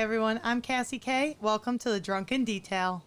everyone, 0.00 0.38
I'm 0.44 0.62
Cassie 0.62 1.00
K. 1.00 1.36
Welcome 1.40 1.76
to 1.78 1.90
the 1.90 1.98
Drunken 1.98 2.44
Detail. 2.44 3.02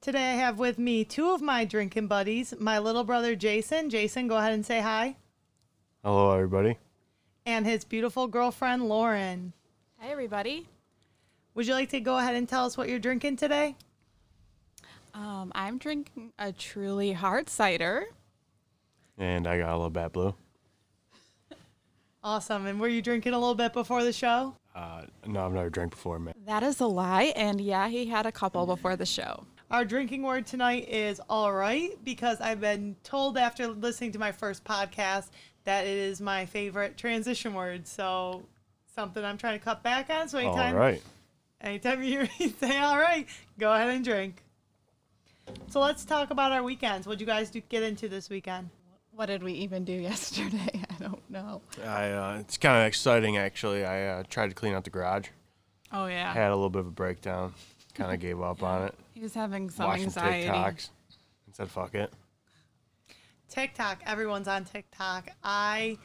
Today 0.00 0.32
I 0.32 0.34
have 0.34 0.58
with 0.58 0.76
me 0.76 1.04
two 1.04 1.30
of 1.30 1.40
my 1.40 1.64
drinking 1.64 2.08
buddies, 2.08 2.52
my 2.58 2.80
little 2.80 3.04
brother 3.04 3.36
Jason. 3.36 3.88
Jason, 3.90 4.26
go 4.26 4.36
ahead 4.36 4.54
and 4.54 4.66
say 4.66 4.80
hi. 4.80 5.14
Hello, 6.02 6.32
everybody. 6.32 6.78
And 7.44 7.64
his 7.64 7.84
beautiful 7.84 8.26
girlfriend 8.26 8.88
Lauren. 8.88 9.52
Hi, 10.00 10.10
everybody. 10.10 10.66
Would 11.54 11.68
you 11.68 11.74
like 11.74 11.90
to 11.90 12.00
go 12.00 12.18
ahead 12.18 12.34
and 12.34 12.48
tell 12.48 12.64
us 12.64 12.76
what 12.76 12.88
you're 12.88 12.98
drinking 12.98 13.36
today? 13.36 13.76
Um, 15.16 15.50
I'm 15.54 15.78
drinking 15.78 16.32
a 16.38 16.52
truly 16.52 17.12
hard 17.12 17.48
cider. 17.48 18.04
And 19.16 19.46
I 19.46 19.58
got 19.58 19.70
a 19.70 19.76
little 19.76 19.90
bat 19.90 20.12
blue. 20.12 20.34
Awesome. 22.22 22.66
And 22.66 22.80
were 22.80 22.88
you 22.88 23.02
drinking 23.02 23.34
a 23.34 23.38
little 23.38 23.54
bit 23.54 23.72
before 23.72 24.02
the 24.02 24.12
show? 24.12 24.56
Uh, 24.74 25.02
no, 25.26 25.46
I've 25.46 25.52
never 25.52 25.70
drank 25.70 25.92
before, 25.92 26.18
man. 26.18 26.34
That 26.44 26.64
is 26.64 26.80
a 26.80 26.86
lie. 26.86 27.32
And 27.36 27.60
yeah, 27.60 27.86
he 27.86 28.06
had 28.06 28.26
a 28.26 28.32
couple 28.32 28.66
before 28.66 28.96
the 28.96 29.06
show. 29.06 29.44
Our 29.70 29.84
drinking 29.84 30.22
word 30.22 30.44
tonight 30.44 30.88
is 30.88 31.20
all 31.30 31.52
right 31.52 31.90
because 32.02 32.40
I've 32.40 32.60
been 32.60 32.96
told 33.04 33.38
after 33.38 33.68
listening 33.68 34.10
to 34.10 34.18
my 34.18 34.32
first 34.32 34.64
podcast 34.64 35.28
that 35.62 35.86
it 35.86 35.96
is 35.96 36.20
my 36.20 36.46
favorite 36.46 36.96
transition 36.96 37.54
word. 37.54 37.86
So 37.86 38.44
something 38.92 39.24
I'm 39.24 39.38
trying 39.38 39.56
to 39.60 39.64
cut 39.64 39.84
back 39.84 40.10
on. 40.10 40.28
So 40.28 40.38
All 40.38 40.46
anytime, 40.46 40.74
right. 40.74 41.02
anytime 41.60 42.02
you 42.02 42.08
hear 42.10 42.28
me 42.40 42.48
say 42.60 42.76
all 42.78 42.98
right, 42.98 43.28
go 43.56 43.72
ahead 43.72 43.90
and 43.90 44.04
drink. 44.04 44.42
So 45.68 45.80
let's 45.80 46.04
talk 46.04 46.30
about 46.30 46.52
our 46.52 46.62
weekends. 46.62 47.06
What'd 47.06 47.20
you 47.20 47.26
guys 47.26 47.50
do, 47.50 47.60
get 47.68 47.82
into 47.82 48.08
this 48.08 48.30
weekend? 48.30 48.70
What 49.12 49.26
did 49.26 49.42
we 49.42 49.52
even 49.52 49.84
do 49.84 49.92
yesterday? 50.10 50.82
I 50.90 51.02
don't 51.02 51.30
know. 51.30 51.62
I, 51.84 52.10
uh, 52.10 52.38
it's 52.40 52.56
kind 52.56 52.80
of 52.80 52.86
exciting, 52.86 53.36
actually. 53.36 53.84
I 53.84 54.06
uh, 54.06 54.22
tried 54.28 54.48
to 54.48 54.54
clean 54.54 54.74
out 54.74 54.84
the 54.84 54.90
garage. 54.90 55.28
Oh, 55.92 56.06
yeah. 56.06 56.32
Had 56.32 56.50
a 56.50 56.54
little 56.54 56.70
bit 56.70 56.80
of 56.80 56.86
a 56.88 56.92
breakdown. 56.92 57.54
Kind 57.94 58.12
of 58.12 58.20
gave 58.20 58.40
up 58.40 58.62
on 58.62 58.84
it. 58.84 58.94
He 59.14 59.20
was 59.20 59.34
having 59.34 59.70
some 59.70 59.86
Watched 59.86 60.10
some 60.10 60.24
anxiety. 60.24 60.48
TikToks. 60.48 60.90
And 61.46 61.54
said, 61.54 61.70
fuck 61.70 61.94
it. 61.94 62.12
TikTok. 63.48 64.02
Everyone's 64.06 64.48
on 64.48 64.64
TikTok. 64.64 65.30
I 65.42 65.98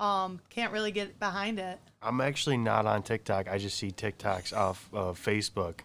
um, 0.00 0.40
can't 0.50 0.72
really 0.72 0.92
get 0.92 1.18
behind 1.18 1.58
it. 1.58 1.78
I'm 2.00 2.20
actually 2.20 2.56
not 2.56 2.86
on 2.86 3.02
TikTok. 3.02 3.48
I 3.48 3.58
just 3.58 3.76
see 3.76 3.90
TikToks 3.90 4.56
off 4.56 4.88
of 4.92 5.22
Facebook. 5.22 5.80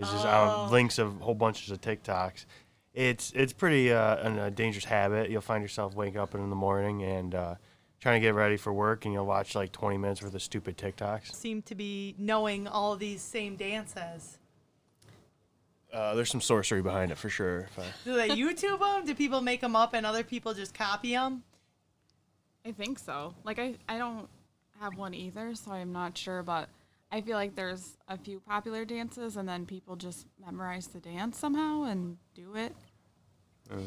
It's 0.00 0.10
just 0.10 0.24
Oh. 0.26 0.66
uh, 0.66 0.70
links 0.70 0.98
of 0.98 1.20
whole 1.20 1.34
bunches 1.34 1.70
of 1.70 1.80
TikToks. 1.80 2.46
It's 2.94 3.30
it's 3.36 3.52
pretty 3.52 3.92
uh, 3.92 4.16
an- 4.16 4.38
a 4.38 4.50
dangerous 4.50 4.84
habit. 4.86 5.30
You'll 5.30 5.40
find 5.42 5.62
yourself 5.62 5.94
waking 5.94 6.18
up 6.18 6.34
in 6.34 6.50
the 6.50 6.56
morning 6.56 7.02
and 7.04 7.34
uh, 7.34 7.54
trying 8.00 8.20
to 8.20 8.26
get 8.26 8.34
ready 8.34 8.56
for 8.56 8.72
work, 8.72 9.04
and 9.04 9.14
you'll 9.14 9.26
watch 9.26 9.54
like 9.54 9.70
20 9.72 9.96
minutes 9.98 10.22
worth 10.22 10.34
of 10.34 10.42
stupid 10.42 10.76
TikToks. 10.76 11.32
Seem 11.34 11.62
to 11.62 11.74
be 11.74 12.14
knowing 12.18 12.66
all 12.66 12.96
these 12.96 13.22
same 13.22 13.54
dances. 13.56 14.38
Uh, 15.92 16.14
there's 16.14 16.30
some 16.30 16.40
sorcery 16.40 16.82
behind 16.82 17.10
it 17.10 17.18
for 17.18 17.28
sure. 17.28 17.68
I, 17.76 17.82
Do 18.04 18.14
they 18.14 18.28
YouTube 18.30 18.78
them? 18.78 19.04
Do 19.04 19.14
people 19.14 19.40
make 19.40 19.60
them 19.60 19.74
up 19.74 19.92
and 19.92 20.06
other 20.06 20.22
people 20.22 20.54
just 20.54 20.72
copy 20.72 21.10
them? 21.12 21.42
I 22.64 22.72
think 22.72 22.98
so. 22.98 23.34
Like, 23.44 23.58
I, 23.58 23.74
I 23.88 23.98
don't 23.98 24.28
have 24.80 24.96
one 24.96 25.14
either, 25.14 25.54
so 25.56 25.72
I'm 25.72 25.92
not 25.92 26.16
sure. 26.16 26.42
But 26.44 26.68
I 27.12 27.20
feel 27.20 27.34
like 27.34 27.56
there's 27.56 27.96
a 28.08 28.16
few 28.16 28.40
popular 28.40 28.84
dances, 28.84 29.36
and 29.36 29.48
then 29.48 29.66
people 29.66 29.96
just 29.96 30.26
memorize 30.44 30.86
the 30.86 31.00
dance 31.00 31.38
somehow 31.38 31.84
and 31.84 32.16
do 32.34 32.54
it. 32.54 32.74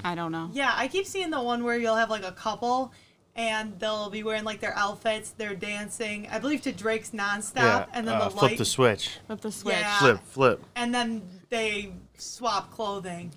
I 0.03 0.15
don't 0.15 0.31
know. 0.31 0.49
Yeah, 0.53 0.73
I 0.75 0.87
keep 0.87 1.05
seeing 1.05 1.29
the 1.29 1.41
one 1.41 1.63
where 1.63 1.77
you'll 1.77 1.95
have 1.95 2.09
like 2.09 2.23
a 2.23 2.31
couple 2.31 2.93
and 3.35 3.79
they'll 3.79 4.09
be 4.09 4.23
wearing 4.23 4.43
like 4.43 4.59
their 4.59 4.77
outfits, 4.77 5.31
they're 5.31 5.55
dancing, 5.55 6.27
I 6.31 6.39
believe 6.39 6.61
to 6.61 6.71
Drake's 6.71 7.11
nonstop, 7.11 7.87
and 7.93 8.07
then 8.07 8.15
uh, 8.15 8.25
the 8.25 8.29
flip 8.29 8.43
light, 8.43 8.57
the 8.57 8.65
switch. 8.65 9.17
Flip 9.25 9.41
the 9.41 9.51
switch. 9.51 9.75
Yeah. 9.75 9.99
Flip, 9.99 10.19
flip. 10.23 10.63
and 10.75 10.93
then 10.93 11.23
they 11.49 11.93
swap 12.17 12.71
clothing. 12.71 13.31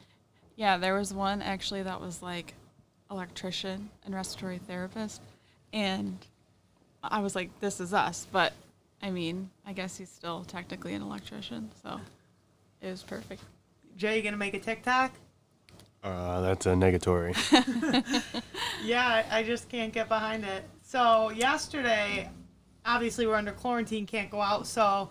Yeah, 0.57 0.77
there 0.77 0.95
was 0.95 1.13
one 1.15 1.43
actually 1.43 1.83
that 1.83 2.01
was 2.01 2.23
like 2.23 2.55
electrician 3.11 3.91
and 4.05 4.15
respiratory 4.15 4.59
therapist, 4.59 5.23
and 5.73 6.19
I 7.03 7.21
was 7.21 7.35
like, 7.35 7.59
"This 7.61 7.81
is 7.81 7.95
us," 7.95 8.27
but 8.31 8.53
I 9.03 9.11
mean, 9.11 9.51
I 9.67 9.73
guess 9.73 9.97
he's 9.97 10.11
still 10.11 10.45
technically 10.45 10.95
an 10.95 11.03
electrician, 11.03 11.71
so 11.83 12.01
it 12.81 12.91
was 12.91 13.03
perfect. 13.03 13.43
Jay, 13.97 14.17
you 14.17 14.23
gonna 14.23 14.37
make 14.37 14.55
a 14.55 14.61
TikTok? 14.61 15.13
Uh, 16.03 16.41
that's 16.41 16.67
a 16.67 16.71
negatory. 16.71 17.35
Yeah, 18.85 19.25
I 19.31 19.39
I 19.39 19.43
just 19.43 19.69
can't 19.69 19.93
get 19.93 20.09
behind 20.09 20.45
it. 20.45 20.63
So 20.83 21.31
yesterday, 21.31 22.31
obviously 22.85 23.27
we're 23.27 23.35
under 23.35 23.53
quarantine, 23.53 24.07
can't 24.07 24.31
go 24.31 24.41
out. 24.41 24.67
So 24.67 25.11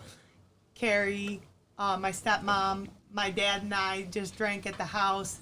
Carrie, 0.74 1.40
uh, 1.78 1.98
my 1.98 2.10
stepmom, 2.10 2.88
my 3.12 3.30
dad, 3.30 3.62
and 3.62 3.74
I 3.74 4.02
just 4.10 4.36
drank 4.36 4.66
at 4.66 4.78
the 4.78 4.84
house, 4.84 5.40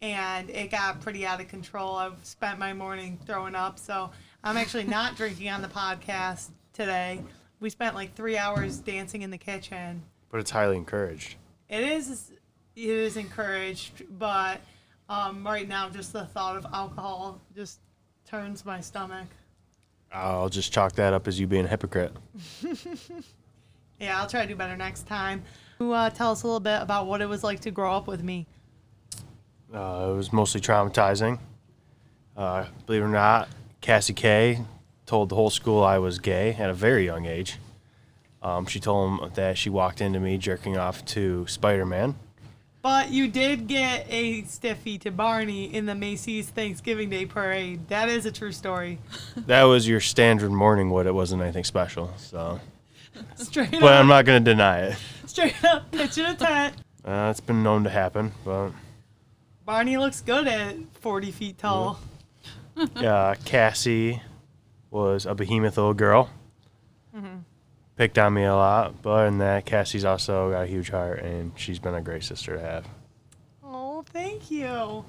and 0.00 0.50
it 0.50 0.70
got 0.70 1.00
pretty 1.00 1.26
out 1.26 1.40
of 1.40 1.48
control. 1.48 1.96
I've 1.96 2.24
spent 2.24 2.58
my 2.58 2.72
morning 2.72 3.18
throwing 3.26 3.54
up, 3.54 3.78
so 3.78 4.10
I'm 4.44 4.56
actually 4.56 4.84
not 4.84 5.16
drinking 5.16 5.48
on 5.48 5.62
the 5.62 5.68
podcast 5.68 6.50
today. 6.72 7.20
We 7.62 7.70
spent 7.70 7.94
like 7.94 8.14
three 8.14 8.36
hours 8.36 8.78
dancing 8.78 9.22
in 9.22 9.30
the 9.30 9.38
kitchen. 9.38 10.02
but 10.30 10.40
it's 10.40 10.50
highly 10.50 10.76
encouraged. 10.76 11.36
It 11.68 11.84
is, 11.84 12.32
it 12.74 12.90
is 12.90 13.16
encouraged, 13.16 14.02
but 14.18 14.60
um, 15.08 15.46
right 15.46 15.68
now, 15.68 15.88
just 15.88 16.12
the 16.12 16.26
thought 16.26 16.56
of 16.56 16.66
alcohol 16.72 17.40
just 17.54 17.78
turns 18.28 18.64
my 18.64 18.80
stomach. 18.80 19.28
I'll 20.12 20.48
just 20.48 20.72
chalk 20.72 20.92
that 20.96 21.12
up 21.14 21.28
as 21.28 21.38
you 21.38 21.46
being 21.46 21.64
a 21.64 21.68
hypocrite. 21.68 22.12
Yeah, 24.00 24.20
I'll 24.20 24.26
try 24.26 24.42
to 24.42 24.48
do 24.48 24.56
better 24.56 24.76
next 24.76 25.06
time. 25.06 25.44
You, 25.78 25.92
uh, 25.92 26.10
tell 26.10 26.32
us 26.32 26.42
a 26.42 26.46
little 26.46 26.58
bit 26.58 26.82
about 26.82 27.06
what 27.06 27.20
it 27.22 27.28
was 27.28 27.44
like 27.44 27.60
to 27.60 27.70
grow 27.70 27.94
up 27.94 28.08
with 28.08 28.20
me. 28.20 28.48
Uh, 29.72 30.08
it 30.10 30.16
was 30.16 30.32
mostly 30.32 30.60
traumatizing. 30.60 31.38
Uh, 32.36 32.64
believe 32.84 33.02
it 33.02 33.04
or 33.04 33.08
not, 33.08 33.48
Cassie 33.80 34.12
K 34.12 34.58
told 35.06 35.28
the 35.28 35.34
whole 35.34 35.50
school 35.50 35.82
I 35.82 35.98
was 35.98 36.18
gay 36.18 36.54
at 36.54 36.70
a 36.70 36.74
very 36.74 37.04
young 37.04 37.26
age. 37.26 37.58
Um, 38.42 38.66
she 38.66 38.80
told 38.80 39.20
them 39.20 39.30
that 39.34 39.56
she 39.56 39.70
walked 39.70 40.00
into 40.00 40.18
me 40.18 40.36
jerking 40.38 40.76
off 40.76 41.04
to 41.06 41.46
Spider 41.46 41.86
Man. 41.86 42.16
But 42.82 43.10
you 43.10 43.28
did 43.28 43.68
get 43.68 44.06
a 44.10 44.42
stiffy 44.42 44.98
to 44.98 45.12
Barney 45.12 45.72
in 45.72 45.86
the 45.86 45.94
Macy's 45.94 46.48
Thanksgiving 46.48 47.10
Day 47.10 47.26
parade. 47.26 47.86
That 47.88 48.08
is 48.08 48.26
a 48.26 48.32
true 48.32 48.50
story. 48.50 48.98
That 49.46 49.62
was 49.64 49.86
your 49.88 50.00
standard 50.00 50.50
morning 50.50 50.90
wood. 50.90 51.06
It 51.06 51.14
wasn't 51.14 51.42
anything 51.42 51.62
special. 51.64 52.12
So, 52.16 52.60
Straight 53.36 53.70
but 53.70 53.84
up, 53.84 53.90
I'm 54.00 54.08
not 54.08 54.24
gonna 54.24 54.40
deny 54.40 54.80
it. 54.86 54.96
straight 55.26 55.62
up, 55.64 55.90
pitching 55.92 56.24
a 56.26 56.34
tent. 56.34 56.74
Uh, 57.04 57.28
it's 57.30 57.40
been 57.40 57.62
known 57.62 57.84
to 57.84 57.90
happen, 57.90 58.32
but 58.44 58.70
Barney 59.64 59.96
looks 59.96 60.20
good 60.20 60.48
at 60.48 60.74
40 61.00 61.30
feet 61.30 61.58
tall. 61.58 62.00
uh, 62.96 63.34
Cassie 63.44 64.20
was 64.92 65.26
a 65.26 65.34
behemoth 65.34 65.76
little 65.76 65.94
girl. 65.94 66.30
Picked 67.96 68.18
on 68.18 68.32
me 68.34 68.44
a 68.44 68.54
lot, 68.54 69.02
but 69.02 69.28
in 69.28 69.38
that, 69.38 69.66
Cassie's 69.66 70.04
also 70.04 70.50
got 70.50 70.62
a 70.62 70.66
huge 70.66 70.90
heart, 70.90 71.20
and 71.20 71.52
she's 71.56 71.78
been 71.78 71.94
a 71.94 72.00
great 72.00 72.24
sister 72.24 72.56
to 72.56 72.60
have. 72.60 72.88
Oh, 73.62 74.02
thank 74.12 74.50
you. 74.50 75.04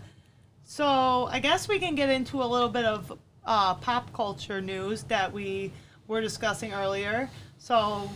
So 0.64 1.28
I 1.30 1.40
guess 1.40 1.68
we 1.68 1.80
can 1.80 1.96
get 1.96 2.10
into 2.10 2.42
a 2.42 2.46
little 2.46 2.70
bit 2.70 2.86
of 2.86 3.18
uh, 3.46 3.76
pop 3.76 4.12
culture 4.14 4.62
news 4.62 5.04
that 5.04 5.32
we 5.32 5.72
were 6.08 6.22
discussing 6.22 6.74
earlier. 6.74 7.30
So 7.58 8.10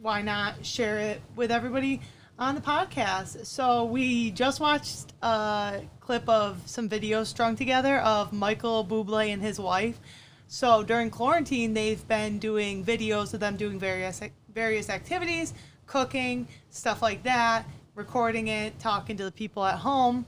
why 0.00 0.22
not 0.22 0.64
share 0.64 0.98
it 0.98 1.20
with 1.36 1.50
everybody 1.50 2.00
on 2.38 2.54
the 2.54 2.60
podcast? 2.60 3.46
So 3.46 3.84
we 3.84 4.30
just 4.32 4.60
watched 4.60 5.12
a 5.22 5.82
clip 6.00 6.28
of 6.28 6.60
some 6.66 6.88
videos 6.88 7.26
strung 7.26 7.56
together 7.56 7.98
of 7.98 8.32
Michael 8.32 8.84
Bublé 8.84 9.32
and 9.32 9.42
his 9.42 9.58
wife. 9.60 9.98
So 10.50 10.82
during 10.82 11.10
quarantine, 11.10 11.74
they've 11.74 12.08
been 12.08 12.38
doing 12.38 12.82
videos 12.82 13.34
of 13.34 13.40
them 13.40 13.56
doing 13.58 13.78
various 13.78 14.22
various 14.54 14.88
activities, 14.88 15.52
cooking, 15.86 16.48
stuff 16.70 17.02
like 17.02 17.22
that, 17.24 17.66
recording 17.94 18.48
it, 18.48 18.78
talking 18.78 19.18
to 19.18 19.24
the 19.24 19.30
people 19.30 19.62
at 19.62 19.76
home. 19.76 20.26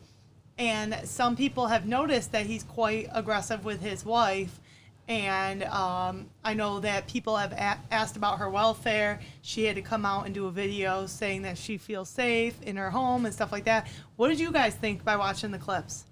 And 0.59 0.95
some 1.05 1.37
people 1.37 1.69
have 1.69 1.87
noticed 1.87 2.33
that 2.33 2.45
he's 2.45 2.65
quite 2.65 3.09
aggressive 3.13 3.65
with 3.65 3.81
his 3.81 4.05
wife. 4.05 4.61
And 5.09 5.65
um, 5.65 6.29
I 6.45 6.53
know 6.53 6.81
that 6.81 7.09
people 7.09 7.37
have 7.37 7.53
a- 7.53 7.81
asked 7.91 8.19
about 8.19 8.39
her 8.41 8.51
welfare. 8.51 9.21
She 9.41 9.65
had 9.65 9.77
to 9.77 9.83
come 9.83 10.05
out 10.05 10.27
and 10.27 10.35
do 10.35 10.47
a 10.47 10.51
video 10.51 11.07
saying 11.07 11.43
that 11.43 11.57
she 11.57 11.79
feels 11.79 12.11
safe 12.11 12.61
in 12.61 12.77
her 12.77 12.91
home 12.91 13.25
and 13.25 13.35
stuff 13.35 13.53
like 13.53 13.65
that. 13.65 13.89
What 14.17 14.29
did 14.29 14.39
you 14.39 14.53
guys 14.53 14.75
think 14.75 15.03
by 15.03 15.17
watching 15.17 15.51
the 15.51 15.59
clips? 15.59 16.05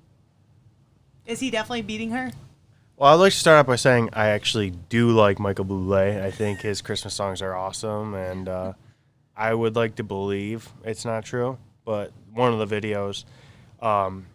Is 1.26 1.40
he 1.40 1.50
definitely 1.50 1.82
beating 1.82 2.10
her? 2.12 2.30
Well, 2.98 3.14
I'd 3.14 3.20
like 3.20 3.32
to 3.32 3.38
start 3.38 3.60
out 3.60 3.66
by 3.68 3.76
saying 3.76 4.10
I 4.12 4.30
actually 4.30 4.70
do 4.70 5.12
like 5.12 5.38
Michael 5.38 5.64
Bublé. 5.64 6.20
I 6.20 6.32
think 6.32 6.62
his 6.62 6.82
Christmas 6.82 7.14
songs 7.14 7.40
are 7.42 7.54
awesome, 7.54 8.14
and 8.14 8.48
uh, 8.48 8.72
I 9.36 9.54
would 9.54 9.76
like 9.76 9.94
to 9.96 10.02
believe 10.02 10.68
it's 10.82 11.04
not 11.04 11.24
true. 11.24 11.58
But 11.84 12.10
one 12.34 12.52
of 12.52 12.68
the 12.68 12.80
videos 12.80 13.24
um, 13.80 14.26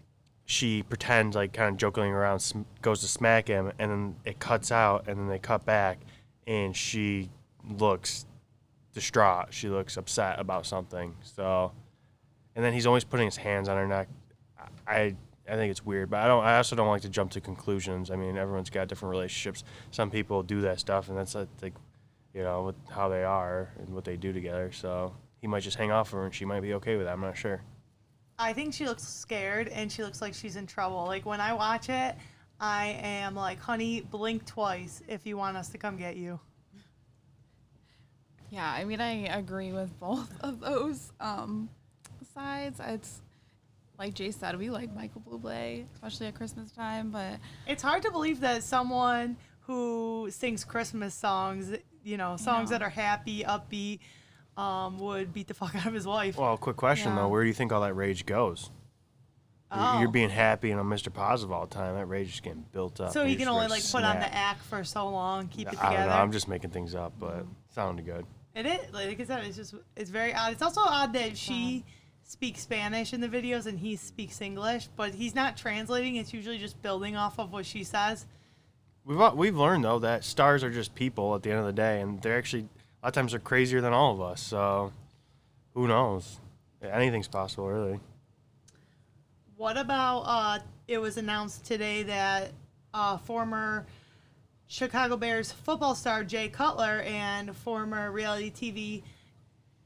she 0.45 0.81
pretends 0.81 1.35
like 1.35 1.51
kind 1.51 1.71
of 1.71 1.77
joking 1.77 2.05
around, 2.05 2.39
sm- 2.39 2.61
goes 2.81 3.01
to 3.01 3.07
smack 3.09 3.49
him, 3.49 3.73
and 3.79 3.91
then 3.91 4.15
it 4.23 4.39
cuts 4.39 4.71
out, 4.71 5.09
and 5.09 5.19
then 5.19 5.27
they 5.27 5.39
cut 5.39 5.65
back, 5.65 5.99
and 6.47 6.73
she 6.73 7.29
looks 7.69 8.25
distraught. 8.93 9.47
She 9.53 9.67
looks 9.67 9.97
upset 9.97 10.39
about 10.39 10.65
something. 10.65 11.15
So, 11.21 11.73
and 12.55 12.63
then 12.63 12.71
he's 12.71 12.85
always 12.85 13.03
putting 13.03 13.27
his 13.27 13.35
hands 13.35 13.67
on 13.67 13.75
her 13.75 13.87
neck. 13.87 14.07
I 14.87 15.15
I 15.47 15.55
think 15.55 15.71
it's 15.71 15.85
weird, 15.85 16.09
but 16.09 16.19
I 16.19 16.27
don't. 16.27 16.43
I 16.43 16.57
also 16.57 16.75
don't 16.75 16.87
like 16.87 17.01
to 17.01 17.09
jump 17.09 17.31
to 17.31 17.41
conclusions. 17.41 18.09
I 18.11 18.15
mean, 18.15 18.37
everyone's 18.37 18.69
got 18.69 18.87
different 18.87 19.11
relationships. 19.11 19.63
Some 19.91 20.09
people 20.09 20.41
do 20.41 20.61
that 20.61 20.79
stuff, 20.79 21.09
and 21.09 21.17
that's 21.17 21.35
like, 21.35 21.73
you 22.33 22.43
know, 22.43 22.63
with 22.63 22.75
how 22.89 23.09
they 23.09 23.23
are 23.23 23.69
and 23.79 23.89
what 23.89 24.05
they 24.05 24.15
do 24.15 24.31
together. 24.31 24.71
So 24.71 25.13
he 25.41 25.47
might 25.47 25.63
just 25.63 25.77
hang 25.77 25.91
off 25.91 26.07
of 26.07 26.13
her, 26.13 26.25
and 26.25 26.33
she 26.33 26.45
might 26.45 26.61
be 26.61 26.75
okay 26.75 26.95
with 26.95 27.05
that. 27.07 27.13
I'm 27.13 27.21
not 27.21 27.37
sure. 27.37 27.61
I 28.39 28.53
think 28.53 28.73
she 28.73 28.85
looks 28.85 29.03
scared 29.03 29.67
and 29.67 29.91
she 29.91 30.03
looks 30.03 30.21
like 30.21 30.33
she's 30.33 30.55
in 30.55 30.65
trouble. 30.65 31.05
Like 31.05 31.25
when 31.25 31.39
I 31.39 31.53
watch 31.53 31.89
it, 31.89 32.15
I 32.59 32.97
am 33.01 33.35
like, 33.35 33.59
honey, 33.59 34.01
blink 34.01 34.45
twice 34.45 35.01
if 35.07 35.25
you 35.25 35.37
want 35.37 35.57
us 35.57 35.69
to 35.69 35.77
come 35.77 35.97
get 35.97 36.15
you. 36.15 36.39
Yeah, 38.49 38.69
I 38.69 38.83
mean, 38.83 39.01
I 39.01 39.25
agree 39.37 39.71
with 39.71 39.97
both 39.99 40.31
of 40.41 40.59
those 40.59 41.11
um, 41.19 41.69
sides. 42.33 42.79
It's 42.85 43.21
like 43.99 44.13
Jay 44.13 44.31
said, 44.31 44.57
we 44.57 44.69
like 44.69 44.93
Michael 44.93 45.21
Bublé, 45.21 45.85
especially 45.93 46.27
at 46.27 46.35
Christmas 46.35 46.71
time. 46.71 47.11
But 47.11 47.39
It's 47.67 47.83
hard 47.83 48.03
to 48.03 48.11
believe 48.11 48.39
that 48.41 48.63
someone 48.63 49.37
who 49.61 50.27
sings 50.31 50.63
Christmas 50.65 51.13
songs, 51.13 51.71
you 52.03 52.17
know, 52.17 52.35
songs 52.37 52.69
know. 52.69 52.77
that 52.77 52.83
are 52.83 52.89
happy, 52.89 53.43
upbeat, 53.43 53.99
um, 54.57 54.99
would 54.99 55.33
beat 55.33 55.47
the 55.47 55.53
fuck 55.53 55.75
out 55.75 55.85
of 55.85 55.93
his 55.93 56.05
wife. 56.05 56.37
Well, 56.37 56.57
quick 56.57 56.75
question 56.75 57.09
Yeah. 57.13 57.19
though: 57.21 57.27
Where 57.29 57.41
do 57.43 57.47
you 57.47 57.53
think 57.53 57.71
all 57.71 57.81
that 57.81 57.93
rage 57.95 58.25
goes? 58.25 58.69
You're- 59.73 59.99
You're 60.01 60.09
Oh. 60.09 60.11
being 60.11 60.29
happy 60.29 60.69
and 60.69 60.79
I'm 60.79 60.87
Mr. 60.87 61.11
Positive 61.11 61.51
all 61.51 61.65
the 61.65 61.73
time. 61.73 61.95
That 61.95 62.05
rage 62.05 62.31
is 62.31 62.39
getting 62.41 62.63
built 62.71 62.99
up. 63.01 63.11
so 63.11 63.25
he 63.25 63.31
you 63.31 63.37
can 63.39 63.47
only 63.47 63.67
like 63.67 63.81
to 63.81 63.91
put 63.91 64.03
on 64.03 64.19
the 64.19 64.31
act 64.31 64.61
for 64.65 64.83
so 64.83 65.09
long, 65.09 65.47
keep 65.47 65.67
it 65.67 65.79
I 65.79 65.81
don't 65.81 65.91
together. 65.93 66.09
know. 66.11 66.15
I'm 66.17 66.31
just 66.31 66.47
making 66.47 66.69
things 66.69 66.93
up, 66.93 67.13
but 67.17 67.47
sounded 67.69 68.05
good. 68.05 68.27
It 68.53 68.67
is 68.67 68.93
like 68.93 69.19
I 69.19 69.23
said, 69.23 69.43
it's 69.45 69.57
just 69.57 69.73
it's 69.95 70.11
very 70.11 70.31
odd. 70.35 70.51
It's 70.53 70.61
also 70.61 70.81
odd 70.81 71.13
that 71.13 71.35
she 71.35 71.83
speaks 72.33 72.61
Spanish 72.61 73.13
in 73.13 73.21
the 73.21 73.27
videos 73.29 73.67
and 73.67 73.77
he 73.77 73.95
speaks 73.95 74.41
English, 74.41 74.89
but 74.95 75.13
he's 75.13 75.35
not 75.35 75.55
translating. 75.55 76.15
It's 76.15 76.33
usually 76.33 76.57
just 76.57 76.81
building 76.81 77.15
off 77.15 77.39
of 77.39 77.53
what 77.53 77.63
she 77.63 77.83
says. 77.83 78.25
We've 79.05 79.33
we've 79.35 79.55
learned 79.55 79.83
though 79.83 79.99
that 79.99 80.23
stars 80.23 80.63
are 80.63 80.71
just 80.71 80.95
people 80.95 81.35
at 81.35 81.43
the 81.43 81.51
end 81.51 81.59
of 81.59 81.65
the 81.67 81.73
day, 81.73 82.01
and 82.01 82.19
they're 82.21 82.37
actually 82.37 82.63
a 82.63 83.05
lot 83.05 83.09
of 83.09 83.13
times 83.13 83.31
they're 83.31 83.39
crazier 83.39 83.81
than 83.81 83.93
all 83.93 84.13
of 84.13 84.21
us. 84.21 84.41
So 84.41 84.91
who 85.75 85.87
knows? 85.87 86.39
Anything's 86.81 87.27
possible, 87.27 87.67
really. 87.67 87.99
What 89.55 89.77
about 89.77 90.21
uh 90.21 90.59
it 90.87 90.97
was 90.97 91.17
announced 91.17 91.65
today 91.65 92.01
that 92.03 92.51
uh 92.95 93.17
former 93.17 93.85
Chicago 94.65 95.17
Bears 95.17 95.51
football 95.51 95.93
star 95.93 96.23
Jay 96.23 96.49
Cutler 96.49 97.01
and 97.05 97.55
former 97.55 98.11
reality 98.11 98.51
TV 98.51 99.03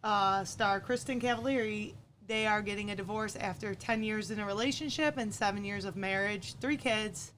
uh, 0.01 0.45
star 0.45 0.79
Kristin 0.79 1.21
Cavallari 1.21 1.93
they 2.27 2.45
are 2.45 2.61
getting 2.61 2.91
a 2.91 2.95
divorce 2.95 3.35
after 3.35 3.73
10 3.73 4.03
years 4.03 4.31
in 4.31 4.39
a 4.39 4.45
relationship 4.45 5.17
and 5.17 5.33
7 5.33 5.63
years 5.63 5.85
of 5.85 5.95
marriage, 5.95 6.55
3 6.59 6.77
kids. 6.77 7.31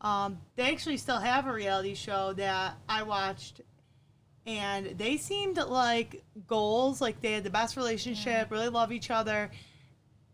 Um, 0.00 0.38
they 0.56 0.70
actually 0.70 0.96
still 0.96 1.18
have 1.18 1.46
a 1.46 1.52
reality 1.52 1.94
show 1.94 2.32
that 2.34 2.76
I 2.88 3.02
watched 3.02 3.62
and 4.48 4.98
they 4.98 5.18
seemed 5.18 5.58
like 5.58 6.24
goals, 6.46 7.02
like 7.02 7.20
they 7.20 7.32
had 7.32 7.44
the 7.44 7.50
best 7.50 7.76
relationship, 7.76 8.50
really 8.50 8.70
love 8.70 8.92
each 8.92 9.10
other. 9.10 9.50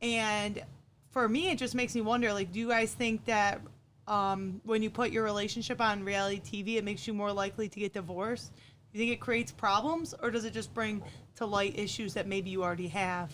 And 0.01 0.63
for 1.11 1.29
me, 1.29 1.51
it 1.51 1.59
just 1.59 1.75
makes 1.75 1.97
me 1.97 2.01
wonder 2.01 2.33
like, 2.33 2.53
do 2.53 2.61
you 2.61 2.69
guys 2.69 2.95
think 2.95 3.25
that 3.25 3.61
um, 4.07 4.61
when 4.65 4.85
you 4.85 4.91
put 4.91 5.11
your 5.11 5.25
relationship 5.25 5.81
on 5.81 6.05
reality 6.05 6.41
TV, 6.41 6.77
it 6.77 6.85
makes 6.85 7.09
you 7.09 7.13
more 7.13 7.33
likely 7.33 7.69
to 7.69 7.81
get 7.81 7.93
divorced? 7.93 8.53
You 8.93 9.01
think 9.01 9.11
it 9.11 9.21
creates 9.21 9.51
problems, 9.51 10.15
or 10.23 10.31
does 10.31 10.45
it 10.45 10.53
just 10.53 10.73
bring 10.73 11.03
to 11.35 11.45
light 11.45 11.77
issues 11.77 12.15
that 12.15 12.29
maybe 12.29 12.51
you 12.51 12.63
already 12.63 12.89
have? 12.89 13.33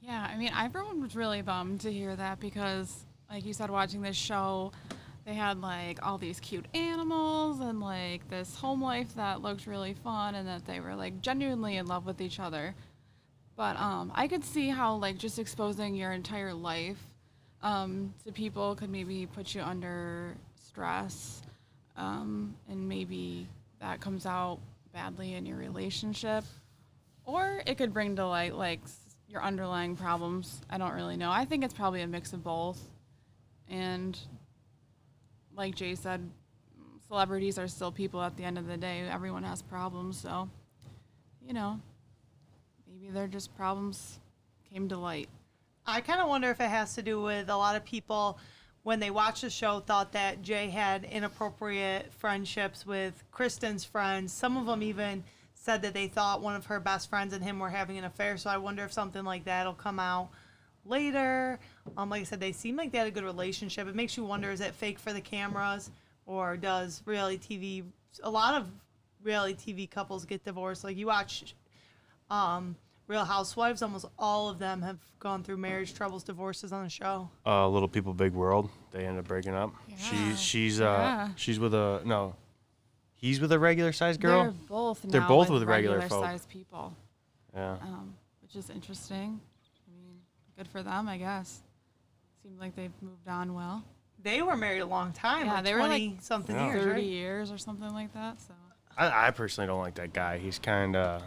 Yeah, 0.00 0.28
I 0.30 0.36
mean, 0.36 0.50
everyone 0.58 1.00
was 1.00 1.14
really 1.14 1.42
bummed 1.42 1.80
to 1.82 1.92
hear 1.92 2.16
that 2.16 2.40
because, 2.40 3.04
like 3.30 3.44
you 3.44 3.52
said, 3.52 3.70
watching 3.70 4.02
this 4.02 4.16
show, 4.16 4.72
they 5.26 5.34
had 5.34 5.60
like 5.60 6.04
all 6.04 6.18
these 6.18 6.40
cute 6.40 6.66
animals 6.74 7.60
and 7.60 7.80
like 7.80 8.28
this 8.30 8.54
home 8.54 8.82
life 8.82 9.14
that 9.16 9.42
looked 9.42 9.66
really 9.66 9.94
fun 9.94 10.34
and 10.34 10.48
that 10.48 10.64
they 10.64 10.80
were 10.80 10.94
like 10.94 11.20
genuinely 11.20 11.76
in 11.76 11.86
love 11.86 12.06
with 12.06 12.20
each 12.20 12.40
other. 12.40 12.74
But 13.56 13.76
um, 13.76 14.10
I 14.14 14.26
could 14.26 14.44
see 14.44 14.68
how 14.68 14.96
like 14.96 15.18
just 15.18 15.38
exposing 15.38 15.94
your 15.94 16.12
entire 16.12 16.54
life 16.54 16.98
um, 17.62 18.14
to 18.24 18.32
people 18.32 18.74
could 18.74 18.88
maybe 18.88 19.26
put 19.26 19.54
you 19.54 19.60
under 19.60 20.34
stress, 20.66 21.42
um, 21.96 22.54
and 22.70 22.88
maybe 22.88 23.46
that 23.80 24.00
comes 24.00 24.24
out 24.24 24.58
badly 24.94 25.34
in 25.34 25.44
your 25.44 25.58
relationship, 25.58 26.44
or 27.26 27.62
it 27.66 27.76
could 27.76 27.92
bring 27.92 28.16
to 28.16 28.26
light 28.26 28.54
like 28.54 28.80
your 29.30 29.42
underlying 29.42 29.96
problems. 29.96 30.60
I 30.68 30.76
don't 30.76 30.92
really 30.92 31.16
know. 31.16 31.30
I 31.30 31.44
think 31.44 31.64
it's 31.64 31.74
probably 31.74 32.02
a 32.02 32.06
mix 32.06 32.32
of 32.32 32.42
both, 32.42 32.80
and 33.68 34.18
like 35.56 35.76
Jay 35.76 35.94
said, 35.94 36.28
celebrities 37.06 37.58
are 37.58 37.68
still 37.68 37.92
people 37.92 38.20
at 38.22 38.36
the 38.36 38.44
end 38.44 38.58
of 38.58 38.66
the 38.66 38.76
day. 38.76 39.08
Everyone 39.10 39.44
has 39.44 39.62
problems, 39.62 40.18
so 40.18 40.48
you 41.46 41.54
know, 41.54 41.80
maybe 42.88 43.12
they're 43.12 43.28
just 43.28 43.56
problems 43.56 44.18
came 44.72 44.88
to 44.88 44.96
light. 44.96 45.28
I 45.86 46.00
kind 46.00 46.20
of 46.20 46.28
wonder 46.28 46.50
if 46.50 46.60
it 46.60 46.68
has 46.68 46.94
to 46.94 47.02
do 47.02 47.20
with 47.20 47.48
a 47.48 47.56
lot 47.56 47.74
of 47.76 47.84
people 47.84 48.38
when 48.82 49.00
they 49.00 49.10
watched 49.10 49.42
the 49.42 49.50
show 49.50 49.80
thought 49.80 50.12
that 50.12 50.42
Jay 50.42 50.68
had 50.70 51.04
inappropriate 51.04 52.12
friendships 52.14 52.86
with 52.86 53.24
Kristin's 53.32 53.84
friends. 53.84 54.32
Some 54.32 54.56
of 54.56 54.66
them 54.66 54.82
even 54.82 55.24
said 55.62 55.82
that 55.82 55.92
they 55.92 56.08
thought 56.08 56.40
one 56.40 56.56
of 56.56 56.66
her 56.66 56.80
best 56.80 57.10
friends 57.10 57.34
and 57.34 57.44
him 57.44 57.58
were 57.58 57.68
having 57.68 57.98
an 57.98 58.04
affair. 58.04 58.36
So 58.38 58.48
I 58.48 58.56
wonder 58.56 58.82
if 58.84 58.92
something 58.92 59.24
like 59.24 59.44
that'll 59.44 59.74
come 59.74 59.98
out 59.98 60.30
later. 60.86 61.58
Um, 61.96 62.08
like 62.10 62.22
I 62.22 62.24
said, 62.24 62.40
they 62.40 62.52
seem 62.52 62.76
like 62.76 62.92
they 62.92 62.98
had 62.98 63.06
a 63.06 63.10
good 63.10 63.24
relationship. 63.24 63.86
It 63.86 63.94
makes 63.94 64.16
you 64.16 64.24
wonder: 64.24 64.50
is 64.50 64.60
it 64.60 64.74
fake 64.74 64.98
for 64.98 65.12
the 65.12 65.20
cameras, 65.20 65.90
or 66.26 66.56
does 66.56 67.02
reality 67.04 67.38
TV? 67.38 67.84
A 68.22 68.30
lot 68.30 68.54
of 68.54 68.68
reality 69.22 69.72
TV 69.74 69.90
couples 69.90 70.24
get 70.24 70.44
divorced. 70.44 70.82
Like 70.82 70.96
you 70.96 71.06
watch 71.06 71.54
um, 72.30 72.74
Real 73.06 73.24
Housewives, 73.24 73.82
almost 73.82 74.06
all 74.18 74.48
of 74.48 74.58
them 74.58 74.80
have 74.82 74.98
gone 75.18 75.42
through 75.42 75.58
marriage 75.58 75.92
troubles, 75.94 76.24
divorces 76.24 76.72
on 76.72 76.84
the 76.84 76.90
show. 76.90 77.28
Uh, 77.44 77.68
Little 77.68 77.88
People, 77.88 78.14
Big 78.14 78.32
World. 78.32 78.70
They 78.92 79.04
end 79.04 79.18
up 79.18 79.26
breaking 79.28 79.54
up. 79.54 79.74
Yeah. 79.88 79.96
She's 79.98 80.40
she's 80.40 80.80
uh 80.80 80.84
Yeah. 80.84 81.28
she's 81.36 81.60
with 81.60 81.74
a 81.74 82.00
no. 82.06 82.34
He's 83.20 83.40
with 83.40 83.52
a 83.52 83.58
regular 83.58 83.92
sized 83.92 84.20
girl. 84.20 84.44
They're 84.44 84.52
both. 84.68 85.02
They're 85.02 85.20
now 85.20 85.28
both 85.28 85.50
with 85.50 85.60
with 85.60 85.68
regular 85.68 86.00
folk. 86.02 86.24
sized 86.24 86.48
people, 86.48 86.94
yeah. 87.54 87.72
um, 87.82 88.14
which 88.42 88.56
is 88.56 88.70
interesting. 88.70 89.38
I 89.86 89.90
mean, 89.92 90.20
good 90.56 90.66
for 90.68 90.82
them, 90.82 91.06
I 91.08 91.18
guess. 91.18 91.60
Seemed 92.42 92.58
like 92.58 92.74
they've 92.74 92.92
moved 93.02 93.28
on 93.28 93.52
well. 93.54 93.84
They 94.22 94.40
were 94.40 94.56
married 94.56 94.80
a 94.80 94.86
long 94.86 95.12
time. 95.12 95.46
Yeah, 95.46 95.54
like 95.54 95.64
they 95.64 95.74
were, 95.74 95.80
like, 95.80 96.12
something 96.20 96.54
Yeah. 96.56 96.66
years. 96.68 96.84
Thirty 96.84 96.92
Right? 97.00 97.04
years 97.04 97.50
or 97.52 97.58
something 97.58 97.92
like 97.92 98.12
that. 98.14 98.40
So 98.40 98.54
I, 98.96 99.28
I 99.28 99.30
personally 99.30 99.66
don't 99.68 99.80
like 99.80 99.94
that 99.96 100.12
guy. 100.14 100.38
He's 100.38 100.58
kind 100.58 100.96
of 100.96 101.22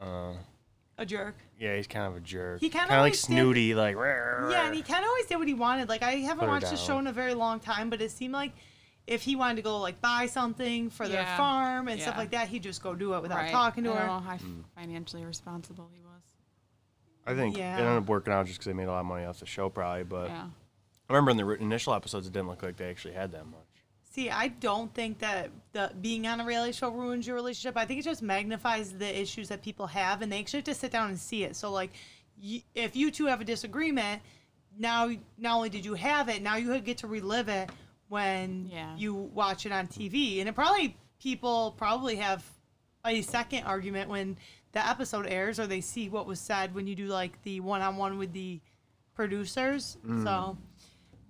uh 0.00 0.34
A 0.98 1.04
jerk. 1.06 1.34
yeah, 1.58 1.74
he's 1.76 1.86
kind 1.88 2.06
of 2.06 2.16
a 2.16 2.20
jerk. 2.20 2.60
He 2.60 2.68
kinda 2.68 2.86
like 2.88 2.96
always 2.98 3.20
did- 3.20 3.26
snooty, 3.26 3.74
like 3.74 3.96
Yeah, 3.96 4.66
and 4.66 4.74
he 4.76 4.82
kind 4.82 5.00
of 5.04 5.08
always 5.08 5.26
did 5.26 5.36
what 5.38 5.48
he 5.48 5.54
wanted. 5.54 5.88
Like 5.88 6.02
I 6.04 6.12
haven't 6.16 6.40
Put 6.46 6.48
watched 6.48 6.70
the 6.70 6.76
show 6.76 6.98
in 7.00 7.06
a 7.08 7.12
very 7.12 7.34
long 7.34 7.58
time, 7.60 7.90
but 7.90 8.00
it 8.00 8.10
seemed 8.12 8.32
like 8.34 8.52
if 9.06 9.22
he 9.22 9.34
wanted 9.36 9.56
to 9.56 9.62
go 9.62 9.78
like 9.80 10.00
buy 10.00 10.26
something 10.26 10.88
for 10.90 11.08
their 11.08 11.22
Yeah. 11.22 11.36
farm 11.36 11.88
and 11.88 12.00
stuff 12.00 12.14
Yeah. 12.14 12.20
like 12.20 12.30
that, 12.30 12.48
he'd 12.48 12.62
just 12.62 12.82
go 12.82 12.94
do 12.94 13.14
it 13.14 13.22
without 13.22 13.38
Right. 13.38 13.50
talking 13.50 13.84
to 13.84 13.90
I 13.92 13.96
her. 13.96 14.06
don't 14.06 14.24
know 14.24 14.30
how 14.30 14.36
Mm. 14.36 14.64
financially 14.74 15.24
responsible 15.24 15.90
he 15.92 16.00
was. 16.00 16.08
I 17.26 17.34
think 17.34 17.56
Yeah. 17.56 17.76
it 17.76 17.80
ended 17.80 17.96
up 18.02 18.06
working 18.08 18.32
out 18.32 18.46
just 18.46 18.58
because 18.58 18.66
they 18.66 18.72
made 18.72 18.88
a 18.88 18.90
lot 18.92 19.00
of 19.00 19.06
money 19.06 19.24
off 19.24 19.38
the 19.40 19.46
show, 19.46 19.68
probably. 19.68 20.04
But 20.04 20.28
yeah. 20.30 20.46
I 21.08 21.12
remember 21.12 21.30
in 21.32 21.36
the 21.36 21.44
ri- 21.44 21.60
initial 21.60 21.94
episodes, 21.94 22.26
it 22.26 22.32
didn't 22.32 22.48
look 22.48 22.62
like 22.62 22.76
they 22.76 22.88
actually 22.90 23.14
had 23.14 23.32
that 23.32 23.46
much. 23.46 23.58
See, 24.04 24.28
I 24.30 24.48
don't 24.48 24.92
think 24.94 25.20
that 25.20 25.50
the 25.72 25.92
being 26.00 26.26
on 26.26 26.40
a 26.40 26.44
reality 26.44 26.72
show 26.72 26.90
ruins 26.90 27.26
your 27.26 27.34
relationship. 27.36 27.76
I 27.76 27.86
think 27.86 28.00
it 28.00 28.02
just 28.04 28.22
magnifies 28.22 28.92
the 28.92 29.20
issues 29.20 29.48
that 29.48 29.62
people 29.62 29.86
have, 29.88 30.20
and 30.22 30.30
they 30.30 30.38
actually 30.40 30.58
have 30.58 30.64
to 30.66 30.74
sit 30.74 30.92
down 30.92 31.08
and 31.08 31.18
see 31.18 31.44
it. 31.44 31.56
So, 31.56 31.70
like, 31.72 31.92
y- 32.42 32.62
if 32.74 32.94
you 32.94 33.10
two 33.10 33.26
have 33.26 33.40
a 33.40 33.44
disagreement, 33.44 34.20
now 34.78 35.10
not 35.38 35.56
only 35.56 35.68
did 35.70 35.84
you 35.84 35.94
have 35.94 36.28
it, 36.28 36.42
now 36.42 36.56
you 36.56 36.78
get 36.80 36.98
to 36.98 37.06
relive 37.06 37.48
it 37.48 37.70
when 38.12 38.66
Yeah. 38.70 38.94
you 38.94 39.14
watch 39.14 39.64
it 39.64 39.72
on 39.72 39.88
TV, 39.88 40.40
and 40.40 40.48
it 40.48 40.52
probably 40.54 40.98
people 41.18 41.72
probably 41.78 42.16
have 42.16 42.44
a 43.06 43.22
second 43.22 43.64
argument 43.64 44.10
when 44.10 44.36
the 44.72 44.86
episode 44.86 45.26
airs, 45.26 45.58
or 45.58 45.66
they 45.66 45.80
see 45.80 46.10
what 46.10 46.26
was 46.26 46.38
said 46.38 46.74
when 46.74 46.86
you 46.86 46.94
do 46.94 47.06
like 47.06 47.40
the 47.42 47.58
one-on-one 47.60 48.18
with 48.18 48.34
the 48.34 48.60
producers. 49.14 49.96
Mm. 50.06 50.24
So. 50.24 50.58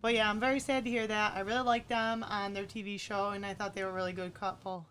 But 0.00 0.14
yeah, 0.14 0.28
I'm 0.28 0.40
very 0.40 0.58
sad 0.58 0.84
to 0.84 0.90
hear 0.90 1.06
that. 1.06 1.34
I 1.36 1.40
really 1.40 1.62
liked 1.62 1.88
them 1.88 2.24
on 2.24 2.52
their 2.52 2.64
TV 2.64 2.98
show, 2.98 3.30
and 3.30 3.46
I 3.46 3.54
thought 3.54 3.74
they 3.74 3.84
were 3.84 3.90
a 3.90 3.94
really 3.94 4.12
good 4.12 4.34
couple. 4.34 4.84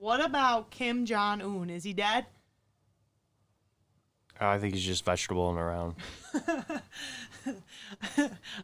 What 0.00 0.20
about 0.20 0.72
Kim 0.72 1.06
Jong 1.06 1.40
Un? 1.40 1.70
Is 1.70 1.84
he 1.84 1.92
dead? 1.92 2.26
I 4.40 4.58
think 4.58 4.74
he's 4.74 4.84
just 4.84 5.04
vegetables 5.04 5.56
around. 5.56 5.94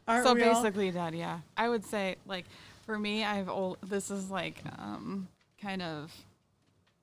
Aren't 0.09 0.27
so 0.27 0.35
we 0.35 0.43
all? 0.43 0.63
basically 0.63 0.91
dead 0.91 1.15
yeah. 1.15 1.41
I 1.57 1.69
would 1.69 1.85
say 1.85 2.17
like 2.27 2.47
for 2.91 2.99
me 2.99 3.25
i've 3.25 3.49
old 3.49 3.77
this 3.83 4.11
is 4.11 4.31
like 4.31 4.63
um 4.79 5.29
kind 5.63 5.81
of 5.81 6.13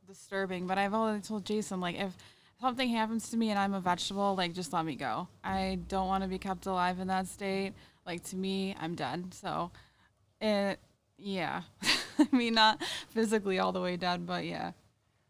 disturbing 0.05 0.67
but 0.67 0.77
i've 0.77 0.93
already 0.93 1.21
told 1.21 1.45
jason 1.45 1.79
like 1.79 1.97
if 1.97 2.11
something 2.59 2.89
happens 2.89 3.29
to 3.29 3.37
me 3.37 3.51
and 3.51 3.59
i'm 3.59 3.73
a 3.73 3.79
vegetable 3.79 4.35
like 4.35 4.53
just 4.53 4.73
let 4.73 4.83
me 4.83 4.95
go. 4.95 5.27
I 5.43 5.79
don't 5.87 6.07
want 6.07 6.23
to 6.23 6.29
be 6.29 6.39
kept 6.39 6.65
alive 6.65 6.99
in 6.99 7.07
that 7.07 7.27
state. 7.27 7.73
Like 8.05 8.23
to 8.25 8.35
me 8.35 8.75
i'm 8.81 8.95
dead 8.95 9.33
so 9.33 9.71
it 10.41 10.79
yeah. 11.17 11.61
I 12.19 12.35
mean 12.35 12.53
not 12.53 12.83
physically 13.09 13.57
all 13.59 13.71
the 13.71 13.81
way 13.81 13.95
dead 13.95 14.25
but 14.25 14.43
yeah 14.45 14.71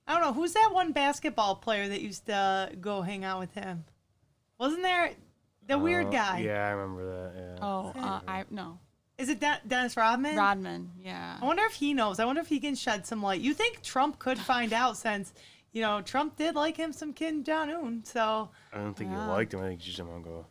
I 0.08 0.14
don't 0.14 0.22
know 0.22 0.34
who's 0.34 0.54
that 0.54 0.70
one 0.74 0.92
basketball 0.94 1.56
player 1.56 1.88
that 1.90 2.02
used 2.02 2.26
to 2.28 2.72
go 2.80 3.02
hang 3.02 3.26
out 3.26 3.40
with 3.40 3.54
him. 3.54 3.84
Wasn't 4.58 4.82
there 4.82 5.12
the 5.68 5.78
weird 5.78 6.08
Uh, 6.08 6.12
guy? 6.12 6.40
Yeah, 6.40 6.66
I 6.66 6.70
remember 6.72 7.06
that. 7.06 7.34
Yeah. 7.40 7.66
oh 7.66 7.92
uh, 7.96 8.20
i 8.28 8.44
no 8.50 8.80
Is 9.18 9.30
it 9.30 9.40
De- 9.40 9.62
Dennis 9.68 9.98
Rodman? 9.98 10.36
rodman 10.38 10.92
yeah 11.00 11.38
I 11.42 11.46
wonder 11.46 11.64
if 11.66 11.74
he 11.74 11.94
knows. 11.94 12.20
I 12.20 12.26
wonder 12.26 12.42
if 12.42 12.48
he 12.48 12.60
can 12.60 12.76
shed 12.76 13.06
some 13.06 13.22
light. 13.22 13.42
You 13.42 13.54
think 13.54 13.82
Trump 13.84 14.18
could 14.20 14.40
find 14.40 14.72
out 14.74 14.96
since, 14.98 15.34
you 15.74 15.82
know, 15.82 16.02
Trump 16.02 16.38
did 16.38 16.56
like 16.56 16.78
him 16.78 16.94
some 16.94 17.12
Kim 17.14 17.44
Jong 17.44 17.70
Un. 17.70 18.04
So 18.06 18.50
I 18.74 18.78
don't 18.78 18.94
think 18.96 19.12
Yeah. 19.12 19.26
he 19.26 19.32
liked 19.32 19.54
him. 19.54 19.60
I 19.60 19.64
think 19.68 19.82
he 19.82 19.86
just 19.88 19.98
didn't 19.98 20.12
want 20.14 20.24
to 20.24 20.30
go. 20.30 20.46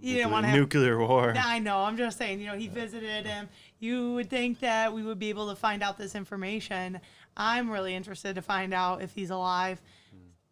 He 0.00 0.14
didn't 0.14 0.30
wanna 0.30 0.48
have- 0.48 0.58
nuclear 0.58 0.98
war. 0.98 1.34
I 1.36 1.58
know. 1.58 1.80
I'm 1.80 1.98
just 1.98 2.16
saying. 2.16 2.40
You 2.40 2.46
know, 2.46 2.56
he 2.56 2.68
visited 2.68 3.26
him. 3.26 3.50
You 3.80 4.14
would 4.14 4.30
think 4.30 4.60
that 4.60 4.94
we 4.94 5.02
would 5.02 5.18
be 5.18 5.28
able 5.28 5.50
to 5.50 5.56
find 5.56 5.82
out 5.82 5.98
this 5.98 6.14
information. 6.14 7.00
I'm 7.36 7.70
really 7.70 7.94
interested 7.94 8.34
to 8.34 8.42
find 8.42 8.74
out 8.74 9.02
if 9.02 9.14
he's 9.14 9.30
alive. 9.30 9.80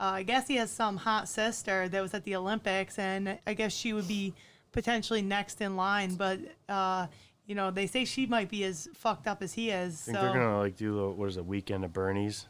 Uh, 0.00 0.04
I 0.04 0.22
guess 0.22 0.46
he 0.46 0.56
has 0.56 0.70
some 0.70 0.96
hot 0.96 1.28
sister 1.28 1.88
that 1.88 2.00
was 2.00 2.14
at 2.14 2.24
the 2.24 2.36
Olympics, 2.36 2.98
and 2.98 3.38
I 3.46 3.54
guess 3.54 3.72
she 3.72 3.92
would 3.92 4.06
be 4.06 4.32
potentially 4.70 5.22
next 5.22 5.60
in 5.60 5.76
line. 5.76 6.14
But 6.14 6.38
uh, 6.68 7.08
you 7.46 7.54
know, 7.56 7.70
they 7.70 7.86
say 7.86 8.04
she 8.04 8.26
might 8.26 8.48
be 8.48 8.62
as 8.64 8.88
fucked 8.94 9.26
up 9.26 9.42
as 9.42 9.52
he 9.54 9.70
is. 9.70 10.02
I 10.02 10.04
think 10.04 10.16
so 10.16 10.22
they're 10.22 10.32
gonna 10.34 10.58
like 10.58 10.76
do 10.76 10.94
the 10.94 11.08
what 11.08 11.28
is 11.28 11.36
it, 11.36 11.44
weekend 11.44 11.84
of 11.84 11.92
Bernie's, 11.92 12.46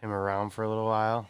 him 0.00 0.10
around 0.10 0.50
for 0.50 0.64
a 0.64 0.68
little 0.68 0.86
while. 0.86 1.28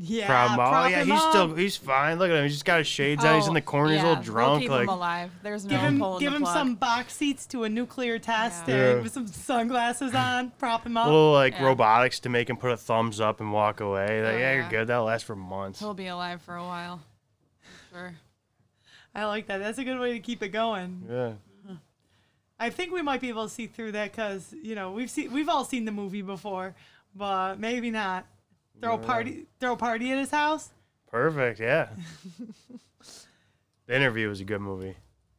Yeah, 0.00 0.26
Problem. 0.26 0.60
Oh 0.60 0.70
prop 0.70 0.90
yeah, 0.92 1.02
he's 1.02 1.12
up. 1.12 1.30
still 1.30 1.54
he's 1.56 1.76
fine. 1.76 2.18
Look 2.20 2.30
at 2.30 2.36
him. 2.36 2.44
He's 2.44 2.52
just 2.52 2.64
got 2.64 2.78
his 2.78 2.86
shades 2.86 3.24
on. 3.24 3.34
He's 3.34 3.48
in 3.48 3.54
the 3.54 3.60
oh, 3.60 3.64
corner. 3.64 3.92
he's 3.94 4.02
a 4.02 4.06
Oh, 4.06 4.08
little 4.10 4.22
drunk. 4.22 4.50
We'll 4.52 4.60
keep 4.60 4.70
like 4.70 4.82
him 4.82 4.88
alive. 4.90 5.30
There's 5.42 5.64
no 5.64 5.70
Give 5.70 5.80
him, 5.80 5.98
pulling 5.98 6.20
give 6.20 6.30
the 6.30 6.36
him 6.36 6.42
plug. 6.42 6.54
some 6.54 6.74
box 6.76 7.14
seats 7.14 7.46
to 7.46 7.64
a 7.64 7.68
nuclear 7.68 8.18
test 8.20 8.68
Yeah. 8.68 8.74
and 8.74 8.96
Yeah. 8.98 9.02
with 9.02 9.12
some 9.12 9.26
sunglasses 9.26 10.14
on, 10.14 10.50
prop 10.52 10.86
him 10.86 10.96
up. 10.96 11.06
A 11.06 11.10
little 11.10 11.32
like 11.32 11.54
Yeah. 11.54 11.64
robotics 11.64 12.20
to 12.20 12.28
make 12.28 12.48
him 12.48 12.56
put 12.56 12.70
a 12.70 12.76
thumbs 12.76 13.20
up 13.20 13.40
and 13.40 13.52
walk 13.52 13.80
away. 13.80 14.22
Like, 14.22 14.34
Oh, 14.34 14.38
yeah, 14.38 14.52
you're 14.54 14.68
good. 14.68 14.86
That'll 14.86 15.04
last 15.06 15.24
for 15.24 15.34
months. 15.34 15.80
He'll 15.80 15.94
be 15.94 16.06
alive 16.06 16.40
for 16.42 16.54
a 16.54 16.62
while. 16.64 17.00
Sure. 17.92 18.14
I 19.14 19.24
like 19.24 19.46
that. 19.48 19.58
That's 19.58 19.78
a 19.78 19.84
good 19.84 19.98
way 19.98 20.12
to 20.12 20.20
keep 20.20 20.42
it 20.44 20.50
going. 20.50 21.06
Yeah. 21.10 21.32
I 22.60 22.70
think 22.70 22.92
we 22.92 23.02
might 23.02 23.20
be 23.20 23.28
able 23.28 23.44
to 23.44 23.52
see 23.54 23.66
through 23.68 23.92
that 23.92 24.10
because 24.10 24.52
you 24.62 24.74
know 24.74 24.90
we've 24.90 25.10
seen 25.10 25.32
we've 25.32 25.48
all 25.48 25.64
seen 25.64 25.84
the 25.84 25.92
movie 25.92 26.22
before, 26.22 26.74
but 27.14 27.58
maybe 27.60 27.90
not. 27.90 28.26
Throw 28.80 28.94
a 28.94 29.00
Yeah. 29.00 29.06
party, 29.06 29.46
throw 29.60 29.72
a 29.72 29.76
party 29.76 30.12
at 30.12 30.18
his 30.18 30.30
house. 30.30 30.70
Perfect. 31.10 31.60
Yeah. 31.60 31.88
the 33.86 33.96
interview 33.96 34.28
was 34.28 34.40
a 34.40 34.44
good 34.44 34.60
movie. 34.60 34.96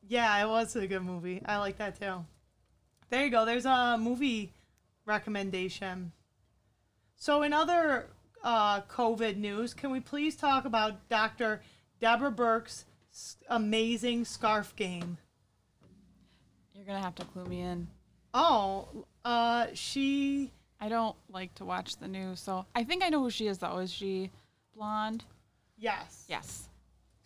Yeah, 0.08 0.44
it 0.44 0.48
was 0.48 0.76
a 0.76 0.88
good 0.88 1.04
movie. 1.04 1.42
I 1.46 1.58
like 1.58 1.78
that 1.78 2.00
too. 2.00 2.26
There 3.10 3.24
you 3.24 3.30
go. 3.32 3.46
There's 3.46 3.66
a 3.66 3.98
movie 4.00 4.54
recommendation. 5.06 6.12
So, 7.16 7.42
in 7.44 7.54
other 7.54 8.08
uh, 8.44 8.82
COVID 8.82 9.38
news, 9.38 9.74
can 9.74 9.92
we 9.92 10.00
please 10.00 10.36
talk 10.36 10.66
about 10.66 11.08
Dr. 11.10 11.62
Deborah 12.00 12.32
Birx's 12.32 12.86
amazing 13.50 14.26
scarf 14.26 14.76
game? 14.76 15.18
You're 16.74 16.86
gonna 16.86 17.02
have 17.02 17.16
to 17.16 17.26
clue 17.26 17.46
me 17.46 17.62
in. 17.62 17.88
Oh, 18.34 19.06
uh, 19.26 19.68
she. 19.74 20.52
I 20.80 20.90
don't 20.90 21.16
like 21.30 21.54
to 21.56 21.66
watch 21.66 21.98
the 21.98 22.08
news, 22.08 22.40
so 22.40 22.66
I 22.76 22.84
think 22.84 23.04
I 23.04 23.10
know 23.10 23.22
who 23.22 23.30
she 23.30 23.48
is 23.48 23.58
though. 23.58 23.78
Is 23.80 23.92
she 23.92 24.32
blonde? 24.76 25.24
Yes. 25.78 26.26
Yes. 26.28 26.68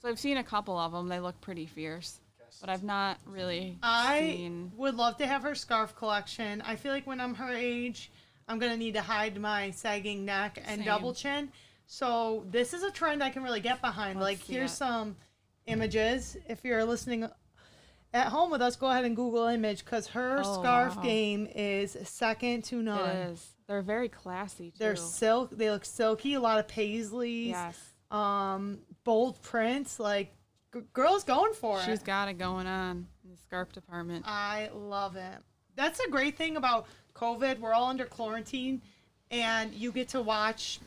So 0.01 0.10
I've 0.10 0.19
seen 0.19 0.38
a 0.38 0.43
couple 0.43 0.77
of 0.77 0.91
them. 0.91 1.07
They 1.07 1.19
look 1.19 1.39
pretty 1.39 1.65
fierce, 1.65 2.19
but 2.60 2.69
I've 2.69 2.83
not 2.83 3.17
really 3.25 3.77
I 3.81 4.19
seen. 4.19 4.72
would 4.75 4.95
love 4.95 5.17
to 5.17 5.27
have 5.27 5.43
her 5.43 5.55
scarf 5.55 5.95
collection. 5.95 6.62
I 6.62 6.75
feel 6.75 6.91
like 6.91 7.07
when 7.07 7.22
I'm 7.22 7.36
her 7.36 7.53
age, 7.53 8.12
I'm 8.48 8.60
gonna 8.60 8.77
need 8.77 8.95
to 8.95 9.01
hide 9.01 9.39
my 9.39 9.72
sagging 9.72 10.25
neck 10.25 10.57
and 10.65 10.77
Same. 10.79 10.86
double 10.86 11.13
chin. 11.13 11.50
So 11.86 12.45
this 12.50 12.74
is 12.74 12.83
a 12.83 12.91
trend 12.91 13.24
I 13.24 13.29
can 13.29 13.43
really 13.43 13.60
get 13.60 13.81
behind. 13.81 14.19
Let's 14.19 14.39
like 14.41 14.48
here's 14.48 14.72
it. 14.72 14.75
some 14.75 15.15
images. 15.67 16.38
If 16.50 16.63
you're 16.63 16.83
listening 16.86 17.29
at 18.13 18.27
home 18.27 18.51
with 18.51 18.62
us, 18.62 18.75
go 18.75 18.89
ahead 18.89 19.05
and 19.05 19.15
Google 19.15 19.48
image 19.48 19.84
because 19.84 20.08
her 20.08 20.41
Oh, 20.43 20.60
scarf 20.62 20.96
wow. 20.98 21.01
game 21.03 21.48
is 21.55 21.98
second 22.03 22.63
to 22.65 22.82
none. 22.82 23.10
It 23.10 23.29
is. 23.32 23.48
They're 23.67 23.82
very 23.82 24.10
classy 24.10 24.72
too. 24.72 24.77
They're 24.79 24.96
silk. 24.96 25.50
They 25.51 25.70
look 25.72 25.86
silky. 25.86 26.34
A 26.36 26.39
lot 26.39 26.60
of 26.60 26.67
paisleys. 26.67 27.48
Yes. 27.50 27.79
Um, 28.12 28.79
bold 29.03 29.41
prints. 29.41 30.00
Like 30.00 30.34
g- 30.74 30.82
girls 30.93 31.24
going 31.24 31.53
for 31.53 31.79
it. 31.79 31.86
She's 31.86 32.03
got 32.03 32.27
it 32.27 32.38
going 32.38 32.67
on 32.67 33.08
in 33.24 33.32
the 33.32 33.38
scarf 33.38 33.72
department. 33.72 34.25
I 34.27 34.70
love 34.74 35.15
it. 35.15 35.38
That's 35.75 36.00
a 36.01 36.10
great 36.10 36.38
thing 36.38 36.55
about 36.58 36.86
COVID. 37.15 37.60
We're 37.60 37.74
all 37.74 37.89
under 37.89 38.05
quarantine, 38.05 38.82
and 39.32 39.74
you 39.74 39.91
get 39.91 40.10
to 40.10 40.22
watch 40.22 40.79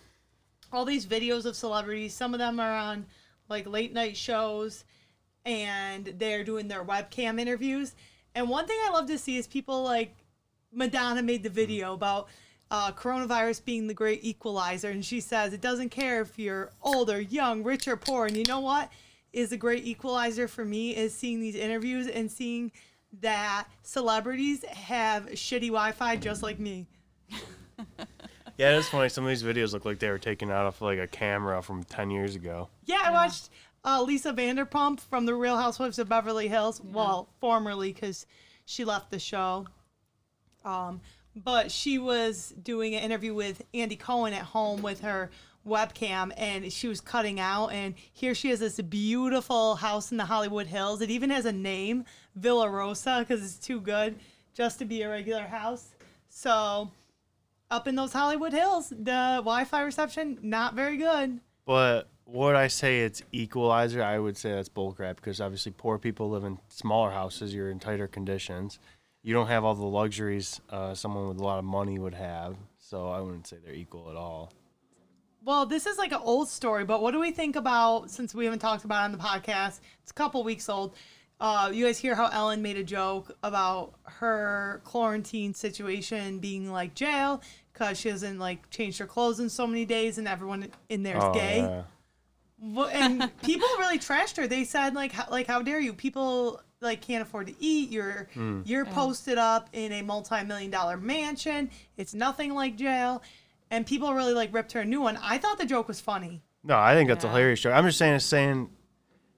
all 0.73 0.85
these 0.85 1.07
videos 1.07 1.45
of 1.45 1.57
celebrities. 1.57 2.15
Some 2.15 2.35
of 2.35 2.39
them 2.39 2.61
are 2.61 2.73
on 2.77 3.07
like 3.49 3.67
late 3.67 3.93
night 3.93 4.17
shows, 4.17 4.85
and 5.47 6.13
they're 6.19 6.45
doing 6.45 6.69
their 6.69 6.85
webcam 6.85 7.41
interviews. 7.41 7.95
And 8.35 8.51
one 8.51 8.67
thing 8.67 8.77
I 8.85 8.91
love 8.91 9.07
to 9.07 9.17
see 9.17 9.39
is 9.39 9.47
people 9.47 9.83
like 9.83 10.15
Madonna 10.73 11.23
made 11.23 11.43
the 11.43 11.49
video 11.49 11.95
about 11.95 12.29
uh, 12.71 12.93
coronavirus 12.93 13.65
being 13.65 13.87
the 13.87 13.95
great 13.95 14.25
equalizer, 14.25 14.91
and 14.91 15.05
she 15.05 15.21
says 15.21 15.53
it 15.53 15.61
doesn't 15.61 15.91
care 15.91 16.21
if 16.21 16.39
you're 16.39 16.71
old 16.83 17.09
or 17.09 17.21
young, 17.21 17.63
rich 17.63 17.87
or 17.89 17.97
poor. 17.97 18.27
And 18.27 18.37
you 18.37 18.45
know 18.45 18.61
what 18.61 18.93
is 19.33 19.53
a 19.53 19.57
great 19.57 19.87
equalizer 19.87 20.49
for 20.49 20.65
me 20.65 20.95
is 20.97 21.15
seeing 21.15 21.41
these 21.41 21.55
interviews 21.55 22.09
and 22.09 22.31
seeing 22.31 22.73
that 23.21 23.69
celebrities 23.83 24.65
have 24.65 25.27
shitty 25.27 25.69
Wi-Fi 25.69 26.17
just 26.17 26.43
like 26.43 26.59
me. 26.59 26.87
Yeah, 28.59 28.79
it's 28.79 28.89
funny. 28.89 29.11
Some 29.11 29.25
of 29.25 29.29
these 29.29 29.43
videos 29.43 29.75
look 29.75 29.85
like 29.85 29.99
they 29.99 30.09
were 30.09 30.19
taken 30.19 30.51
out 30.51 30.67
of 30.67 30.81
like 30.81 30.99
a 30.99 31.07
camera 31.07 31.63
from 31.63 31.85
ten 31.85 32.11
years 32.11 32.35
ago. 32.35 32.71
Yeah, 32.87 33.01
I 33.05 33.11
watched 33.11 33.51
uh, 33.87 34.03
Lisa 34.03 34.33
Vanderpump 34.33 35.01
from 35.01 35.25
The 35.25 35.35
Real 35.35 35.57
Housewives 35.57 35.99
of 35.99 36.09
Beverly 36.09 36.49
Hills. 36.49 36.81
Well, 36.83 37.29
formerly 37.41 37.93
because 37.93 38.27
she 38.65 38.85
left 38.85 39.11
the 39.11 39.21
show. 39.21 39.67
Um, 40.65 41.01
but 41.37 41.71
she 41.71 41.99
was 41.99 42.53
doing 42.63 42.95
an 42.95 43.03
interview 43.03 43.33
with 43.33 43.63
Andy 43.73 43.95
Cohen 43.95 44.33
at 44.33 44.43
home 44.43 44.83
with 44.83 45.01
her 45.01 45.31
webcam, 45.67 46.33
and 46.37 46.73
she 46.73 46.89
was 46.89 47.01
cutting 47.01 47.39
out. 47.39 47.69
And 47.69 47.95
here 48.13 48.35
she 48.35 48.51
has 48.51 48.59
this 48.59 48.81
beautiful 48.81 49.77
house 49.77 50.11
in 50.11 50.19
the 50.19 50.25
Hollywood 50.25 50.67
Hills. 50.67 51.01
It 51.01 51.11
even 51.11 51.31
has 51.31 51.45
a 51.45 51.53
name, 51.53 52.05
Villa 52.35 52.69
Rosa, 52.69 53.19
because 53.21 53.45
it's 53.45 53.65
too 53.65 53.81
good 53.81 54.19
just 54.53 54.79
to 54.81 54.85
be 54.85 55.03
a 55.03 55.09
regular 55.09 55.45
house. 55.45 55.95
So, 56.29 56.91
up 57.71 57.87
in 57.87 57.95
those 57.95 58.13
Hollywood 58.13 58.53
Hills, 58.53 58.89
the 58.89 59.37
Wi-Fi 59.39 59.83
reception 59.83 60.39
not 60.43 60.75
very 60.75 60.97
good. 60.97 61.41
But 61.65 62.09
would 62.27 62.57
I 62.57 62.67
say 62.69 63.01
it's 63.01 63.23
equalizer? 63.33 64.03
I 64.03 64.19
would 64.19 64.37
say 64.37 64.53
that's 64.53 64.69
bullcrap 64.69 65.17
because 65.17 65.41
obviously 65.41 65.73
poor 65.73 65.99
people 65.99 66.29
live 66.31 66.45
in 66.45 66.59
smaller 66.69 67.11
houses. 67.11 67.55
You're 67.55 67.71
in 67.71 67.79
tighter 67.79 68.07
conditions. 68.09 68.79
You 69.23 69.33
don't 69.35 69.47
have 69.49 69.65
all 69.65 69.75
the 69.75 69.85
luxuries 69.85 70.61
uh, 70.71 70.95
someone 70.95 71.29
with 71.29 71.39
a 71.39 71.43
lot 71.45 71.59
of 71.59 71.65
money 71.65 71.99
would 71.99 72.15
have. 72.15 72.57
So 72.79 73.09
I 73.11 73.21
wouldn't 73.21 73.47
say 73.47 73.57
they're 73.65 73.75
equal 73.75 74.11
at 74.11 74.17
all. 74.17 74.53
Well, 75.45 75.67
this 75.67 75.87
is 75.87 75.97
like 75.99 76.11
an 76.13 76.21
old 76.23 76.49
story, 76.49 76.85
but 76.85 77.01
what 77.03 77.13
do 77.13 77.21
we 77.21 77.31
think 77.31 77.55
about 77.55 78.11
since 78.11 78.35
we 78.35 78.45
haven't 78.45 78.59
talked 78.61 78.85
about 78.85 79.03
it 79.03 79.05
on 79.05 79.13
the 79.13 79.19
podcast? 79.19 79.81
It's 80.03 80.11
a 80.11 80.15
couple 80.15 80.43
weeks 80.43 80.69
old. 80.69 80.95
Uh, 81.39 81.71
you 81.73 81.85
guys 81.85 81.99
hear 81.99 82.15
how 82.15 82.29
Ellen 82.29 82.63
made 82.63 82.77
a 82.77 82.83
joke 82.85 83.37
about 83.43 83.93
her 84.05 84.81
quarantine 84.85 85.55
situation 85.55 86.39
being 86.39 86.73
like 86.73 86.95
jail 86.95 87.43
because 87.73 87.99
she 88.01 88.09
hasn't 88.09 88.39
like 88.41 88.69
changed 88.71 88.99
her 88.99 89.07
clothes 89.07 89.39
in 89.39 89.49
so 89.49 89.67
many 89.67 89.85
days 89.85 90.19
and 90.19 90.27
everyone 90.27 90.69
in 90.89 91.03
there 91.03 91.19
is 91.19 91.25
Oh, 91.25 91.33
gay. 91.35 91.59
yeah. 91.59 91.83
Wha- 92.61 92.89
and 92.93 93.31
people 93.43 93.69
really 93.79 93.99
trashed 93.99 94.37
her. 94.37 94.47
They 94.47 94.65
said 94.65 94.95
like, 94.95 95.13
how, 95.13 95.27
like 95.31 95.47
how 95.47 95.63
dare 95.63 95.81
you? 95.81 95.93
People 95.93 96.61
like 96.81 97.01
can't 97.01 97.23
afford 97.23 97.47
to 97.49 97.55
eat. 97.59 97.91
You're 97.91 98.29
mm. 98.35 98.63
you're 98.67 98.85
posted 98.85 99.39
up 99.39 99.69
in 99.73 99.93
a 99.93 100.03
multi-million 100.03 100.71
dollar 100.71 100.97
mansion. 100.97 101.71
It's 101.97 102.15
nothing 102.15 102.55
like 102.55 102.77
jail. 102.77 103.23
And 103.71 103.85
people 103.87 104.15
really 104.15 104.33
like 104.33 104.55
ripped 104.55 104.73
her 104.73 104.81
a 104.81 104.85
new 104.85 105.01
one. 105.01 105.19
I 105.23 105.39
thought 105.39 105.59
the 105.59 105.67
joke 105.67 105.89
was 105.89 106.01
funny. 106.01 106.43
No, 106.63 106.77
I 106.77 106.95
think 106.95 107.09
that's 107.09 107.25
a 107.25 107.29
hilarious 107.29 107.61
joke. 107.61 107.75
I'm 107.75 107.85
just 107.87 107.99
saying, 107.99 108.19
saying, 108.21 108.71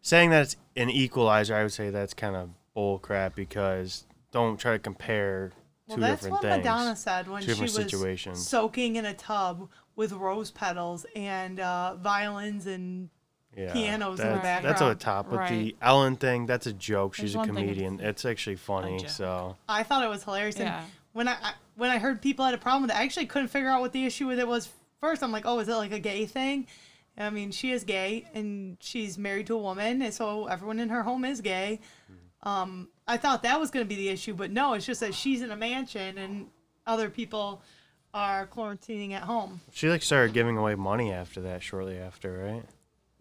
saying 0.01 0.31
that 0.31 0.43
it's 0.43 0.57
an 0.77 0.91
equalizer. 0.91 1.55
I 1.55 1.63
would 1.63 1.73
say 1.73 1.91
that's 1.91 2.15
kind 2.15 2.37
of 2.37 2.51
bull 2.75 2.99
crap 2.99 3.35
because 3.35 4.07
don't 4.33 4.59
try 4.59 4.73
to 4.73 4.79
compare 4.79 5.53
Well, 5.89 5.97
two 5.97 6.01
that's 6.03 6.27
what 6.29 6.43
things. 6.43 6.59
Madonna 6.59 6.95
said 6.97 7.29
when 7.29 7.43
two 7.43 7.55
she 7.55 7.63
was 7.63 7.75
situations. 7.75 8.47
soaking 8.47 8.97
in 8.97 9.05
a 9.07 9.15
tub 9.15 9.69
with 9.97 10.13
rose 10.13 10.51
petals 10.51 11.07
and 11.17 11.59
uh, 11.61 11.97
violins 11.97 12.67
and 12.67 13.09
Yeah, 13.57 13.73
pianos 13.73 14.21
in 14.21 14.27
the 14.27 14.33
that's, 14.35 14.43
background. 14.43 14.65
That's 14.75 14.83
over 14.83 14.95
the 14.95 15.01
top. 15.01 15.31
But 15.31 15.49
the 15.49 15.75
Ellen 15.83 16.17
thing, 16.17 16.47
that's 16.47 16.67
a 16.67 16.73
joke. 16.73 17.17
There's 17.17 17.31
She's 17.31 17.41
a 17.41 17.45
comedian. 17.45 17.95
it's- 17.95 18.11
It's 18.11 18.25
actually 18.25 18.57
funny. 18.57 19.05
So 19.09 19.57
I 19.69 19.83
thought 19.83 20.05
it 20.05 20.09
was 20.09 20.23
hilarious. 20.25 20.59
Yeah. 20.59 20.81
And 20.83 20.91
when 21.15 21.27
I, 21.29 21.33
I 21.33 21.53
when 21.77 21.91
I 21.91 21.99
heard 21.99 22.21
people 22.23 22.45
had 22.45 22.55
a 22.55 22.59
problem 22.59 22.83
with 22.83 22.91
it, 22.91 22.97
I 22.97 23.03
actually 23.05 23.27
couldn't 23.27 23.49
figure 23.49 23.69
out 23.69 23.81
what 23.81 23.93
the 23.93 24.05
issue 24.05 24.27
with 24.27 24.39
it 24.39 24.47
was 24.49 24.69
first. 25.01 25.23
I'm 25.23 25.33
like, 25.33 25.47
oh, 25.47 25.59
is 25.61 25.69
it 25.69 25.75
like 25.75 25.93
a 25.93 25.99
gay 26.01 26.27
thing? 26.27 26.67
I 27.17 27.31
mean, 27.31 27.51
she 27.51 27.73
is 27.73 27.83
gay 27.83 28.27
and 28.35 28.77
she's 28.81 29.19
married 29.19 29.49
to 29.49 29.55
a 29.55 29.59
woman, 29.59 30.03
and 30.03 30.15
so 30.15 30.47
everyone 30.47 30.79
in 30.79 30.89
her 30.91 31.03
home 31.03 31.25
is 31.25 31.41
gay. 31.41 31.81
Um, 32.45 32.89
I 33.09 33.17
thought 33.17 33.43
that 33.43 33.59
was 33.59 33.71
going 33.71 33.85
to 33.85 33.89
be 33.89 33.97
the 33.97 34.11
issue, 34.11 34.35
but 34.35 34.51
no, 34.51 34.75
it's 34.75 34.85
just 34.85 35.01
that 35.01 35.15
she's 35.15 35.41
in 35.41 35.51
a 35.51 35.57
mansion 35.57 36.19
and 36.19 36.47
other 36.87 37.09
people 37.09 37.63
are 38.13 38.47
quarantining 38.47 39.13
at 39.13 39.23
home. 39.23 39.61
she 39.73 39.89
like 39.89 40.03
started 40.03 40.35
giving 40.35 40.59
away 40.59 40.75
money 40.75 41.11
after 41.11 41.41
that. 41.41 41.63
Shortly 41.63 41.99
after, 41.99 42.39
right? 42.39 42.65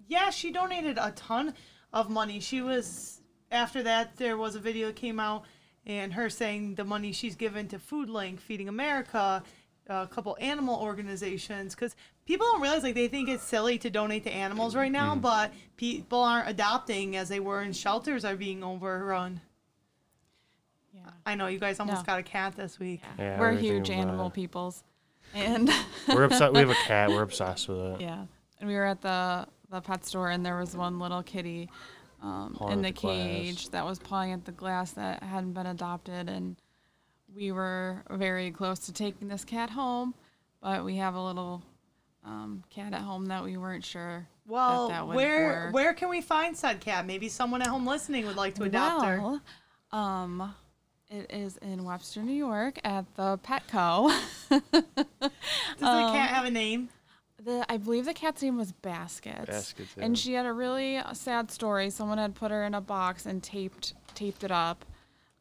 Yeah, 0.07 0.29
she 0.29 0.51
donated 0.51 0.97
a 0.99 1.11
ton 1.11 1.53
of 1.93 2.09
money. 2.09 2.39
She 2.41 2.61
was 2.61 3.21
after 3.49 3.81
that 3.83 4.17
there 4.17 4.37
was 4.37 4.55
a 4.55 4.59
video 4.59 4.87
that 4.87 4.97
came 4.97 5.19
out 5.19 5.45
and 5.85 6.13
her 6.13 6.29
saying 6.29 6.75
the 6.75 6.83
money 6.83 7.13
she's 7.13 7.35
given 7.35 7.67
to 7.69 7.79
Food 7.79 8.09
Link, 8.09 8.41
Feeding 8.41 8.67
America, 8.67 9.41
a 9.87 10.07
couple 10.07 10.37
animal 10.41 10.81
organizations 10.81 11.75
cuz 11.75 11.95
people 12.25 12.45
don't 12.45 12.61
realize 12.61 12.83
like 12.83 12.95
they 12.95 13.07
think 13.07 13.29
it's 13.29 13.43
silly 13.43 13.77
to 13.77 13.89
donate 13.89 14.25
to 14.25 14.31
animals 14.31 14.75
right 14.75 14.91
now, 14.91 15.15
mm. 15.15 15.21
but 15.21 15.53
people 15.77 16.21
aren't 16.21 16.49
adopting 16.49 17.15
as 17.15 17.29
they 17.29 17.39
were 17.39 17.61
and 17.61 17.75
shelters 17.75 18.25
are 18.25 18.35
being 18.35 18.63
overrun. 18.63 19.39
Yeah. 21.07 21.13
I 21.25 21.35
know 21.35 21.47
you 21.47 21.59
guys 21.59 21.79
almost 21.79 21.99
No. 22.01 22.05
got 22.13 22.19
a 22.19 22.23
cat 22.23 22.55
this 22.55 22.79
week. 22.79 23.01
Yeah, 23.17 23.39
We're 23.39 23.49
we 23.51 23.55
were 23.55 23.61
huge 23.61 23.89
about 23.89 23.99
animal 24.01 24.27
it. 24.27 24.33
peoples. 24.33 24.83
And 25.35 25.69
We're 26.07 26.23
obsessed. 26.23 26.53
We 26.53 26.59
have 26.59 26.69
a 26.69 26.73
cat. 26.85 27.09
We're 27.09 27.21
obsessed 27.23 27.67
with 27.67 27.79
it. 27.79 28.01
yeah. 28.01 28.25
And 28.59 28.69
we 28.69 28.75
were 28.75 28.85
at 28.85 29.01
the 29.01 29.47
the 29.69 29.81
pet 29.81 30.05
store 30.05 30.29
and 30.29 30.45
there 30.45 30.57
was 30.57 30.75
one 30.75 30.97
little 30.99 31.21
kitty 31.21 31.69
um, 32.23 32.55
Pawing 32.57 32.79
in 32.79 32.85
at 32.85 32.95
the 32.95 33.01
the 33.01 33.07
glass. 33.07 33.17
cage 33.27 33.69
that 33.71 33.85
was 33.85 33.99
pawing 33.99 34.31
at 34.31 34.45
the 34.45 34.53
glass 34.53 34.91
that 34.91 35.21
hadn't 35.21 35.51
been 35.51 35.65
adopted 35.65 36.29
and 36.29 36.55
we 37.35 37.51
were 37.51 38.03
very 38.09 38.49
close 38.51 38.79
to 38.79 38.93
taking 38.93 39.27
this 39.27 39.43
cat 39.43 39.69
home, 39.69 40.15
but 40.61 40.85
we 40.85 40.95
have 40.95 41.13
a 41.15 41.21
little 41.21 41.61
um, 42.23 42.63
cat 42.69 42.93
at 42.93 43.01
home 43.01 43.25
that 43.25 43.43
we 43.43 43.57
weren't 43.57 43.83
sure 43.83 44.25
Well, 44.47 44.87
that 44.87 44.93
that 44.93 45.07
would 45.07 45.15
where 45.17 45.47
work. 45.65 45.73
where 45.73 45.93
can 45.93 46.07
we 46.09 46.21
find 46.21 46.55
said 46.55 46.79
cat? 46.79 47.05
Maybe 47.05 47.27
someone 47.27 47.61
at 47.61 47.67
home 47.67 47.85
listening 47.85 48.25
would 48.25 48.37
like 48.37 48.55
to 48.55 48.63
adopt 48.63 49.05
her. 49.05 49.19
well, 49.21 49.41
um, 49.91 50.55
it 51.09 51.31
is 51.31 51.57
in 51.57 51.83
Webster, 51.83 52.21
New 52.21 52.33
York, 52.33 52.79
at 52.83 53.05
the 53.15 53.39
Petco. 53.39 54.09
Does 54.49 54.61
the 55.79 55.85
um, 55.87 56.13
cat 56.13 56.29
have 56.29 56.45
a 56.45 56.51
name? 56.51 56.89
the 57.43 57.65
I 57.71 57.77
believe 57.77 58.05
the 58.05 58.13
cat's 58.13 58.41
name 58.41 58.57
was 58.57 58.71
Baskets. 58.71 59.45
Baskets, 59.45 59.89
yeah. 59.97 60.05
And 60.05 60.17
she 60.17 60.33
had 60.33 60.45
a 60.45 60.53
really 60.53 60.97
uh, 60.97 61.13
sad 61.13 61.49
story. 61.49 61.89
Someone 61.89 62.17
had 62.17 62.35
put 62.35 62.51
her 62.51 62.63
in 62.63 62.75
a 62.75 62.81
box 62.81 63.25
and 63.25 63.41
taped 63.41 63.93
taped 64.13 64.43
it 64.43 64.51
up. 64.51 64.85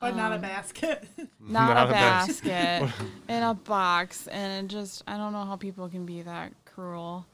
But 0.01 0.15
not 0.15 0.33
um, 0.33 0.39
a 0.39 0.43
basket. 0.43 1.05
Not, 1.17 1.29
Not 1.75 1.77
a 1.87 1.89
a 1.89 1.93
basket, 1.93 2.91
in 3.29 3.43
a 3.43 3.55
box, 3.55 4.27
and 4.27 4.65
it 4.65 4.73
just 4.73 5.03
I 5.07 5.17
don't 5.17 5.33
know 5.33 5.45
how 5.45 5.57
people 5.57 5.89
can 5.89 6.07
be 6.07 6.23
that 6.23 6.53
cruel. 6.65 7.27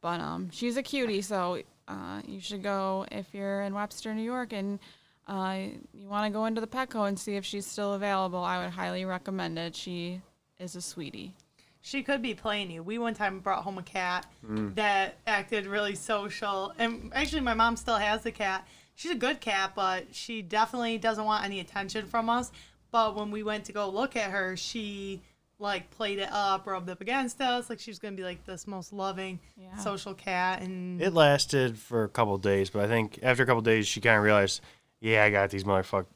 But 0.00 0.20
um, 0.20 0.50
she's 0.50 0.76
a 0.76 0.82
cutie, 0.82 1.22
so 1.22 1.62
uh, 1.88 2.20
you 2.26 2.40
should 2.40 2.62
go 2.62 3.06
if 3.10 3.34
you're 3.34 3.62
in 3.62 3.74
Webster, 3.74 4.14
New 4.14 4.22
York, 4.22 4.52
and 4.52 4.78
uh, 5.26 5.58
you 5.92 6.08
want 6.08 6.24
to 6.32 6.36
go 6.36 6.44
into 6.46 6.60
the 6.60 6.66
Petco 6.66 7.08
and 7.08 7.18
see 7.18 7.34
if 7.36 7.44
she's 7.44 7.66
still 7.66 7.94
available. 7.94 8.38
I 8.44 8.62
would 8.62 8.72
highly 8.72 9.04
recommend 9.04 9.58
it. 9.58 9.74
She 9.74 10.20
is 10.58 10.76
a 10.76 10.80
sweetie. 10.80 11.34
she 11.80 12.02
could 12.02 12.20
be 12.20 12.34
playing 12.34 12.68
you. 12.70 12.82
We 12.82 12.98
one 12.98 13.14
time 13.14 13.38
brought 13.38 13.62
home 13.62 13.78
a 13.78 13.82
cat 13.82 14.26
Mm. 14.44 14.74
that 14.74 15.18
acted 15.24 15.66
really 15.66 15.94
social. 15.94 16.72
And 16.78 17.12
actually, 17.14 17.42
my 17.42 17.54
mom 17.54 17.76
still 17.76 17.94
has 17.96 18.22
the 18.24 18.32
cat. 18.32 18.66
She's 18.96 19.12
a 19.12 19.16
good 19.16 19.40
cat, 19.40 19.72
but 19.76 20.12
she 20.12 20.42
definitely 20.42 20.98
doesn't 20.98 21.24
want 21.24 21.44
any 21.44 21.60
attention 21.60 22.06
from 22.06 22.28
us. 22.28 22.50
But 22.90 23.14
when 23.14 23.30
we 23.30 23.44
went 23.44 23.66
to 23.66 23.72
go 23.72 23.88
look 23.88 24.16
at 24.16 24.32
her, 24.32 24.56
she 24.56 25.22
like 25.60 25.88
played 25.90 26.18
it 26.18 26.28
up, 26.32 26.66
rubbed 26.66 26.90
up 26.90 27.00
against 27.00 27.40
us, 27.40 27.70
like 27.70 27.78
she 27.78 27.90
was 27.90 27.98
gonna 28.00 28.16
be 28.16 28.24
like 28.24 28.44
this 28.44 28.66
most 28.66 28.92
loving 28.92 29.38
Yeah. 29.56 29.76
social 29.78 30.12
cat. 30.12 30.62
And 30.62 31.00
It 31.00 31.12
lasted 31.14 31.78
for 31.78 32.02
a 32.04 32.08
couple 32.08 32.36
days, 32.38 32.68
but 32.68 32.84
I 32.84 32.88
think 32.88 33.20
after 33.22 33.44
a 33.44 33.46
couple 33.46 33.62
days, 33.62 33.86
she 33.86 34.00
kind 34.00 34.16
of 34.18 34.24
realized, 34.24 34.60
yeah, 35.06 35.24
I 35.24 35.30
got 35.30 35.50
these 35.50 35.64
motherfuckers. 35.64 36.06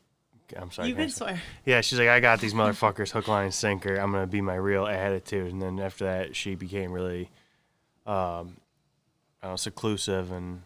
I'm 0.57 0.70
sorry. 0.72 0.88
you 0.88 0.94
can 0.96 1.05
I 1.05 1.09
swear. 1.09 1.40
Yeah, 1.64 1.81
she's 1.81 1.98
like, 1.98 2.09
I 2.09 2.18
got 2.18 2.40
these 2.40 2.55
motherfuckers 2.55 3.11
hook, 3.12 3.29
line, 3.29 3.44
and 3.44 3.55
sinker. 3.55 3.94
I'm 3.96 4.11
gonna 4.11 4.26
be 4.26 4.40
my 4.40 4.57
real 4.57 4.85
attitude. 4.87 5.53
And 5.53 5.62
then 5.62 5.79
after 5.79 6.05
that, 6.07 6.35
she 6.35 6.57
became 6.57 6.90
really, 6.92 7.31
um, 8.05 8.57
I 9.42 9.46
don't 9.46 9.53
know, 9.53 9.57
seclusive 9.57 10.33
and 10.33 10.62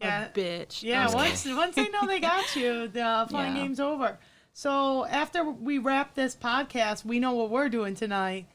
Yeah, 0.00 0.26
A 0.26 0.28
bitch. 0.28 0.82
Yeah, 0.82 1.06
Okay. 1.06 1.14
once 1.16 1.46
once 1.46 1.74
they 1.74 1.88
know 1.88 2.06
they 2.06 2.20
got 2.20 2.54
you, 2.54 2.86
the 2.88 3.26
fun 3.30 3.56
Yeah. 3.56 3.62
game's 3.62 3.80
over. 3.80 4.18
So 4.52 5.04
after 5.06 5.42
we 5.42 5.78
wrap 5.78 6.14
this 6.14 6.36
podcast, 6.36 7.04
we 7.04 7.18
know 7.18 7.32
what 7.32 7.50
we're 7.50 7.68
doing 7.68 7.96
tonight. 7.96 8.46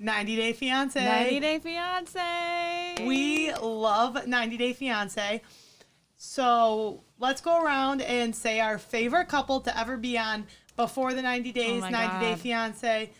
90 0.00 0.34
Day 0.34 0.52
Fiance. 0.52 0.98
90 1.04 1.38
Day 1.38 1.58
Fiance. 1.60 3.06
We 3.06 3.52
love 3.54 4.26
90 4.26 4.56
Day 4.56 4.72
Fiance. 4.72 5.42
So 6.16 7.02
let's 7.18 7.40
go 7.40 7.62
around 7.62 8.02
and 8.02 8.34
say 8.34 8.60
our 8.60 8.78
favorite 8.78 9.28
couple 9.28 9.60
to 9.60 9.78
ever 9.78 9.96
be 9.96 10.16
on 10.18 10.46
before 10.76 11.12
the 11.14 11.22
90 11.22 11.52
days, 11.52 11.80
my 11.80 11.90
90 11.90 12.24
Day 12.24 12.34
Fiance. 12.36 13.10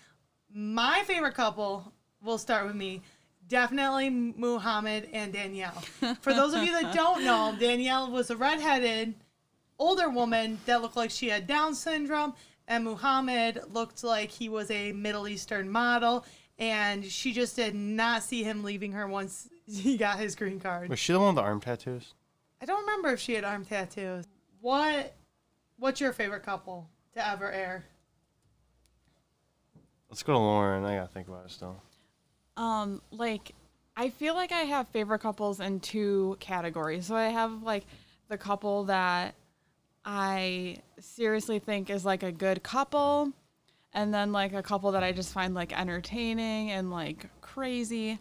My 0.53 1.03
favorite 1.07 1.35
couple, 1.35 1.93
we'll 2.23 2.39
start 2.39 2.67
with 2.67 2.77
me. 2.77 3.03
Definitely 3.47 4.11
Mohamed 4.11 5.09
and 5.13 5.33
Danielle. 5.33 5.83
For 6.21 6.33
those 6.33 6.55
of 6.55 6.63
you 6.63 6.73
that 6.73 6.95
don't 6.95 7.25
know, 7.25 7.55
Danielle 7.59 8.11
was 8.11 8.31
a 8.31 8.37
redheaded 8.37 9.15
older 9.79 10.09
woman 10.09 10.59
that 10.67 10.81
looked 10.83 10.97
like 10.97 11.11
she 11.11 11.29
had 11.29 11.47
Down 11.47 11.75
syndrome, 11.75 12.35
and 12.69 12.85
Mohamed 12.85 13.61
looked 13.73 14.03
like 14.03 14.31
he 14.31 14.49
was 14.49 14.71
a 14.71 14.93
Middle 14.93 15.29
Eastern 15.29 15.69
model. 15.69 16.25
And 16.59 17.05
she 17.05 17.33
just 17.33 17.57
did 17.57 17.75
not 17.75 18.23
see 18.23 18.45
him 18.45 18.63
leaving 18.63 18.93
her 18.93 19.07
once 19.09 19.49
he 19.67 19.97
got 19.97 20.19
his 20.19 20.35
green 20.35 20.61
card. 20.61 20.89
was 20.89 20.99
she 20.99 21.13
the 21.13 21.19
one 21.19 21.35
with 21.35 21.37
the 21.37 21.43
arm 21.43 21.61
tattoos? 21.61 22.15
I 22.61 22.67
don't 22.67 22.81
remember 22.81 23.11
if 23.11 23.21
she 23.21 23.35
had 23.35 23.45
arm 23.45 23.65
tattoos. 23.65 24.25
What 24.61 25.15
what's 25.79 26.01
your 26.01 26.13
favorite 26.13 26.43
couple 26.43 26.89
to 27.15 27.27
ever 27.27 27.51
air? 27.51 27.85
Let's 30.09 30.23
go 30.23 30.35
to 30.35 30.39
Lauren. 30.39 30.85
I 30.85 30.97
gotta 30.97 31.09
think 31.09 31.29
about 31.29 31.45
it 31.45 31.51
still. 31.51 31.83
Um, 32.57 33.03
like, 33.11 33.53
I 33.97 34.11
feel 34.11 34.35
like 34.35 34.53
I 34.53 34.61
have 34.61 34.89
favorite 34.89 35.21
couples 35.21 35.61
in 35.61 35.81
two 35.81 36.37
categories. 36.41 37.07
So 37.07 37.17
I 37.17 37.29
have 37.29 37.63
like 37.63 37.85
the 38.29 38.39
couple 38.39 38.85
that 38.85 39.35
I 40.05 40.77
seriously 41.01 41.59
think 41.59 41.91
is 41.91 42.05
like 42.05 42.23
a 42.23 42.33
good 42.33 42.63
couple, 42.63 43.33
and 43.93 44.15
then 44.15 44.33
like 44.33 44.53
a 44.53 44.63
couple 44.63 44.93
that 44.93 45.03
I 45.03 45.13
just 45.13 45.33
find 45.33 45.55
like 45.55 45.79
entertaining 45.79 46.71
and 46.71 46.91
like 46.91 47.29
crazy. 47.41 48.19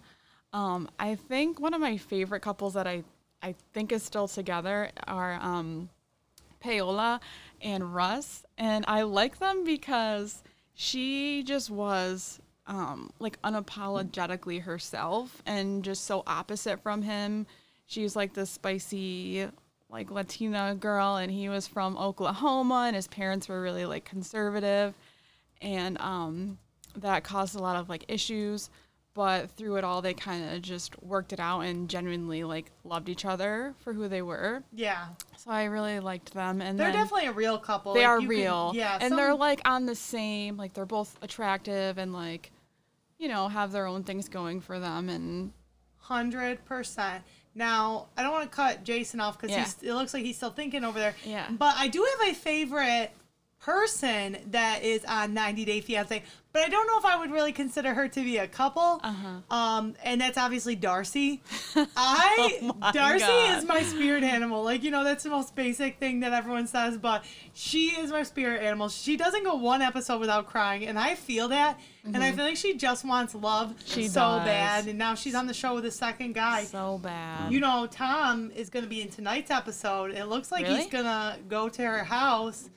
Um, 0.52 0.90
I 1.00 1.16
think 1.16 1.60
one 1.60 1.74
of 1.74 1.82
my 1.82 1.98
favorite 1.98 2.42
couples 2.42 2.76
that 2.76 2.88
I 2.88 3.04
I 3.44 3.56
think 3.74 3.92
is 3.92 4.02
still 4.02 4.28
together 4.28 4.90
are 5.06 5.34
um, 5.42 5.90
Paola 6.62 7.20
and 7.62 7.94
Russ, 7.94 8.46
and 8.58 8.86
I 8.88 9.02
like 9.04 9.40
them 9.40 9.66
because 9.66 10.42
she 10.74 11.44
just 11.44 11.70
was 11.70 12.40
um, 12.66 13.12
like 13.20 13.40
unapologetically 13.42 14.62
herself 14.62 15.44
and 15.46 15.84
just 15.84 16.06
so 16.06 16.24
opposite 16.26 16.82
from 16.82 17.02
him. 17.02 17.46
She's 17.86 18.16
like 18.16 18.34
this 18.34 18.50
spicy 18.50 19.48
like 19.90 20.10
Latina 20.10 20.74
girl, 20.74 21.18
and 21.18 21.32
he 21.32 21.50
was 21.50 21.68
from 21.68 21.98
Oklahoma, 21.98 22.86
and 22.88 22.96
his 22.96 23.08
parents 23.08 23.50
were 23.50 23.62
really 23.62 23.86
like 23.86 24.06
conservative, 24.06 24.96
and 25.62 26.00
um, 26.00 26.58
that 26.96 27.24
caused 27.24 27.56
a 27.56 27.62
lot 27.62 27.76
of 27.76 27.90
like 27.90 28.06
issues. 28.08 28.70
But 29.16 29.52
through 29.52 29.76
it 29.76 29.84
all, 29.84 30.02
they 30.02 30.16
kind 30.16 30.56
of 30.56 30.62
just 30.64 31.02
worked 31.04 31.34
it 31.34 31.40
out 31.40 31.62
and 31.62 31.88
genuinely 31.88 32.44
like 32.44 32.72
loved 32.84 33.10
each 33.10 33.26
other 33.26 33.76
for 33.80 33.94
who 33.94 34.08
they 34.08 34.24
were. 34.24 34.64
Yeah, 34.74 35.06
So 35.38 35.52
I 35.52 35.66
really 35.66 36.00
liked 36.00 36.34
them, 36.34 36.62
and 36.64 36.80
they're 36.80 36.92
definitely 36.92 37.28
a 37.28 37.32
real 37.32 37.60
couple. 37.60 37.94
they 37.94 38.00
Like, 38.00 38.08
are 38.10 38.20
you 38.20 38.28
can- 38.28 38.38
real. 38.38 38.72
yeah, 38.74 38.98
and 39.00 39.10
some- 39.10 39.18
they're 39.18 39.36
like 39.36 39.62
on 39.66 39.86
the 39.86 39.94
same, 39.96 40.58
like 40.58 40.74
they're 40.74 40.86
both 40.88 41.16
attractive 41.22 42.00
and 42.00 42.12
like, 42.12 42.52
you 43.20 43.28
know, 43.28 43.48
have 43.50 43.72
their 43.72 43.86
own 43.86 44.04
things 44.04 44.28
going 44.30 44.62
for 44.62 44.80
them. 44.80 45.10
And 45.10 45.54
Hundred 46.00 46.66
percent. 46.66 47.24
Now, 47.56 48.08
I 48.18 48.24
don't 48.24 48.32
want 48.34 48.50
to 48.52 48.56
cut 48.56 48.84
Jason 48.84 49.20
off 49.22 49.40
because 49.40 49.56
Yeah. 49.56 49.90
it 49.90 49.94
looks 49.94 50.14
like 50.14 50.24
he's 50.26 50.36
still 50.38 50.50
thinking 50.50 50.84
over 50.84 50.98
there. 51.00 51.16
Yeah. 51.24 51.48
But 51.52 51.76
I 51.78 51.88
do 51.88 52.04
have 52.18 52.30
a 52.30 52.34
favorite 52.34 53.12
person 53.64 54.38
that 54.52 54.84
is 54.84 55.06
on 55.06 55.34
90 55.34 55.64
Day 55.66 55.80
Fiance, 55.82 56.22
but 56.52 56.62
I 56.64 56.70
don't 56.70 56.86
know 56.86 56.98
if 57.00 57.06
I 57.06 57.18
would 57.18 57.32
really 57.32 57.54
consider 57.54 57.94
her 57.94 58.08
to 58.10 58.24
be 58.24 58.38
a 58.38 58.48
couple. 58.48 59.00
Uh-huh. 59.02 59.56
Um, 59.56 59.96
and 60.04 60.20
that's 60.22 60.38
obviously 60.38 60.76
Darcy. 60.76 61.42
I 61.96 62.60
Oh 62.62 62.92
Darcy 62.92 63.26
God. 63.26 63.58
is 63.58 63.66
my 63.66 63.82
spirit 63.84 64.24
animal. 64.24 64.64
Like 64.64 64.84
you 64.84 64.92
know, 64.92 65.04
that's 65.06 65.24
the 65.24 65.30
most 65.30 65.56
basic 65.56 65.98
thing 65.98 66.20
that 66.20 66.34
everyone 66.34 66.68
says, 66.68 66.98
but 66.98 67.24
she 67.54 67.88
is 67.92 68.12
my 68.12 68.24
spirit 68.24 68.62
animal. 68.62 68.90
She 68.90 69.16
doesn't 69.18 69.44
go 69.44 69.56
one 69.56 69.82
episode 69.82 70.20
without 70.20 70.48
crying, 70.48 70.86
and 70.86 71.00
I 71.00 71.16
feel 71.16 71.48
that. 71.48 71.80
And 72.06 72.18
I 72.22 72.34
feel 72.34 72.44
like 72.44 72.58
she 72.58 72.76
just 72.76 73.06
wants 73.06 73.34
love 73.34 73.70
Mm-hmm. 73.70 73.86
She 74.02 74.08
so 74.10 74.20
does. 74.20 74.46
bad, 74.46 74.88
and 74.88 75.00
now 75.00 75.16
she's 75.16 75.36
on 75.36 75.48
the 75.48 75.54
show 75.54 75.74
with 75.74 75.86
a 75.86 75.92
second 75.92 76.34
guy. 76.36 76.66
So 76.66 77.00
bad. 77.02 77.52
You 77.54 77.62
know, 77.62 77.88
Tom 77.90 78.52
is 78.54 78.70
going 78.70 78.84
to 78.84 78.90
be 78.90 79.02
in 79.02 79.08
tonight's 79.10 79.50
episode. 79.50 80.12
It 80.12 80.26
looks 80.26 80.52
like 80.52 80.64
Really? 80.66 80.82
he's 80.82 80.92
going 80.92 81.06
to 81.06 81.38
go 81.48 81.70
to 81.70 81.82
her 81.82 82.04
house. 82.04 82.70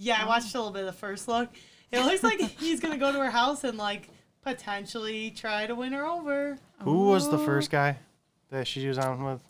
Yeah, 0.00 0.18
I 0.20 0.26
watched 0.26 0.54
a 0.54 0.58
little 0.58 0.72
bit 0.72 0.80
of 0.80 0.86
the 0.86 0.92
first 0.92 1.28
look. 1.28 1.50
It 1.92 2.00
looks 2.00 2.22
like 2.22 2.40
he's 2.58 2.80
going 2.80 2.92
to 2.94 2.98
go 2.98 3.12
to 3.12 3.18
her 3.18 3.30
house 3.30 3.64
and, 3.64 3.76
like, 3.76 4.08
potentially 4.42 5.30
try 5.30 5.66
to 5.66 5.74
win 5.74 5.92
her 5.92 6.06
over. 6.06 6.58
Who 6.82 7.08
was 7.08 7.30
the 7.30 7.36
oh. 7.36 7.44
first 7.44 7.70
guy 7.70 7.98
that 8.48 8.66
she 8.66 8.88
was 8.88 8.98
on 8.98 9.22
with? 9.22 9.42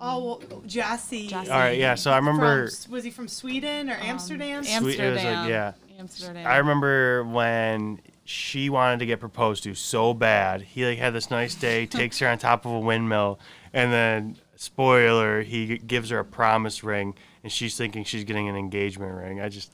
Oh, 0.00 0.24
well, 0.24 0.62
Jesse. 0.66 1.28
Jesse. 1.28 1.50
All 1.50 1.58
right, 1.58 1.76
yeah. 1.76 1.96
So 1.96 2.10
I 2.10 2.16
remember. 2.16 2.68
From, 2.68 2.92
was 2.92 3.04
he 3.04 3.10
from 3.10 3.28
Sweden 3.28 3.90
or 3.90 3.94
um, 3.94 4.00
Amsterdam? 4.02 4.64
Am- 4.64 4.82
Sweet- 4.82 4.98
it 4.98 5.10
was 5.10 5.16
like, 5.16 5.26
Amsterdam. 5.26 5.48
yeah. 5.50 5.72
Amsterdam. 5.98 6.46
I 6.46 6.56
remember 6.58 7.24
when 7.24 8.00
she 8.24 8.70
wanted 8.70 9.00
to 9.00 9.06
get 9.06 9.20
proposed 9.20 9.64
to 9.64 9.74
so 9.74 10.14
bad. 10.14 10.62
He 10.62 10.86
like 10.86 10.98
had 10.98 11.12
this 11.12 11.30
nice 11.30 11.54
day, 11.54 11.86
takes 11.86 12.20
her 12.20 12.28
on 12.28 12.38
top 12.38 12.64
of 12.64 12.72
a 12.72 12.78
windmill, 12.78 13.40
and 13.72 13.92
then 13.92 14.36
spoiler, 14.54 15.42
he 15.42 15.78
gives 15.78 16.10
her 16.10 16.20
a 16.20 16.24
promise 16.24 16.84
ring, 16.84 17.14
and 17.48 17.52
she's 17.52 17.78
thinking 17.78 18.04
she's 18.04 18.24
getting 18.24 18.46
an 18.46 18.56
engagement 18.56 19.14
ring. 19.14 19.40
I 19.40 19.48
just 19.48 19.72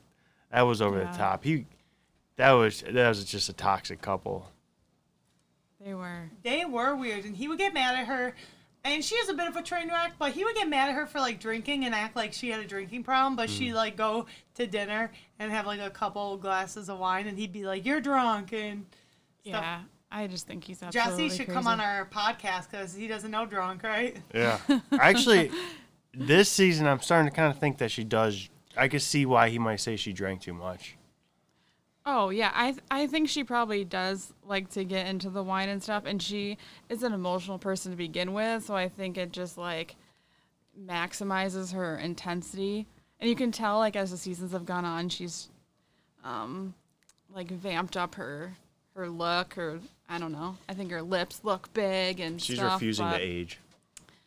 that 0.52 0.62
was 0.62 0.80
over 0.80 1.00
Yeah. 1.00 1.10
the 1.10 1.18
top. 1.18 1.42
He 1.42 1.66
that 2.36 2.52
was 2.52 2.82
that 2.82 3.08
was 3.08 3.24
just 3.24 3.48
a 3.48 3.52
toxic 3.52 4.00
couple. 4.00 4.48
They 5.84 5.92
were. 5.92 6.30
they 6.44 6.64
were 6.64 6.94
weird, 6.94 7.24
and 7.24 7.36
he 7.36 7.48
would 7.48 7.58
get 7.58 7.74
mad 7.74 7.98
at 7.98 8.06
her. 8.06 8.34
And 8.84 9.02
she 9.04 9.16
is 9.16 9.28
a 9.28 9.34
bit 9.34 9.48
of 9.48 9.56
a 9.56 9.62
train 9.62 9.88
wreck, 9.88 10.12
but 10.18 10.32
he 10.32 10.44
would 10.44 10.54
get 10.54 10.68
mad 10.68 10.90
at 10.90 10.94
her 10.94 11.06
for 11.06 11.18
like 11.18 11.40
drinking 11.40 11.84
and 11.84 11.94
act 11.94 12.14
like 12.16 12.32
she 12.32 12.50
had 12.50 12.60
a 12.60 12.64
drinking 12.66 13.02
problem. 13.02 13.34
But 13.34 13.48
Mm. 13.48 13.58
she'd 13.58 13.72
like 13.74 13.96
go 13.96 14.26
to 14.54 14.66
dinner 14.66 15.10
and 15.38 15.50
have 15.50 15.66
like 15.66 15.80
a 15.80 15.90
couple 15.90 16.36
glasses 16.36 16.88
of 16.88 16.98
wine, 17.00 17.26
and 17.26 17.36
he'd 17.38 17.52
be 17.52 17.64
like, 17.64 17.84
"You're 17.84 18.00
drunk," 18.00 18.52
and 18.52 18.86
stuff. 19.42 19.62
Yeah. 19.64 19.80
I 20.12 20.26
just 20.28 20.46
think 20.46 20.62
he's 20.64 20.80
absolutely 20.82 21.24
Jesse 21.24 21.36
should 21.38 21.46
crazy. 21.46 21.56
come 21.56 21.66
on 21.66 21.80
our 21.80 22.06
podcast 22.06 22.70
because 22.70 22.94
he 22.94 23.08
doesn't 23.08 23.32
know 23.32 23.46
drunk, 23.46 23.82
right? 23.82 24.16
Yeah. 24.32 24.58
Actually, 24.92 25.50
this 26.16 26.48
season 26.48 26.86
I'm 26.86 27.00
starting 27.00 27.30
to 27.30 27.36
kind 27.36 27.50
of 27.52 27.58
think 27.58 27.78
that 27.78 27.90
she 27.90 28.04
does. 28.04 28.48
I 28.76 28.88
can 28.88 29.00
see 29.00 29.26
why 29.26 29.48
he 29.48 29.58
might 29.58 29.76
say 29.80 29.96
she 29.96 30.12
drank 30.12 30.40
too 30.42 30.54
much. 30.54 30.96
Oh 32.06 32.28
yeah, 32.28 32.52
I 32.54 32.72
th- 32.72 32.84
I 32.90 33.06
think 33.06 33.28
she 33.28 33.44
probably 33.44 33.84
does 33.84 34.32
like 34.46 34.68
to 34.70 34.84
get 34.84 35.06
into 35.06 35.30
the 35.30 35.42
wine 35.42 35.70
and 35.70 35.82
stuff, 35.82 36.04
and 36.04 36.20
she 36.20 36.58
is 36.90 37.02
an 37.02 37.14
emotional 37.14 37.58
person 37.58 37.92
to 37.92 37.96
begin 37.96 38.34
with, 38.34 38.64
so 38.64 38.74
I 38.74 38.88
think 38.88 39.16
it 39.16 39.32
just 39.32 39.56
like 39.56 39.96
maximizes 40.78 41.72
her 41.72 41.96
intensity, 41.96 42.86
and 43.20 43.30
you 43.30 43.36
can 43.36 43.52
tell 43.52 43.78
like 43.78 43.96
as 43.96 44.10
the 44.10 44.18
seasons 44.18 44.52
have 44.52 44.66
gone 44.66 44.84
on, 44.84 45.08
she's 45.08 45.48
um 46.24 46.74
like 47.34 47.50
vamped 47.50 47.96
up 47.96 48.16
her 48.16 48.52
her 48.94 49.08
look, 49.08 49.56
or 49.56 49.80
I 50.08 50.18
don't 50.18 50.32
know. 50.32 50.58
I 50.68 50.74
think 50.74 50.90
her 50.90 51.02
lips 51.02 51.40
look 51.42 51.72
big 51.72 52.20
and 52.20 52.40
She's 52.40 52.56
stuff, 52.58 52.74
refusing 52.74 53.08
to 53.08 53.18
age. 53.18 53.58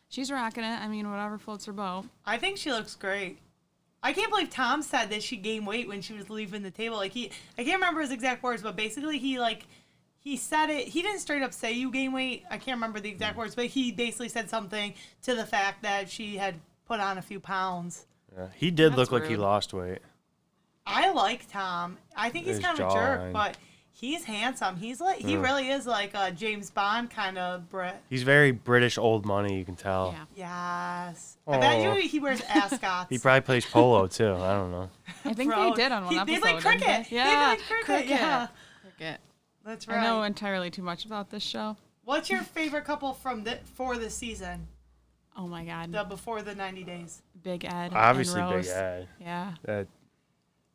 She's 0.08 0.30
rocking 0.30 0.64
it. 0.64 0.80
I 0.80 0.88
mean, 0.88 1.10
whatever 1.10 1.38
floats 1.38 1.66
her 1.66 1.72
boat. 1.72 2.04
I 2.24 2.38
think 2.38 2.56
she 2.56 2.70
looks 2.72 2.94
great. 2.94 3.38
I 4.02 4.12
can't 4.12 4.30
believe 4.30 4.48
Tom 4.50 4.82
said 4.82 5.10
that 5.10 5.22
she 5.22 5.36
gained 5.36 5.66
weight 5.66 5.88
when 5.88 6.00
she 6.02 6.14
was 6.14 6.30
leaving 6.30 6.62
the 6.62 6.70
table. 6.70 6.96
Like 6.96 7.12
he, 7.12 7.30
I 7.58 7.64
can't 7.64 7.74
remember 7.80 8.00
his 8.00 8.12
exact 8.12 8.42
words, 8.42 8.62
but 8.62 8.76
basically 8.76 9.18
he 9.18 9.38
like 9.40 9.66
he 10.18 10.36
said 10.36 10.70
it. 10.70 10.88
He 10.88 11.02
didn't 11.02 11.20
straight 11.20 11.42
up 11.42 11.52
say 11.52 11.72
you 11.72 11.90
gain 11.90 12.12
weight. 12.12 12.44
I 12.50 12.58
can't 12.58 12.76
remember 12.76 13.00
the 13.00 13.08
exact 13.08 13.36
words, 13.36 13.54
but 13.54 13.66
he 13.66 13.92
basically 13.92 14.28
said 14.28 14.48
something 14.48 14.94
to 15.22 15.34
the 15.34 15.44
fact 15.44 15.82
that 15.82 16.08
she 16.08 16.36
had 16.36 16.54
put 16.86 17.00
on 17.00 17.18
a 17.18 17.22
few 17.22 17.40
pounds. 17.40 18.06
Yeah. 18.36 18.46
He 18.54 18.70
did 18.70 18.92
That's 18.92 19.10
look 19.10 19.12
like 19.12 19.28
he 19.28 19.36
lost 19.36 19.74
weight. 19.74 19.98
I 20.86 21.10
like 21.10 21.50
Tom. 21.50 21.98
I 22.16 22.30
think 22.30 22.46
he's 22.46 22.56
His 22.56 22.64
kind 22.64 22.78
of 22.80 22.88
a 22.90 22.94
jerk, 22.94 23.20
jawline. 23.20 23.32
but 23.32 23.56
he's 24.00 24.24
handsome. 24.24 24.76
He's 24.76 25.00
like 25.00 25.18
he 25.18 25.32
Yeah. 25.32 25.40
really 25.42 25.68
is 25.70 25.86
like 25.86 26.12
a 26.14 26.30
James 26.30 26.70
Bond 26.70 27.10
kind 27.10 27.36
of 27.38 27.68
Brit. 27.68 27.96
He's 28.08 28.22
very 28.22 28.50
British 28.52 28.96
old 28.98 29.26
money, 29.26 29.58
you 29.58 29.64
can 29.64 29.74
tell. 29.76 30.14
Yeah, 30.36 31.08
Yes. 31.08 31.36
I 31.46 31.58
bet 31.58 31.82
you 31.82 32.08
he 32.08 32.20
wears 32.20 32.40
ascots. 32.42 33.08
He 33.10 33.18
probably 33.18 33.40
plays 33.42 33.66
polo 33.66 34.06
too. 34.06 34.32
I 34.34 34.52
don't 34.54 34.70
know. 34.70 34.90
I 35.24 35.32
think 35.34 35.50
Bro, 35.50 35.70
they 35.70 35.82
did 35.82 35.92
on 35.92 36.04
one 36.04 36.12
he- 36.14 36.18
episode. 36.20 36.36
They 36.42 36.52
like 36.52 36.60
cricket. 36.62 36.86
they? 36.86 37.06
They 37.10 37.16
Yeah, 37.16 37.48
like 37.48 37.60
cricket. 37.84 38.06
Yeah. 38.08 38.46
Cricket. 38.82 39.20
That's 39.64 39.86
right. 39.88 39.98
I 39.98 40.02
know 40.04 40.22
entirely 40.22 40.70
too 40.70 40.82
much 40.82 41.04
about 41.04 41.30
this 41.30 41.42
show. 41.42 41.76
What's 42.04 42.30
your 42.30 42.40
favorite 42.40 42.84
couple 42.84 43.12
from 43.12 43.44
the 43.44 43.58
for 43.74 43.96
this 43.98 44.14
season? 44.14 44.66
Oh 45.36 45.46
my 45.46 45.64
god, 45.64 45.92
The 45.92 46.04
before 46.04 46.42
the 46.42 46.54
90 46.54 46.84
days. 46.84 47.22
Big 47.42 47.64
Ed. 47.64 47.92
Obviously, 47.94 48.40
and 48.40 48.50
Big 48.62 48.66
Ed. 48.70 49.08
Yeah, 49.20 49.52
That 49.64 49.86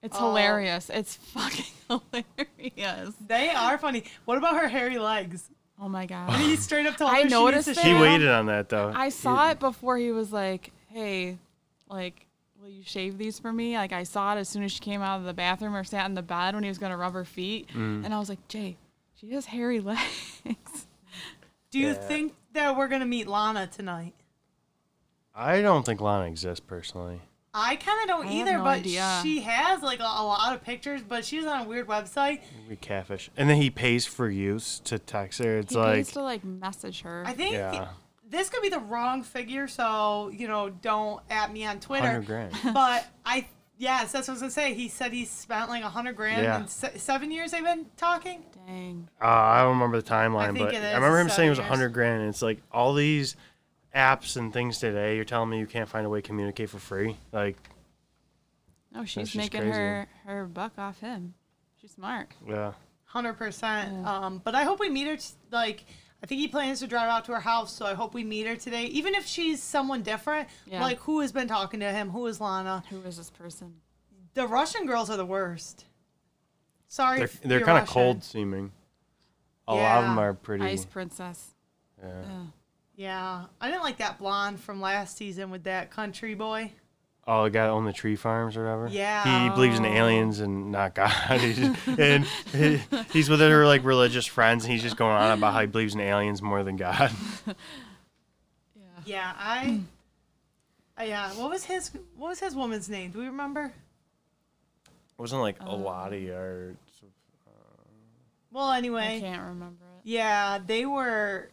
it's 0.03 0.15
Oh. 0.19 0.27
hilarious. 0.27 0.91
It's 0.93 1.15
fucking 1.33 1.65
hilarious. 1.89 3.15
They 3.25 3.49
are 3.49 3.77
funny. 3.79 4.03
What 4.25 4.37
about 4.37 4.57
her 4.57 4.67
hairy 4.67 4.99
legs? 4.99 5.49
Oh 5.81 5.89
my 5.89 6.05
god. 6.05 6.31
He 6.39 6.55
straight 6.55 6.85
up 6.85 6.97
told 6.97 7.09
I 7.13 7.23
her 7.23 7.29
she 7.29 7.29
noticed 7.33 7.67
needs 7.67 7.79
to 7.81 7.87
that. 7.87 7.95
he 7.95 8.01
waited 8.01 8.29
on 8.29 8.45
that 8.45 8.69
though. 8.69 8.91
I 8.95 9.09
saw 9.09 9.49
it 9.49 9.59
before 9.59 9.97
he 9.97 10.11
was 10.11 10.31
like, 10.31 10.71
"Hey, 10.89 11.39
like, 11.89 12.27
will 12.61 12.69
you 12.69 12.83
shave 12.83 13.17
these 13.17 13.39
for 13.39 13.51
me?" 13.51 13.75
Like 13.75 13.91
I 13.91 14.03
saw 14.03 14.35
it 14.35 14.39
as 14.39 14.47
soon 14.47 14.63
as 14.63 14.71
she 14.71 14.79
came 14.79 15.01
out 15.01 15.19
of 15.19 15.25
the 15.25 15.33
bathroom 15.33 15.75
or 15.75 15.83
sat 15.83 16.05
in 16.05 16.13
the 16.13 16.21
bed 16.21 16.53
when 16.53 16.63
he 16.63 16.69
was 16.69 16.77
gonna 16.77 16.95
rub 16.97 17.13
her 17.13 17.25
feet, 17.25 17.69
Mm. 17.69 18.05
and 18.05 18.13
I 18.13 18.19
was 18.19 18.29
like, 18.29 18.47
"Jay, 18.47 18.77
she 19.15 19.31
has 19.31 19.47
hairy 19.47 19.79
legs." 19.79 20.45
Do 21.71 21.79
you 21.79 21.87
Yeah. 21.87 21.93
think 21.95 22.33
that 22.53 22.77
we're 22.77 22.87
gonna 22.87 23.05
meet 23.07 23.27
Lana 23.27 23.65
tonight? 23.67 24.13
I 25.35 25.61
don't 25.61 25.83
think 25.83 25.99
Lana 26.01 26.25
exists 26.27 26.59
personally. 26.65 27.19
I 27.55 27.75
kind 27.75 28.01
of 28.01 28.07
don't 28.07 28.27
I 28.27 28.33
either, 28.33 28.57
no 28.57 28.63
but 28.63 28.79
idea. 28.79 29.19
she 29.21 29.41
has 29.41 29.81
like 29.83 29.99
a, 29.99 30.03
a 30.03 30.25
lot 30.25 30.55
of 30.55 30.63
pictures, 30.63 31.01
but 31.07 31.23
she's 31.23 31.45
on 31.45 31.61
a 31.61 31.69
weird 31.69 31.87
website. 31.87 32.41
We 32.67 32.75
catfish, 32.75 33.29
and 33.37 33.47
then 33.49 33.57
he 33.61 33.69
pays 33.69 34.05
for 34.07 34.29
use 34.29 34.79
to 34.85 34.97
text 34.97 35.39
her. 35.43 35.59
It's 35.59 35.73
he 35.73 35.79
like, 35.79 35.95
needs 35.97 36.11
to 36.13 36.21
like 36.23 36.43
message 36.43 37.01
her. 37.01 37.23
I 37.25 37.33
think 37.33 37.53
yeah, 37.53 37.89
this 38.27 38.49
could 38.49 38.63
be 38.63 38.69
the 38.69 38.79
wrong 38.79 39.21
figure, 39.21 39.67
so 39.67 40.29
you 40.33 40.47
know, 40.47 40.69
don't 40.69 41.21
at 41.29 41.53
me 41.53 41.63
on 41.65 41.79
Twitter. 41.79 42.07
hundred 42.07 42.25
grand. 42.25 42.55
but 42.73 43.05
I, 43.23 43.45
yes, 43.77 44.11
that's 44.11 44.27
what 44.27 44.31
I 44.31 44.33
was 44.33 44.41
gonna 44.41 44.51
say. 44.51 44.73
He 44.73 44.87
said 44.87 45.11
he 45.13 45.25
spent 45.25 45.69
like 45.69 45.83
a 45.83 45.89
hundred 45.89 46.15
grand 46.15 46.41
Yeah. 46.41 46.61
in 46.61 46.67
se- 46.67 46.97
seven 46.97 47.29
years. 47.29 47.51
They've 47.51 47.63
been 47.63 47.85
talking. 47.97 48.43
Dang. 48.65 49.09
Uh, 49.21 49.25
I 49.27 49.61
don't 49.61 49.73
remember 49.73 50.01
the 50.01 50.09
timeline, 50.09 50.53
think 50.53 50.59
but 50.69 50.73
it 50.73 50.77
is 50.77 50.91
I 50.91 50.95
remember 50.95 51.19
him 51.19 51.29
saying 51.29 51.47
it 51.47 51.51
was 51.51 51.59
a 51.59 51.63
hundred 51.63 51.89
grand. 51.89 52.21
And 52.21 52.29
it's 52.29 52.41
like 52.41 52.59
all 52.71 52.93
these 52.95 53.35
apps 53.95 54.37
and 54.37 54.51
things 54.53 54.77
today. 54.79 55.15
You're 55.15 55.25
telling 55.25 55.49
me 55.49 55.59
you 55.59 55.67
can't 55.67 55.87
find 55.89 56.05
a 56.05 56.09
way 56.09 56.21
to 56.21 56.27
communicate 56.27 56.69
for 56.69 56.79
free? 56.79 57.17
Like, 57.31 57.57
No, 58.91 59.05
she's 59.05 59.35
making 59.35 59.63
her 59.63 60.07
her 60.25 60.45
buck 60.45 60.73
off 60.77 60.99
him. 60.99 61.33
She's 61.81 61.91
smart. 61.91 62.29
yeah, 62.47 62.73
Hundred 63.05 63.33
percent. 63.33 63.91
Yeah. 63.93 64.17
Um, 64.25 64.41
but 64.43 64.55
I 64.55 64.63
hope 64.63 64.79
we 64.79 64.89
meet 64.89 65.07
her. 65.07 65.17
T- 65.17 65.27
like, 65.51 65.83
I 66.23 66.25
think 66.25 66.39
he 66.39 66.47
plans 66.47 66.79
to 66.79 66.87
drive 66.87 67.09
out 67.09 67.25
to 67.25 67.33
her 67.33 67.39
house, 67.41 67.73
so 67.73 67.85
I 67.85 67.93
hope 67.93 68.13
we 68.13 68.23
meet 68.23 68.47
her 68.47 68.55
today. 68.55 68.85
Even 68.85 69.13
if 69.15 69.25
she's 69.25 69.61
someone 69.61 70.01
different, 70.03 70.47
Yeah. 70.65 70.81
like 70.81 70.99
who 70.99 71.19
has 71.19 71.31
been 71.31 71.47
talking 71.47 71.81
to 71.81 71.91
him? 71.91 72.09
Who 72.09 72.25
is 72.27 72.39
Lana? 72.39 72.83
Who 72.89 73.01
is 73.01 73.17
this 73.17 73.29
person? 73.29 73.75
The 74.33 74.47
Russian 74.47 74.85
girls 74.87 75.09
are 75.09 75.17
the 75.17 75.25
worst. 75.25 75.85
Sorry, 76.87 77.19
they're 77.19 77.29
they're 77.43 77.61
kind 77.65 77.79
of 77.83 77.87
cold 77.87 78.23
seeming. 78.23 78.71
A 79.67 79.75
lot 79.75 79.97
of 79.99 80.03
them 80.05 80.19
are 80.19 80.33
pretty. 80.33 80.63
Ice 80.65 80.85
princess. 80.85 81.53
yeah. 82.01 82.09
Yeah. 82.21 82.43
Yeah, 82.95 83.45
I 83.59 83.69
didn't 83.69 83.83
like 83.83 83.97
that 83.97 84.19
blonde 84.19 84.59
from 84.59 84.79
last 84.81 85.17
season 85.17 85.49
with 85.49 85.63
that 85.63 85.89
country 85.91 86.35
boy. 86.35 86.71
Oh, 87.25 87.45
the 87.45 87.49
guy 87.49 87.63
that 87.65 87.69
owned 87.71 87.87
the 87.87 87.93
tree 87.93 88.15
farms 88.17 88.57
or 88.57 88.65
whatever. 88.65 88.87
Yeah. 88.89 89.43
He 89.45 89.49
believes 89.55 89.79
in 89.79 89.85
aliens 89.85 90.41
and 90.41 90.71
not 90.71 90.93
God. 90.93 91.09
He's 91.39 91.57
and 91.97 92.25
he, 92.51 92.81
he's 93.13 93.29
with 93.29 93.39
her 93.39 93.65
like 93.65 93.83
religious 93.85 94.25
friends, 94.25 94.65
and 94.65 94.73
he's 94.73 94.81
just 94.83 94.97
going 94.97 95.13
on 95.15 95.37
about 95.37 95.53
how 95.53 95.61
he 95.61 95.67
believes 95.67 95.95
in 95.95 96.01
aliens 96.01 96.41
more 96.41 96.63
than 96.63 96.75
God. 96.77 97.11
Yeah. 97.47 97.53
Yeah, 99.05 99.33
I. 99.37 99.81
uh, 100.97 101.03
yeah, 101.03 101.29
what 101.33 101.49
was 101.49 101.65
his 101.65 101.91
what 102.15 102.29
was 102.29 102.39
his 102.39 102.55
woman's 102.55 102.87
name? 102.87 103.11
Do 103.11 103.19
we 103.19 103.25
remember? 103.25 103.65
It 103.65 103.71
wasn't 105.17 105.41
like 105.41 105.57
Um, 105.61 105.67
Awadi 105.81 106.29
or. 106.29 106.75
Well, 108.51 108.71
anyway, 108.71 109.01
I 109.01 109.05
anyway, 109.07 109.29
can't 109.29 109.41
remember 109.41 109.83
it. 109.97 110.01
yeah, 110.09 110.59
they 110.65 110.85
were. 110.85 111.49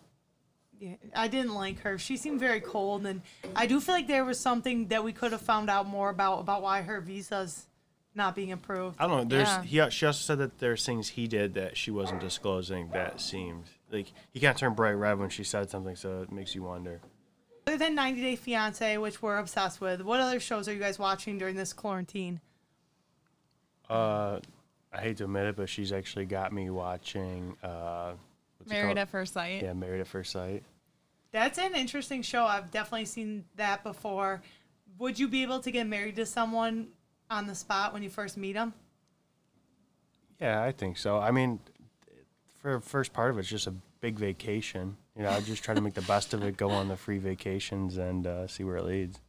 Yeah, 0.81 0.95
I 1.15 1.29
didn't 1.29 1.55
like 1.55 1.81
her. 1.81 1.99
She 1.99 2.17
seemed 2.17 2.41
very 2.41 2.61
cold, 2.61 3.05
and 3.05 3.21
I 3.55 3.67
do 3.67 3.81
feel 3.81 3.95
like 3.95 4.07
there 4.07 4.25
was 4.25 4.41
something 4.41 4.89
that 4.89 5.05
we 5.05 5.13
could 5.13 5.33
have 5.33 5.43
found 5.43 5.69
out 5.69 5.87
more 5.87 6.09
about 6.09 6.41
about 6.41 6.63
why 6.63 6.81
her 6.81 7.03
visa's 7.03 7.67
not 8.15 8.35
being 8.35 8.51
approved. 8.51 8.97
I 8.99 9.07
don't 9.07 9.29
know. 9.29 9.37
There's 9.37 9.49
Yeah. 9.71 9.85
he. 9.87 9.91
She 9.91 10.07
also 10.07 10.23
said 10.25 10.39
that 10.39 10.59
there's 10.59 10.85
things 10.87 11.11
he 11.11 11.29
did 11.29 11.53
that 11.55 11.77
she 11.77 11.91
wasn't 11.91 12.21
disclosing 12.21 12.89
that 12.91 13.21
seemed 13.21 13.65
like 13.93 14.11
he 14.33 14.41
kind 14.41 14.53
of 14.55 14.57
turned 14.57 14.75
bright 14.75 14.93
red 14.93 15.19
when 15.19 15.29
she 15.29 15.45
said 15.45 15.69
something, 15.69 15.97
so 15.97 16.23
it 16.23 16.33
makes 16.33 16.55
you 16.55 16.63
wonder. 16.63 17.03
Other 17.67 17.77
than 17.77 17.95
90 17.95 18.23
Day 18.23 18.37
Fiance, 18.37 18.97
which 18.99 19.21
we're 19.21 19.37
obsessed 19.37 19.83
with, 19.83 20.01
what 20.01 20.19
other 20.19 20.41
shows 20.41 20.67
are 20.67 20.73
you 20.73 20.81
guys 20.81 20.99
watching 20.99 21.37
during 21.37 21.57
this 21.57 21.75
quarantine? 21.75 22.41
Uh, 23.89 24.41
I 24.93 25.01
hate 25.01 25.19
to 25.19 25.25
admit 25.25 25.47
it, 25.47 25.57
but 25.57 25.69
she's 25.69 25.93
actually 25.93 26.25
got 26.25 26.53
me 26.53 26.71
watching. 26.71 27.57
Uh, 27.63 28.15
Married 28.67 28.99
at 28.99 29.09
First 29.09 29.35
Sight. 29.35 29.63
Yeah, 29.63 29.73
Married 29.73 30.01
at 30.01 30.07
First 30.07 30.33
Sight. 30.33 30.65
That's 31.33 31.59
an 31.59 31.75
interesting 31.75 32.23
show. 32.23 32.45
I've 32.45 32.71
definitely 32.71 33.05
seen 33.05 33.45
that 33.57 33.83
before. 33.85 34.43
Would 34.99 35.19
you 35.19 35.29
be 35.29 35.43
able 35.43 35.61
to 35.61 35.71
get 35.71 35.87
married 35.87 36.17
to 36.17 36.27
someone 36.27 36.89
on 37.31 37.47
the 37.47 37.55
spot 37.55 37.93
when 37.93 38.03
you 38.03 38.11
first 38.11 38.37
meet 38.37 38.55
them? 38.55 38.75
Yeah, 40.41 40.63
I 40.63 40.73
think 40.73 40.97
so. 40.97 41.19
I 41.19 41.31
mean, 41.31 41.61
for 42.61 42.75
the 42.75 42.81
first 42.81 43.13
part 43.13 43.31
of 43.31 43.37
it, 43.37 43.41
it's 43.41 43.49
just 43.49 43.67
a 43.67 43.75
big 44.01 44.19
vacation. 44.19 44.97
You 45.17 45.23
know, 45.23 45.31
I 45.31 45.41
just 45.41 45.63
try 45.63 45.75
to 45.75 45.81
make 45.81 45.95
the 45.95 46.03
best 46.03 46.35
of 46.35 46.43
it, 46.43 46.57
go 46.57 46.71
on 46.71 46.89
the 46.89 46.97
free 46.97 47.19
vacations, 47.19 47.99
and 47.99 48.27
uh, 48.27 48.47
see 48.47 48.65
where 48.65 48.77
it 48.77 48.85
leads. 48.85 49.21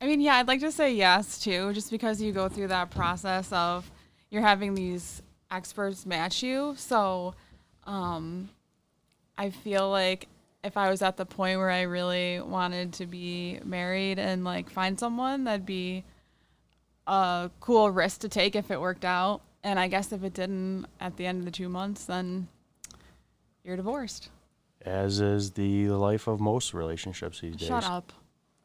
I 0.00 0.06
mean, 0.06 0.20
yeah, 0.20 0.36
I'd 0.36 0.48
like 0.48 0.60
to 0.60 0.72
say 0.72 0.94
yes 0.94 1.38
too, 1.38 1.72
just 1.72 1.90
because 1.90 2.20
you 2.20 2.32
go 2.32 2.48
through 2.48 2.68
that 2.68 2.90
process 2.90 3.52
of 3.52 3.90
you're 4.30 4.42
having 4.42 4.74
these 4.74 5.22
experts 5.50 6.06
match 6.06 6.42
you. 6.42 6.74
So, 6.76 7.34
um, 7.84 8.50
I 9.38 9.50
feel 9.50 9.90
like 9.90 10.28
if 10.66 10.76
I 10.76 10.90
was 10.90 11.00
at 11.00 11.16
the 11.16 11.24
point 11.24 11.58
where 11.58 11.70
I 11.70 11.82
really 11.82 12.40
wanted 12.40 12.92
to 12.94 13.06
be 13.06 13.60
married 13.64 14.18
and 14.18 14.44
like 14.44 14.68
find 14.68 14.98
someone, 14.98 15.44
that'd 15.44 15.64
be 15.64 16.04
a 17.06 17.50
cool 17.60 17.90
risk 17.90 18.20
to 18.22 18.28
take 18.28 18.56
if 18.56 18.70
it 18.70 18.80
worked 18.80 19.04
out. 19.04 19.42
And 19.62 19.78
I 19.78 19.86
guess 19.86 20.12
if 20.12 20.24
it 20.24 20.34
didn't 20.34 20.86
at 21.00 21.16
the 21.16 21.26
end 21.26 21.38
of 21.38 21.44
the 21.44 21.50
two 21.52 21.68
months, 21.68 22.04
then 22.04 22.48
you're 23.64 23.76
divorced. 23.76 24.28
As 24.84 25.20
is 25.20 25.52
the 25.52 25.88
life 25.88 26.26
of 26.26 26.40
most 26.40 26.74
relationships 26.74 27.40
these 27.40 27.56
days. 27.56 27.68
Shut 27.68 27.84
up. 27.84 28.12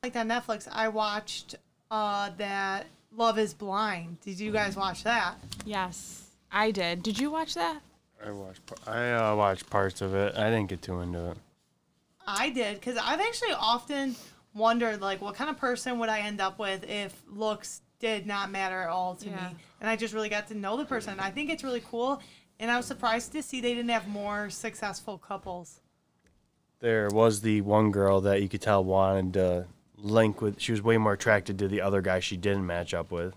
Like 0.03 0.15
on 0.15 0.27
Netflix, 0.27 0.67
I 0.71 0.87
watched 0.87 1.55
uh, 1.91 2.31
that 2.37 2.87
Love 3.15 3.37
Is 3.37 3.53
Blind. 3.53 4.19
Did 4.21 4.39
you 4.39 4.51
guys 4.51 4.75
watch 4.75 5.03
that? 5.03 5.35
Yes, 5.65 6.29
I 6.51 6.71
did. 6.71 7.03
Did 7.03 7.19
you 7.19 7.29
watch 7.29 7.53
that? 7.53 7.81
I 8.25 8.31
watched. 8.31 8.61
I 8.87 9.11
uh, 9.11 9.35
watched 9.35 9.69
parts 9.69 10.01
of 10.01 10.15
it. 10.15 10.35
I 10.35 10.49
didn't 10.49 10.69
get 10.69 10.81
too 10.81 11.01
into 11.01 11.31
it. 11.31 11.37
I 12.27 12.49
did 12.49 12.75
because 12.79 12.97
I've 12.97 13.19
actually 13.19 13.53
often 13.53 14.15
wondered 14.53 15.01
like 15.01 15.21
what 15.21 15.35
kind 15.35 15.49
of 15.49 15.57
person 15.57 15.99
would 15.99 16.09
I 16.09 16.19
end 16.19 16.41
up 16.41 16.59
with 16.59 16.83
if 16.89 17.13
looks 17.29 17.81
did 17.99 18.25
not 18.25 18.49
matter 18.51 18.81
at 18.81 18.89
all 18.89 19.15
to 19.15 19.29
Yeah. 19.29 19.35
me, 19.49 19.55
and 19.79 19.89
I 19.89 19.95
just 19.95 20.13
really 20.13 20.29
got 20.29 20.47
to 20.47 20.55
know 20.55 20.75
the 20.77 20.85
person. 20.85 21.19
I 21.19 21.29
think 21.31 21.49
it's 21.49 21.63
really 21.63 21.83
cool, 21.89 22.21
and 22.59 22.71
I 22.71 22.77
was 22.77 22.85
surprised 22.87 23.31
to 23.33 23.43
see 23.43 23.61
they 23.61 23.73
didn't 23.75 23.91
have 23.91 24.07
more 24.07 24.49
successful 24.49 25.17
couples. 25.17 25.79
There 26.79 27.09
was 27.11 27.41
the 27.41 27.61
one 27.61 27.91
girl 27.91 28.21
that 28.21 28.41
you 28.41 28.49
could 28.49 28.61
tell 28.61 28.83
wanted 28.83 29.33
to 29.33 29.67
link 29.97 30.41
with. 30.41 30.59
She 30.59 30.71
was 30.71 30.81
way 30.81 30.97
more 30.97 31.13
attracted 31.13 31.59
to 31.59 31.67
the 31.67 31.79
other 31.81 32.01
guy 32.01 32.19
she 32.19 32.37
didn't 32.37 32.65
match 32.65 32.93
up 32.95 33.11
with. 33.11 33.35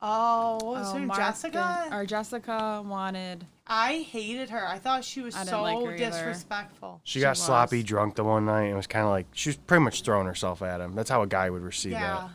Oh, 0.00 0.54
what 0.54 0.64
was 0.64 0.92
Oh, 0.94 0.98
her? 0.98 1.06
Mark 1.06 1.18
Jessica? 1.20 1.80
did- 1.84 1.92
or 1.94 2.06
Jessica 2.06 2.82
wanted. 2.86 3.46
I 3.66 4.00
hated 4.10 4.50
her. 4.50 4.66
I 4.66 4.78
thought 4.78 5.04
she 5.04 5.22
was 5.22 5.34
I 5.34 5.38
didn't 5.40 5.48
so 5.50 5.62
like 5.62 5.78
her 5.84 5.94
either. 5.94 5.96
disrespectful. 6.10 7.00
She, 7.04 7.18
She 7.18 7.20
got 7.22 7.30
was. 7.30 7.42
sloppy 7.42 7.82
drunk 7.82 8.14
the 8.16 8.24
one 8.24 8.44
night 8.44 8.64
and 8.64 8.76
was 8.76 8.86
kind 8.86 9.04
of 9.06 9.10
like 9.10 9.26
she 9.32 9.48
was 9.48 9.56
pretty 9.56 9.82
much 9.82 10.02
throwing 10.02 10.26
herself 10.26 10.60
at 10.62 10.80
him. 10.80 10.94
That's 10.94 11.08
how 11.10 11.22
a 11.22 11.26
guy 11.26 11.48
would 11.48 11.62
receive 11.62 11.92
Yeah. 11.92 12.00
that. 12.14 12.30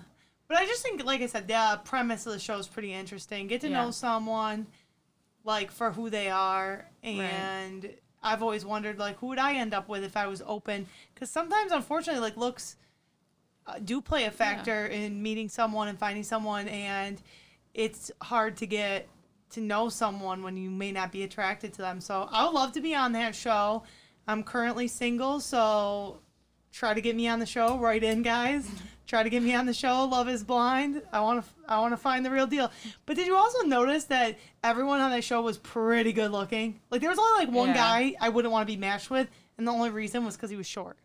But 0.48 0.58
I 0.58 0.66
just 0.66 0.82
think, 0.82 1.04
like 1.06 1.22
I 1.22 1.28
said, 1.28 1.48
the 1.48 1.80
premise 1.86 2.26
of 2.26 2.34
the 2.34 2.40
show 2.40 2.58
is 2.58 2.68
pretty 2.68 2.92
interesting. 2.92 3.46
Get 3.46 3.62
to 3.62 3.70
know 3.70 3.92
someone, 3.92 4.66
like 5.44 5.70
for 5.70 5.92
who 5.92 6.10
they 6.10 6.30
are, 6.32 6.88
and 7.04 7.94
I've 8.24 8.42
always 8.42 8.66
wondered, 8.66 8.98
like, 8.98 9.18
who 9.20 9.28
would 9.28 9.38
I 9.38 9.54
end 9.54 9.76
up 9.76 9.88
with 9.88 10.04
if 10.04 10.18
I 10.18 10.26
was 10.26 10.42
open? 10.48 10.88
Because 11.14 11.30
sometimes, 11.30 11.72
unfortunately, 11.72 12.22
like 12.22 12.36
looks 12.36 12.78
uh, 13.68 13.76
do 13.86 14.02
play 14.02 14.24
a 14.26 14.32
factor 14.32 14.88
in 14.88 15.22
meeting 15.22 15.50
someone 15.50 15.88
and 15.88 16.00
finding 16.00 16.24
someone, 16.24 16.68
and 16.68 17.22
it's 17.76 18.10
hard 18.20 18.58
to 18.58 18.66
get 18.66 19.08
to 19.52 19.62
know 19.62 19.90
someone 19.90 20.44
when 20.44 20.58
you 20.58 20.70
may 20.70 20.92
not 20.92 21.12
be 21.12 21.24
attracted 21.24 21.74
to 21.74 21.82
them. 21.82 22.02
So 22.02 22.28
I 22.32 22.46
would 22.46 22.54
love 22.54 22.72
to 22.74 22.82
be 22.82 22.94
on 22.96 23.12
that 23.14 23.36
show. 23.36 23.84
I'm 24.28 24.44
currently 24.44 24.88
single, 24.88 25.40
so 25.40 26.20
try 26.72 26.94
to 26.94 27.02
get 27.02 27.16
me 27.16 27.28
on 27.28 27.40
the 27.40 27.46
show. 27.46 27.78
Write 27.78 28.04
in, 28.04 28.22
guys. 28.22 28.70
Try 29.08 29.24
to 29.24 29.30
get 29.32 29.42
me 29.42 29.56
on 29.56 29.66
the 29.66 29.74
show. 29.74 30.06
Love 30.06 30.30
is 30.30 30.44
blind. 30.44 31.02
I 31.12 31.20
want 31.22 31.44
to. 31.44 31.50
I 31.68 31.80
want 31.80 31.94
to 31.94 31.98
find 31.98 32.24
the 32.24 32.30
real 32.30 32.46
deal. 32.46 32.72
But 33.08 33.16
did 33.16 33.26
you 33.26 33.36
also 33.36 33.64
notice 33.64 34.04
that 34.06 34.38
everyone 34.64 35.00
on 35.00 35.10
that 35.10 35.24
show 35.24 35.42
was 35.42 35.58
pretty 35.58 36.14
good 36.14 36.30
looking? 36.32 36.80
Like 36.92 37.02
there 37.02 37.10
was 37.10 37.18
only 37.18 37.46
like 37.46 37.52
one 37.54 37.70
Yeah. 37.70 37.74
guy 37.74 38.16
I 38.22 38.30
wouldn't 38.30 38.52
want 38.52 38.68
to 38.68 38.72
be 38.72 38.78
matched 38.80 39.10
with, 39.10 39.28
and 39.58 39.68
the 39.68 39.72
only 39.72 39.90
reason 39.90 40.26
was 40.26 40.36
because 40.36 40.52
he 40.52 40.56
was 40.58 40.68
short. 40.68 40.96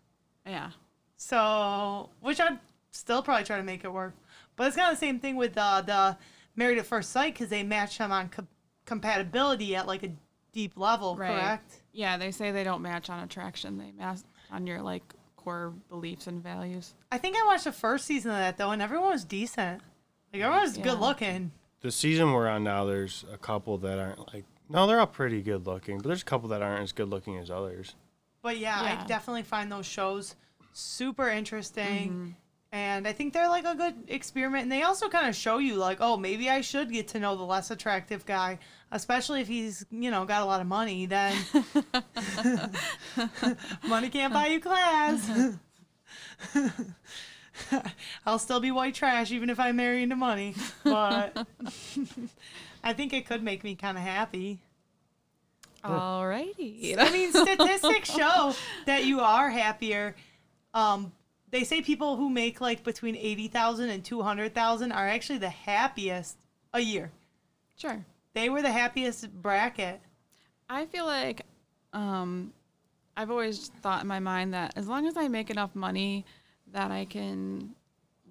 Yeah. 0.47 0.71
So, 1.17 2.11
which 2.21 2.41
I'd 2.41 2.59
still 2.91 3.23
probably 3.23 3.45
try 3.45 3.57
to 3.57 3.63
make 3.63 3.85
it 3.85 3.93
work. 3.93 4.13
But 4.57 4.67
it's 4.67 4.77
kind 4.77 4.93
of 4.93 5.01
the 5.01 5.07
same 5.07 5.19
thing 5.19 5.37
with 5.37 5.57
uh, 5.57 5.81
the 5.81 6.17
Married 6.57 6.79
at 6.79 6.87
First 6.87 7.11
Sight 7.11 7.35
because 7.35 7.49
they 7.49 7.63
match 7.63 7.99
them 7.99 8.13
on 8.13 8.29
co- 8.29 8.47
compatibility 8.87 9.75
at 9.77 9.87
like 9.87 10.03
a 10.03 10.13
deep 10.53 10.77
level, 10.77 11.17
Right. 11.17 11.29
correct? 11.31 11.83
Yeah, 11.93 12.17
they 12.17 12.31
say 12.31 12.51
they 12.53 12.65
don't 12.65 12.83
match 12.83 13.11
on 13.11 13.23
attraction. 13.23 13.79
They 13.79 13.91
match 13.93 14.19
on 14.51 14.67
your 14.67 14.81
like 14.83 15.03
core 15.37 15.75
beliefs 15.89 16.27
and 16.27 16.43
values. 16.43 16.95
I 17.13 17.19
think 17.19 17.37
I 17.37 17.45
watched 17.47 17.65
the 17.65 17.73
first 17.73 18.07
season 18.07 18.31
of 18.31 18.39
that 18.39 18.57
though, 18.57 18.71
and 18.71 18.81
everyone 18.81 19.11
was 19.11 19.25
decent. 19.25 19.83
Like 20.33 20.43
everyone 20.43 20.63
was 20.63 20.77
Yeah. 20.79 20.85
good 20.85 21.01
looking. 21.01 21.53
The 21.81 21.91
season 21.93 22.33
we're 22.33 22.49
on 22.49 22.65
now, 22.65 22.85
there's 22.85 23.25
a 23.33 23.37
couple 23.37 23.77
that 23.79 23.99
aren't 23.99 24.33
like. 24.33 24.45
No, 24.71 24.87
they're 24.87 24.99
all 25.01 25.07
pretty 25.07 25.43
good 25.43 25.67
looking, 25.67 25.99
but 25.99 26.07
there's 26.07 26.23
a 26.23 26.25
couple 26.25 26.49
that 26.49 26.63
aren't 26.63 26.83
as 26.83 26.93
good 26.93 27.11
looking 27.11 27.37
as 27.37 27.51
others. 27.51 27.95
But 28.41 28.57
yeah, 28.59 28.81
I 28.81 29.07
definitely 29.07 29.43
find 29.43 29.71
those 29.71 29.85
shows 29.87 30.35
super 30.73 31.29
interesting. 31.29 32.09
Mm-hmm. 32.11 32.31
And 32.75 33.07
I 33.07 33.13
think 33.13 33.33
they're 33.33 33.49
like 33.49 33.65
a 33.65 33.77
good 33.77 33.95
experiment. 34.09 34.65
And 34.65 34.73
they 34.73 34.83
also 34.83 35.09
kind 35.09 35.29
of 35.29 35.37
show 35.37 35.59
you, 35.59 35.77
like, 35.77 35.99
oh, 36.01 36.17
maybe 36.17 36.51
I 36.51 36.61
should 36.61 36.91
get 36.91 37.07
to 37.09 37.21
know 37.21 37.37
the 37.37 37.45
less 37.45 37.71
attractive 37.71 38.27
guy, 38.27 38.59
especially 38.91 39.41
if 39.41 39.47
he's, 39.47 39.87
you 39.93 40.11
know, 40.11 40.25
got 40.25 40.43
a 40.43 40.45
lot 40.45 40.61
of 40.61 40.67
money. 40.67 41.07
Then 41.07 41.37
money 43.87 44.11
can't 44.11 44.35
buy 44.35 44.49
you 44.49 44.59
class. 44.59 45.57
I'll 48.27 48.41
still 48.41 48.59
be 48.59 48.73
white 48.73 48.97
trash 48.97 49.31
even 49.31 49.51
if 49.51 49.61
I 49.61 49.71
marry 49.71 50.03
into 50.03 50.17
money. 50.17 50.57
But 50.83 51.47
I 52.83 52.93
think 52.93 53.13
it 53.13 53.29
could 53.29 53.45
make 53.45 53.63
me 53.63 53.77
kind 53.77 53.97
of 53.97 54.03
happy. 54.03 54.59
Alrighty. 55.85 56.99
I 56.99 57.13
mean, 57.13 57.31
statistics 57.31 58.11
show 58.11 58.53
that 58.87 59.05
you 59.05 59.21
are 59.21 59.49
happier. 59.49 60.17
Um, 60.73 61.13
they 61.55 61.63
say 61.63 61.81
people 61.81 62.17
who 62.17 62.29
make 62.29 62.61
like 62.61 62.83
between 62.83 63.15
80,000 63.15 63.89
and 63.89 64.05
200,000 64.05 64.91
are 64.91 65.09
actually 65.09 65.39
the 65.39 65.49
happiest 65.49 66.37
a 66.73 66.81
year. 66.81 67.13
Sure. 67.77 68.05
They 68.33 68.49
were 68.49 68.61
the 68.61 68.73
happiest 68.73 69.33
bracket. 69.41 70.01
I 70.69 70.87
feel 70.87 71.07
like 71.07 71.43
um, 71.93 72.53
I've 73.17 73.31
always 73.31 73.69
thought 73.83 74.03
in 74.03 74.09
my 74.09 74.19
mind 74.19 74.53
that 74.53 74.73
as 74.75 74.89
long 74.89 75.07
as 75.07 75.17
I 75.17 75.29
make 75.29 75.49
enough 75.49 75.77
money 75.77 76.25
that 76.73 76.91
I 76.91 77.05
can 77.05 77.77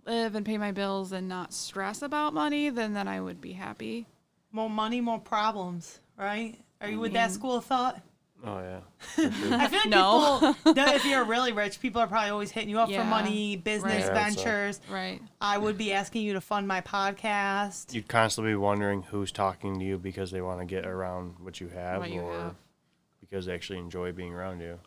live 0.06 0.36
and 0.36 0.46
pay 0.46 0.58
my 0.58 0.74
bills 0.74 1.14
and 1.14 1.30
not 1.30 1.54
stress 1.54 2.02
about 2.02 2.34
money, 2.34 2.70
then 2.72 2.94
then 2.94 3.08
I 3.08 3.22
would 3.22 3.40
be 3.40 3.54
happy. 3.54 4.06
More 4.52 4.70
money, 4.70 5.00
more 5.00 5.20
problems, 5.20 6.02
right? 6.18 6.58
Are 6.82 6.90
you 6.90 7.00
with 7.00 7.14
that 7.14 7.32
school 7.32 7.56
of 7.56 7.64
thought? 7.64 8.02
Oh 8.45 8.60
yeah. 8.60 8.79
I 9.58 9.67
feel 9.69 9.79
like 9.79 9.89
No. 9.89 10.53
people, 10.56 10.73
that 10.73 10.95
if 10.95 11.06
you're 11.06 11.23
really 11.23 11.53
rich, 11.53 11.79
people 11.79 12.01
are 12.01 12.08
probably 12.08 12.29
always 12.29 12.51
hitting 12.51 12.69
you 12.69 12.77
up 12.79 12.89
for 12.89 12.93
Yeah, 12.95 13.10
money, 13.10 13.56
business 13.56 13.93
right. 13.93 13.99
Yeah, 14.15 14.29
so- 14.29 14.43
ventures. 14.43 14.82
Right. 14.91 15.21
I 15.39 15.58
would 15.58 15.77
be 15.77 15.93
asking 15.93 16.23
you 16.23 16.34
to 16.34 16.41
fund 16.41 16.67
my 16.67 16.82
podcast. 16.82 17.93
You'd 17.93 18.10
constantly 18.10 18.51
be 18.51 18.58
wondering 18.58 19.03
who's 19.03 19.32
talking 19.32 19.79
to 19.79 19.86
you 19.86 19.97
because 19.97 20.29
they 20.32 20.41
want 20.41 20.60
to 20.60 20.65
get 20.65 20.86
around 20.86 21.36
what 21.39 21.62
you 21.62 21.69
have, 21.69 22.01
What 22.01 22.12
you 22.12 22.19
or 22.21 22.34
have. 22.34 22.56
because 23.21 23.45
they 23.45 23.53
actually 23.53 23.79
enjoy 23.79 24.12
being 24.12 24.34
around 24.34 24.60
you. 24.60 24.77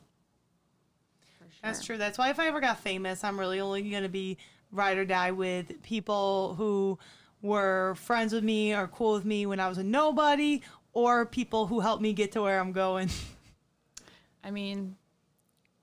That's 1.62 1.84
true. 1.84 1.96
That's 1.96 2.18
why 2.18 2.28
if 2.30 2.38
I 2.38 2.46
ever 2.48 2.60
got 2.60 2.78
famous, 2.80 3.24
I'm 3.24 3.40
really 3.40 3.58
only 3.60 3.82
going 3.90 4.02
to 4.02 4.08
be 4.08 4.36
ride 4.70 4.98
or 4.98 5.04
die 5.04 5.30
with 5.32 5.82
people 5.82 6.54
who 6.56 6.98
were 7.42 7.94
friends 7.96 8.32
with 8.32 8.44
me 8.44 8.74
or 8.74 8.86
cool 8.88 9.14
with 9.14 9.24
me 9.24 9.46
when 9.46 9.60
I 9.60 9.68
was 9.68 9.78
a 9.78 9.82
nobody 9.82 10.60
or 10.92 11.24
people 11.26 11.66
who 11.66 11.80
helped 11.80 12.02
me 12.02 12.12
get 12.12 12.32
to 12.32 12.42
where 12.42 12.60
I'm 12.60 12.72
going. 12.72 13.08
I 14.46 14.50
mean, 14.52 14.94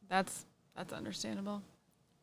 that's 0.09 0.45
that's 0.75 0.93
understandable. 0.93 1.61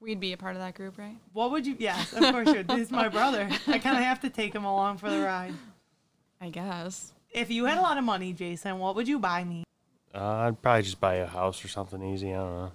We'd 0.01 0.19
be 0.19 0.33
a 0.33 0.39
part 0.39 0.57
of 0.57 0.63
that 0.63 0.75
group, 0.75 0.97
right? 0.97 1.19
What 1.35 1.51
would 1.51 1.67
you? 1.67 1.77
Yes, 1.79 2.15
of 2.15 2.23
course 2.33 2.49
you 2.49 2.55
would. 2.55 2.71
He's 2.71 2.91
my 2.91 3.09
brother. 3.09 3.47
I 3.67 3.79
kind 3.79 3.99
of 3.99 4.03
have 4.03 4.21
to 4.21 4.31
take 4.31 4.55
him 4.55 4.65
along 4.65 4.97
for 4.97 5.11
the 5.11 5.21
ride. 5.21 5.53
I 6.41 6.49
guess. 6.49 7.13
If 7.31 7.51
you 7.51 7.67
had 7.67 7.77
a 7.77 7.83
lot 7.83 7.99
of 7.99 8.05
money, 8.05 8.33
Jason, 8.33 8.79
what 8.79 8.97
would 8.97 9.07
you 9.07 9.19
buy 9.19 9.45
me? 9.45 9.65
Uh, 10.15 10.19
I'd 10.49 10.63
probably 10.63 10.83
just 10.83 10.99
buy 10.99 11.17
a 11.17 11.27
house 11.27 11.63
or 11.63 11.69
something 11.69 12.03
easy. 12.03 12.33
I 12.33 12.39
don't 12.39 12.55
know. 12.55 12.73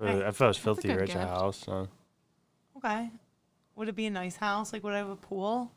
If, 0.00 0.08
Hey, 0.08 0.22
I- 0.24 0.28
if 0.28 0.40
I 0.40 0.46
was 0.46 0.56
a 0.56 0.60
filthy 0.60 0.88
good 0.88 1.00
rich, 1.00 1.14
a 1.16 1.18
house. 1.26 1.56
So. 1.66 1.88
Okay. 2.76 3.10
Would 3.74 3.88
it 3.88 3.96
be 3.96 4.06
a 4.06 4.10
nice 4.10 4.36
house? 4.36 4.72
Like, 4.72 4.84
would 4.84 4.94
I 4.94 4.98
have 4.98 5.10
a 5.10 5.16
pool? 5.16 5.72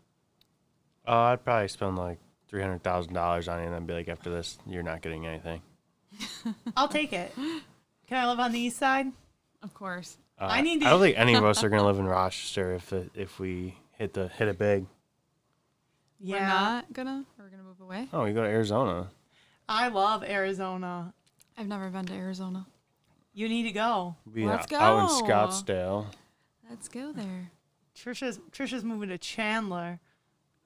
Uh, 1.08 1.12
I'd 1.34 1.44
probably 1.44 1.68
spend 1.70 1.98
like 1.98 2.20
three 2.48 2.62
hundred 2.62 2.84
thousand 2.84 3.14
dollars 3.14 3.48
on 3.48 3.60
it, 3.60 3.66
and 3.66 3.74
then 3.74 3.86
be 3.88 3.94
like, 3.96 4.08
after 4.08 4.30
this, 4.30 4.60
you're 4.68 4.84
not 4.84 5.02
getting 5.02 5.26
anything. 5.26 5.62
I'll 6.78 6.88
take 6.88 7.14
it. 7.14 7.34
Can 7.36 8.18
I 8.18 8.28
live 8.30 8.40
on 8.40 8.52
the 8.52 8.60
east 8.60 8.78
side? 8.78 9.08
Of 9.64 9.74
course. 9.74 10.18
Uh, 10.40 10.48
I 10.50 10.62
need 10.62 10.84
I 10.84 10.92
don't 10.92 11.02
think 11.02 11.18
any 11.18 11.34
of 11.34 11.44
us 11.44 11.64
are 11.64 11.70
gonna 11.70 11.86
live 11.86 12.00
in 12.00 12.06
Rochester 12.06 12.74
if 12.74 12.94
it, 12.94 13.12
if 13.16 13.40
we 13.40 13.76
hit 13.94 14.14
the 14.14 14.28
hit 14.28 14.48
it 14.48 14.58
big. 14.58 14.86
We're 16.20 16.40
not 16.40 16.92
gonna. 16.94 17.26
We're 17.38 17.50
gonna 17.50 17.64
move 17.64 17.82
away. 17.82 18.08
Oh, 18.14 18.26
you 18.26 18.34
go 18.34 18.44
to 18.44 18.48
Arizona. 18.48 19.08
I 19.70 19.90
love 19.90 20.24
Arizona. 20.24 21.14
I've 21.58 21.68
never 21.68 21.90
been 21.90 22.06
to 22.06 22.14
Arizona. 22.14 22.66
You 23.34 23.50
need 23.50 23.64
to 23.64 23.72
go. 23.72 24.16
Be 24.32 24.46
Let's 24.46 24.72
out 24.74 25.10
in. 25.10 25.26
Scottsdale. 25.26 26.08
Let's 26.70 26.88
go 26.88 27.12
there. 27.12 27.52
Trisha's 27.96 28.40
Trisha's 28.52 28.84
moving 28.84 29.10
to 29.10 29.18
Chandler. 29.18 30.00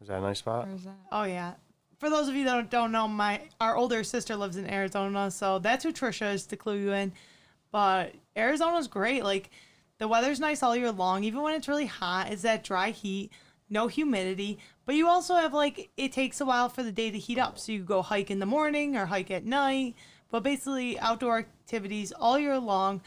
Is 0.02 0.08
that 0.08 0.20
a 0.20 0.22
nice 0.22 0.40
spot? 0.40 0.68
Where's 0.68 0.84
that? 0.84 0.96
Oh 1.12 1.24
yeah. 1.24 1.54
For 2.02 2.10
those 2.10 2.28
of 2.28 2.36
you 2.36 2.46
that 2.46 2.72
don't- 2.72 2.92
know, 2.92 3.08
my 3.08 3.42
our 3.62 3.78
older 3.78 4.04
sister 4.04 4.36
lives 4.36 4.58
in 4.58 4.68
Arizona, 4.68 5.30
so 5.30 5.60
that's 5.60 5.84
who 5.84 5.94
Trisha 5.94 6.34
is 6.34 6.48
to 6.48 6.58
clue 6.58 6.78
you 6.78 6.94
in. 6.94 7.14
But 7.72 8.16
Arizona's 8.36 8.88
great. 8.88 9.24
Like 9.24 9.52
the 10.00 10.08
weather's 10.08 10.40
nice 10.40 10.64
all 10.64 10.76
year 10.76 10.92
long, 10.92 11.24
even 11.24 11.44
when 11.44 11.54
it's 11.54 11.68
really 11.68 11.86
hot. 11.86 12.32
It's 12.32 12.42
that 12.42 12.64
dry 12.64 12.90
heat, 12.90 13.32
no 13.70 13.86
humidity. 13.86 14.58
But 14.88 14.96
you 14.96 15.08
also 15.08 15.36
have 15.36 15.54
like 15.54 15.92
it 15.96 16.12
takes 16.12 16.42
a 16.42 16.46
while 16.46 16.70
for 16.70 16.82
the 16.82 16.92
day 16.92 17.12
to 17.12 17.20
heat 17.20 17.38
up, 17.38 17.60
so 17.60 17.72
you 17.72 17.84
go 17.84 18.02
hike 18.02 18.32
in 18.32 18.40
the 18.40 18.48
morning 18.48 18.98
or 18.98 19.06
hike 19.06 19.30
at 19.30 19.46
night. 19.46 19.94
But 20.32 20.42
basically, 20.42 20.98
outdoor 20.98 21.38
activities 21.38 22.12
all 22.14 22.40
year 22.40 22.58
long. 22.58 23.02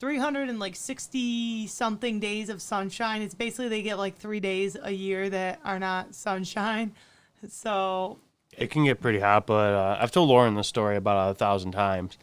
360 0.00 1.66
something 1.66 2.18
days 2.18 2.48
of 2.48 2.62
sunshine. 2.62 3.20
It's 3.20 3.34
basically 3.34 3.68
they 3.68 3.82
get 3.82 3.98
like 3.98 4.16
three 4.16 4.40
days 4.40 4.74
a 4.82 4.92
year 4.92 5.28
that 5.28 5.60
are 5.66 5.78
not 5.78 6.14
sunshine. 6.14 6.94
So 7.48 8.18
It 8.60 8.70
can 8.70 8.84
get 8.84 9.00
pretty 9.00 9.20
hot, 9.20 9.46
but 9.46 9.74
uh, 9.74 9.98
I've 10.00 10.10
told 10.10 10.28
Lauren 10.28 10.54
this 10.54 10.68
story 10.68 10.96
about 10.96 11.30
a 11.30 11.34
thousand 11.34 11.72
times. 11.72 12.18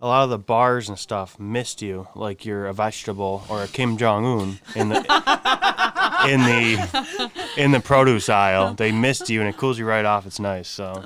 A 0.00 0.06
lot 0.06 0.22
of 0.24 0.30
the 0.30 0.38
bars 0.38 0.88
and 0.88 0.96
stuff 0.98 1.38
mist 1.40 1.82
you 1.82 2.06
like 2.14 2.44
you're 2.44 2.66
a 2.66 2.72
vegetable 2.72 3.42
or 3.48 3.64
a 3.64 3.66
Kim 3.68 3.96
Jong 3.96 4.24
Un 4.24 4.58
in 4.76 4.88
the 4.90 4.96
in 6.28 6.40
the 6.40 7.30
in 7.56 7.70
the 7.72 7.80
produce 7.80 8.28
aisle. 8.28 8.74
They 8.74 8.92
mist 8.92 9.28
you 9.28 9.40
and 9.40 9.48
it 9.48 9.56
cools 9.56 9.76
you 9.78 9.86
right 9.86 10.04
off. 10.04 10.24
It's 10.24 10.38
nice. 10.38 10.68
So 10.68 11.04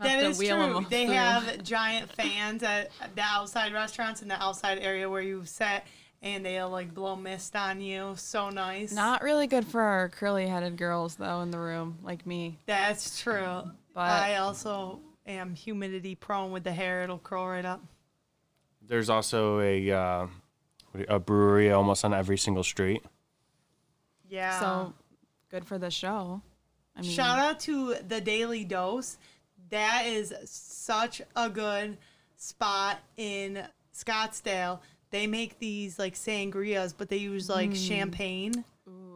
that 0.00 0.20
to 0.20 0.26
is 0.28 0.38
wheel 0.38 0.56
'em 0.56 0.72
true. 0.72 0.86
They 0.88 1.04
through. 1.04 1.14
have 1.16 1.62
giant 1.62 2.10
fans 2.12 2.62
at 2.62 2.90
the 3.14 3.20
outside 3.22 3.74
restaurants 3.74 4.22
in 4.22 4.28
the 4.28 4.42
outside 4.42 4.78
area 4.78 5.10
where 5.10 5.20
you 5.20 5.44
sit, 5.44 5.82
and 6.22 6.42
they'll 6.42 6.70
like 6.70 6.94
blow 6.94 7.16
mist 7.16 7.54
on 7.54 7.82
you. 7.82 8.14
So 8.16 8.48
nice. 8.48 8.90
Not 8.90 9.22
really 9.22 9.48
good 9.48 9.66
for 9.66 9.82
our 9.82 10.08
curly-headed 10.08 10.78
girls 10.78 11.16
though 11.16 11.42
in 11.42 11.50
the 11.50 11.58
room, 11.58 11.98
like 12.02 12.26
me. 12.26 12.56
That's 12.64 13.20
true. 13.20 13.64
But- 14.08 14.22
I 14.22 14.36
also 14.36 15.00
am 15.26 15.54
humidity 15.54 16.14
prone 16.14 16.52
with 16.52 16.64
the 16.64 16.72
hair; 16.72 17.02
it'll 17.02 17.18
curl 17.18 17.46
right 17.48 17.64
up. 17.64 17.82
there's 18.82 19.08
also 19.10 19.60
a 19.60 19.90
uh, 19.90 20.26
a 21.08 21.18
brewery 21.18 21.70
almost 21.70 22.04
on 22.04 22.12
every 22.14 22.38
single 22.38 22.64
street. 22.64 23.02
Yeah. 24.28 24.58
So 24.60 24.94
good 25.50 25.64
for 25.64 25.78
the 25.78 25.90
show. 25.90 26.40
I 26.96 27.02
mean, 27.02 27.10
Shout 27.10 27.38
out 27.38 27.60
to 27.60 27.94
the 28.06 28.20
Daily 28.20 28.64
Dose. 28.64 29.18
That 29.70 30.06
is 30.06 30.34
such 30.44 31.22
a 31.36 31.48
good 31.48 31.96
spot 32.36 32.98
in 33.16 33.64
Scottsdale. 33.94 34.80
They 35.10 35.26
make 35.26 35.58
these 35.58 35.98
like 35.98 36.14
sangrias, 36.14 36.94
but 36.96 37.08
they 37.08 37.16
use 37.18 37.48
like 37.48 37.74
champagne 37.74 38.64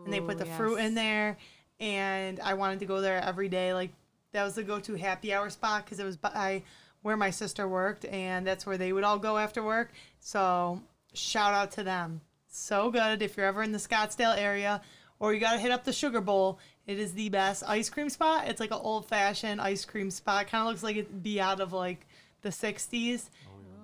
and 0.05 0.13
they 0.13 0.21
put 0.21 0.39
the 0.39 0.47
Ooh, 0.47 0.57
fruit 0.57 0.77
in 0.77 0.95
there. 0.95 1.37
And 1.81 2.39
I 2.41 2.55
wanted 2.55 2.79
to 2.81 2.87
go 2.87 3.01
there 3.01 3.21
every 3.21 3.49
day. 3.49 3.75
Like 3.75 3.91
that 4.35 4.45
was 4.45 4.57
the 4.57 4.63
go-to 4.65 4.95
happy 4.97 5.33
hour 5.33 5.49
spot 5.49 5.85
because 5.85 6.01
it 6.01 6.05
was 6.05 6.17
by 6.17 6.63
where 7.03 7.17
my 7.17 7.31
sister 7.31 7.67
worked, 7.69 8.05
and 8.07 8.47
that's 8.47 8.67
where 8.67 8.77
they 8.77 8.93
would 8.93 9.05
all 9.05 9.19
go 9.19 9.39
after 9.39 9.63
work. 9.63 9.93
So 10.21 10.81
shout 11.13 11.55
out 11.55 11.71
to 11.73 11.85
them. 11.85 12.21
So 12.49 12.91
good 12.91 13.23
if 13.23 13.37
you're 13.37 13.47
ever 13.47 13.63
in 13.63 13.73
the 13.73 13.79
Scottsdale 13.79 14.37
area, 14.37 14.81
or 15.21 15.33
you 15.33 15.41
gotta 15.41 15.59
hit 15.59 15.71
up 15.71 15.85
the 15.85 15.93
Sugar 15.93 16.21
Bowl. 16.21 16.59
It 16.87 16.99
is 16.99 17.15
the 17.15 17.29
best 17.31 17.63
ice 17.67 17.89
cream 17.89 18.11
spot. 18.11 18.47
It's 18.49 18.61
like 18.61 18.71
an 18.73 18.81
old-fashioned 18.83 19.61
ice 19.61 19.85
cream 19.85 20.11
spot. 20.11 20.49
Kind 20.49 20.63
of 20.63 20.69
looks 20.69 20.83
like 20.83 20.97
it'd 20.97 21.23
be 21.23 21.41
out 21.41 21.61
of 21.61 21.73
like 21.73 22.07
the 22.43 22.51
'60s. 22.51 23.31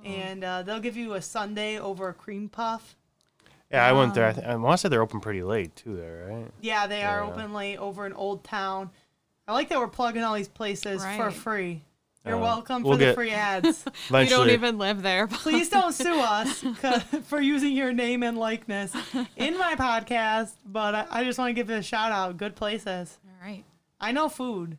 And 0.05 0.43
uh, 0.45 0.63
they'll 0.63 0.81
give 0.81 0.97
you 0.97 1.13
a 1.15 1.21
sundae 1.23 1.79
over 1.79 2.09
a 2.09 2.15
cream 2.15 2.49
puff. 2.49 2.97
Yeah, 3.71 3.87
I 3.87 3.93
went 3.93 4.15
there. 4.15 4.27
I, 4.29 4.33
th- 4.33 4.47
I 4.47 4.57
want 4.57 4.79
to 4.79 4.83
say 4.83 4.89
they're 4.89 5.03
open 5.03 5.21
pretty 5.21 5.43
late 5.43 5.77
too. 5.77 5.95
There, 5.95 6.27
right? 6.31 6.51
Yeah, 6.63 6.87
they 6.87 7.03
are 7.03 7.21
Yeah. 7.23 7.31
open 7.31 7.53
late 7.53 7.77
over 7.77 8.07
in 8.07 8.15
Old 8.15 8.43
Town. 8.43 8.91
I 9.51 9.53
like 9.53 9.69
that 9.71 9.81
we're 9.81 9.89
plugging 9.89 10.23
all 10.23 10.35
these 10.35 10.47
places 10.47 11.05
for 11.17 11.33
free. 11.33 11.83
You're 12.25 12.37
Uh, 12.37 12.41
welcome 12.41 12.85
we'll 12.85 12.93
for 12.97 13.05
the 13.05 13.15
free 13.15 13.33
ads. 13.33 13.85
we 14.13 14.27
don't 14.27 14.51
even 14.51 14.79
live 14.79 15.03
there. 15.03 15.27
Please 15.27 15.69
don't 15.69 15.93
sue 15.93 16.21
us 16.21 16.63
for 17.25 17.41
using 17.41 17.73
your 17.73 17.93
name 17.93 18.23
and 18.23 18.39
likeness 18.39 18.93
in 19.37 19.59
my 19.59 19.75
podcast, 19.75 20.53
but 20.65 20.95
I, 20.95 21.07
I 21.11 21.25
just 21.25 21.37
want 21.37 21.49
to 21.49 21.53
give 21.55 21.69
it 21.69 21.75
a 21.79 21.83
shout 21.83 22.13
out. 22.13 22.37
Good 22.37 22.55
places. 22.55 23.19
All 23.27 23.45
right. 23.45 23.65
I 24.01 24.13
know 24.13 24.29
food. 24.29 24.79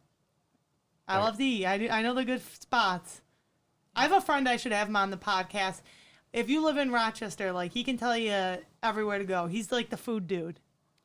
I 1.06 1.18
Right. 1.18 1.24
love 1.26 1.38
to 1.38 1.44
eat. 1.44 1.66
I, 1.66 1.78
do- 1.78 1.90
I 1.90 2.02
know 2.02 2.14
the 2.14 2.24
good 2.24 2.42
spots. 2.42 3.20
I 3.94 4.04
have 4.04 4.14
a 4.14 4.22
friend 4.22 4.48
I 4.48 4.56
should 4.56 4.72
have 4.72 4.88
him 4.88 4.96
on 4.96 5.12
the 5.12 5.18
podcast. 5.18 5.82
If 6.32 6.50
you 6.50 6.64
live 6.64 6.78
in 6.78 6.92
Rochester, 6.94 7.52
like 7.52 7.74
he 7.74 7.84
can 7.84 7.98
tell 7.98 8.16
you 8.16 8.56
everywhere 8.82 9.18
to 9.18 9.26
go. 9.26 9.48
He's 9.48 9.70
like 9.70 9.90
the 9.90 9.98
food 9.98 10.28
dude. 10.28 10.62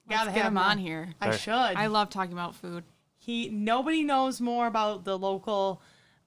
Let's 0.09 0.21
Gotta 0.21 0.31
get 0.31 0.43
have 0.45 0.53
him 0.53 0.59
on 0.59 0.79
here. 0.79 1.15
I 1.21 1.31
Right. 1.31 1.41
should. 1.41 1.53
I 1.53 1.89
love 1.89 2.11
talking 2.11 2.33
about 2.33 2.55
food. 2.55 2.85
He 3.27 3.49
nobody 3.49 4.05
knows 4.05 4.41
more 4.41 4.69
about 4.69 5.05
the 5.05 5.19
local 5.19 5.83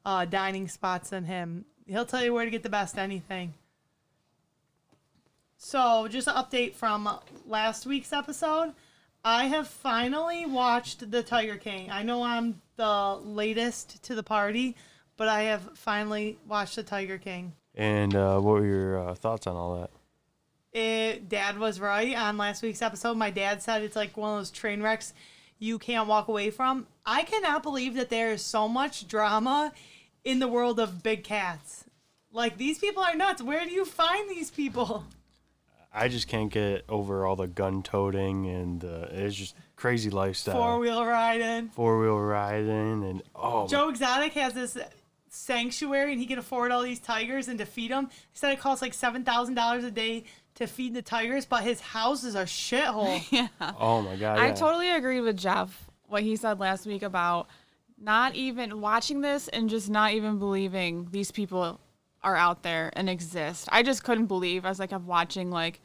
uh, 0.05 0.25
dining 0.25 0.67
spots 0.67 1.11
than 1.11 1.23
him. 1.23 1.63
He'll 1.87 2.05
tell 2.05 2.21
you 2.21 2.33
where 2.33 2.43
to 2.43 2.51
get 2.51 2.61
the 2.61 2.69
best 2.69 2.97
anything. 2.97 3.53
So, 5.55 6.09
just 6.09 6.27
an 6.27 6.35
update 6.35 6.75
from 6.75 7.09
last 7.45 7.85
week's 7.85 8.11
episode. 8.11 8.73
I 9.23 9.45
have 9.45 9.67
finally 9.67 10.45
watched 10.45 11.09
The 11.09 11.23
Tiger 11.23 11.55
King. 11.55 11.89
I 11.89 12.03
know 12.03 12.21
I'm 12.23 12.61
the 12.75 13.19
latest 13.23 14.03
to 14.03 14.15
the 14.15 14.23
party, 14.23 14.75
but 15.15 15.29
I 15.29 15.43
have 15.43 15.77
finally 15.77 16.37
watched 16.47 16.75
The 16.75 16.83
Tiger 16.83 17.17
King. 17.17 17.53
and 17.75 18.13
uh, 18.13 18.39
what 18.41 18.55
were 18.55 18.65
your 18.65 19.09
uh, 19.09 19.15
thoughts 19.15 19.47
on 19.47 19.55
all 19.55 19.79
that? 19.79 19.91
It, 20.77 21.29
Dad 21.29 21.57
was 21.57 21.79
right 21.79 22.15
on 22.15 22.37
last 22.37 22.61
week's 22.61 22.81
episode. 22.81 23.15
My 23.15 23.31
dad 23.31 23.61
said 23.61 23.83
it's 23.83 23.95
like 23.95 24.15
one 24.17 24.31
of 24.31 24.39
those 24.39 24.51
train 24.51 24.81
wrecks 24.83 25.13
you 25.59 25.77
can't 25.77 26.07
walk 26.07 26.27
away 26.27 26.49
from. 26.49 26.87
I 27.05 27.23
cannot 27.23 27.61
believe 27.61 27.95
that 27.95 28.09
there 28.09 28.31
is 28.31 28.41
so 28.41 28.67
much 28.67 29.07
drama 29.07 29.73
in 30.23 30.39
the 30.39 30.47
world 30.47 30.79
of 30.79 31.03
big 31.03 31.23
cats. 31.23 31.83
Like 32.31 32.57
these 32.57 32.79
people 32.79 33.03
are 33.03 33.15
nuts. 33.15 33.41
Where 33.41 33.65
do 33.65 33.71
you 33.71 33.85
find 33.85 34.29
these 34.29 34.49
people? 34.49 35.03
I 35.91 36.07
just 36.07 36.27
can't 36.27 36.51
get 36.51 36.85
over 36.87 37.25
all 37.25 37.35
the 37.35 37.47
gun 37.47 37.81
toting 37.81 38.47
and 38.47 38.83
uh, 38.83 39.07
it's 39.09 39.35
just 39.35 39.55
crazy 39.75 40.09
lifestyle. 40.09 40.55
Four 40.55 40.79
wheel 40.79 41.03
riding. 41.03 41.69
Four 41.69 41.99
wheel 41.99 42.19
riding 42.19 43.03
and 43.03 43.23
oh, 43.35 43.67
Joe 43.67 43.89
Exotic 43.89 44.33
has 44.33 44.53
this 44.53 44.77
sanctuary 45.29 46.11
and 46.11 46.21
he 46.21 46.27
can 46.27 46.37
afford 46.37 46.71
all 46.71 46.83
these 46.83 46.99
tigers 46.99 47.47
and 47.47 47.57
to 47.57 47.65
feed 47.65 47.89
them. 47.89 48.09
He 48.31 48.37
said 48.37 48.53
it 48.53 48.59
costs 48.59 48.83
like 48.83 48.93
seven 48.93 49.23
thousand 49.23 49.55
dollars 49.55 49.83
a 49.83 49.91
day 49.91 50.25
to 50.59 50.67
feed 50.67 50.93
the 50.93 51.01
tigers, 51.01 51.45
but 51.45 51.63
his 51.63 51.79
houses 51.81 52.35
are 52.35 52.45
shithole. 52.45 53.19
Yeah. 53.31 53.47
oh 53.79 54.01
my 54.01 54.15
god! 54.15 54.37
I 54.37 54.47
yeah. 54.47 54.53
totally 54.53 54.91
agree 54.91 55.21
with 55.21 55.37
Jeff 55.37 55.89
what 56.07 56.23
he 56.23 56.35
said 56.35 56.59
last 56.59 56.85
week 56.85 57.01
about 57.01 57.47
not 57.97 58.35
even 58.35 58.81
watching 58.81 59.21
this 59.21 59.47
and 59.47 59.69
just 59.69 59.89
not 59.89 60.13
even 60.13 60.39
believing 60.39 61.07
these 61.11 61.31
people 61.31 61.79
are 62.23 62.35
out 62.35 62.63
there 62.63 62.91
and 62.93 63.09
exist. 63.09 63.69
I 63.71 63.83
just 63.83 64.03
couldn't 64.03 64.25
believe. 64.25 64.65
I 64.65 64.69
was 64.69 64.79
like, 64.79 64.91
I'm 64.91 65.05
watching 65.05 65.51
like 65.51 65.79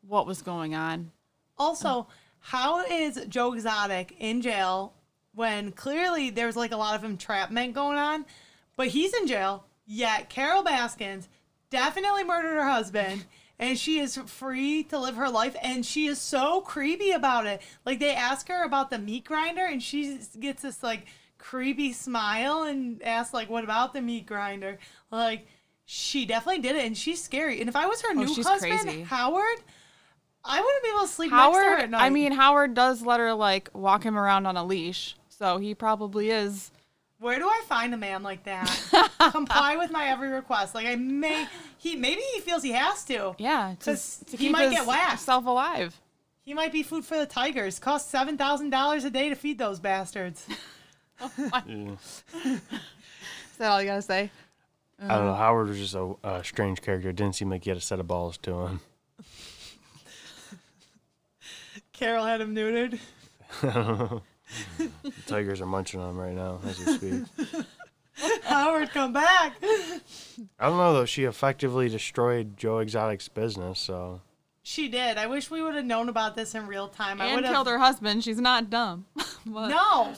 what 0.00 0.26
was 0.26 0.42
going 0.42 0.74
on. 0.74 1.10
Also, 1.56 2.08
how 2.40 2.84
is 2.84 3.24
Joe 3.28 3.52
Exotic 3.52 4.16
in 4.18 4.40
jail 4.40 4.94
when 5.34 5.70
clearly 5.72 6.30
there's 6.30 6.56
like 6.56 6.72
a 6.72 6.76
lot 6.76 6.96
of 6.96 7.04
entrapment 7.04 7.74
going 7.74 7.98
on, 7.98 8.24
but 8.76 8.88
he's 8.88 9.14
in 9.14 9.26
jail, 9.26 9.64
yet 9.86 10.28
Carol 10.28 10.62
Baskins 10.62 11.28
definitely 11.70 12.24
murdered 12.24 12.54
her 12.54 12.68
husband 12.68 13.24
and 13.58 13.78
she 13.78 13.98
is 13.98 14.16
free 14.26 14.84
to 14.84 14.98
live 14.98 15.16
her 15.16 15.28
life 15.28 15.56
and 15.62 15.84
she 15.84 16.06
is 16.06 16.20
so 16.20 16.60
creepy 16.60 17.10
about 17.10 17.46
it. 17.46 17.60
Like 17.84 17.98
they 17.98 18.14
ask 18.14 18.48
her 18.48 18.64
about 18.64 18.90
the 18.90 18.98
meat 18.98 19.24
grinder 19.24 19.64
and 19.64 19.82
she 19.82 20.18
gets 20.38 20.62
this 20.62 20.82
like 20.82 21.06
creepy 21.38 21.92
smile 21.92 22.64
and 22.64 23.02
asks 23.02 23.34
like 23.34 23.50
what 23.50 23.64
about 23.64 23.92
the 23.92 24.00
meat 24.00 24.26
grinder? 24.26 24.78
Like 25.10 25.46
she 25.84 26.26
definitely 26.26 26.62
did 26.62 26.76
it 26.76 26.84
and 26.84 26.96
she's 26.96 27.22
scary. 27.22 27.60
And 27.60 27.68
if 27.68 27.74
I 27.74 27.86
was 27.86 28.00
her 28.02 28.10
oh, 28.10 28.14
new 28.14 28.34
she's 28.34 28.46
husband, 28.46 28.80
crazy. 28.80 29.02
Howard, 29.02 29.58
I 30.44 30.60
wouldn't 30.60 30.82
be 30.82 30.90
able 30.90 31.00
to 31.00 31.08
sleep 31.08 31.32
next 31.32 31.42
to 31.42 31.58
her 31.58 31.64
Howard, 31.64 31.80
at 31.80 31.90
night. 31.90 32.02
I 32.02 32.10
mean, 32.10 32.32
Howard 32.32 32.74
does 32.74 33.02
let 33.02 33.18
her 33.20 33.34
like 33.34 33.70
walk 33.72 34.04
him 34.04 34.16
around 34.16 34.46
on 34.46 34.56
a 34.56 34.64
leash, 34.64 35.16
so 35.28 35.58
he 35.58 35.74
probably 35.74 36.30
is. 36.30 36.70
Where 37.20 37.38
do 37.38 37.46
I 37.48 37.62
find 37.68 37.92
a 37.94 37.96
man 37.96 38.22
like 38.22 38.44
that? 38.44 39.10
Comply 39.32 39.76
with 39.76 39.90
my 39.90 40.06
every 40.06 40.28
request. 40.28 40.74
Like 40.74 40.86
I 40.86 40.96
may, 40.96 41.46
he 41.78 41.96
maybe 41.96 42.20
he 42.34 42.40
feels 42.40 42.62
he 42.62 42.72
has 42.72 43.04
to. 43.06 43.34
Yeah, 43.38 43.74
to, 43.80 43.90
'Cause 43.90 44.22
to 44.26 44.32
he 44.32 44.44
keep 44.44 44.52
might 44.52 44.64
his 44.70 44.74
get 44.74 44.86
whacked. 44.86 45.20
self 45.20 45.44
alive. 45.46 46.00
He 46.44 46.54
might 46.54 46.72
be 46.72 46.82
food 46.82 47.04
for 47.04 47.18
the 47.18 47.26
tigers. 47.26 47.78
Cost 47.78 48.10
seven 48.10 48.36
thousand 48.38 48.70
dollars 48.70 49.04
a 49.04 49.10
day 49.10 49.28
to 49.28 49.34
feed 49.34 49.58
those 49.58 49.80
bastards. 49.80 50.46
Oh 51.20 51.32
yeah. 51.66 51.96
Is 52.44 52.60
that 53.58 53.70
all 53.72 53.82
you 53.82 53.88
gotta 53.88 54.02
say? 54.02 54.30
I 55.02 55.08
don't 55.16 55.26
know. 55.26 55.32
Uh. 55.32 55.36
Howard 55.36 55.66
was 55.68 55.78
just 55.78 55.94
a, 55.96 56.14
a 56.22 56.44
strange 56.44 56.80
character. 56.80 57.10
Didn't 57.12 57.34
seem 57.34 57.50
like 57.50 57.64
he 57.64 57.70
had 57.70 57.76
a 57.76 57.80
set 57.80 57.98
of 57.98 58.06
balls 58.06 58.38
to 58.38 58.52
him. 58.66 58.80
Carol 61.92 62.24
had 62.24 62.40
him 62.40 62.54
neutered. 62.54 63.00
The 64.78 65.12
tigers 65.26 65.60
are 65.60 65.66
munching 65.66 66.00
on 66.00 66.08
them 66.08 66.18
right 66.18 66.34
now 66.34 66.60
as 66.66 66.78
we 66.78 66.92
speak. 66.94 67.64
Howard, 68.44 68.90
come 68.90 69.12
back. 69.12 69.54
I 70.58 70.66
don't 70.68 70.76
know 70.78 70.92
though. 70.92 71.04
She 71.04 71.24
effectively 71.24 71.88
destroyed 71.88 72.56
Joe 72.56 72.78
Exotic's 72.78 73.28
business, 73.28 73.78
so 73.78 74.20
She 74.62 74.88
did. 74.88 75.18
I 75.18 75.26
wish 75.26 75.50
we 75.50 75.62
would 75.62 75.74
have 75.76 75.84
known 75.84 76.08
about 76.08 76.34
this 76.34 76.54
in 76.54 76.66
real 76.66 76.88
time. 76.88 77.20
I 77.20 77.26
and 77.26 77.36
would 77.36 77.44
killed 77.44 77.68
her 77.68 77.78
husband. 77.78 78.24
She's 78.24 78.40
not 78.40 78.70
dumb. 78.70 79.06
But- 79.46 79.68
No. 79.68 80.14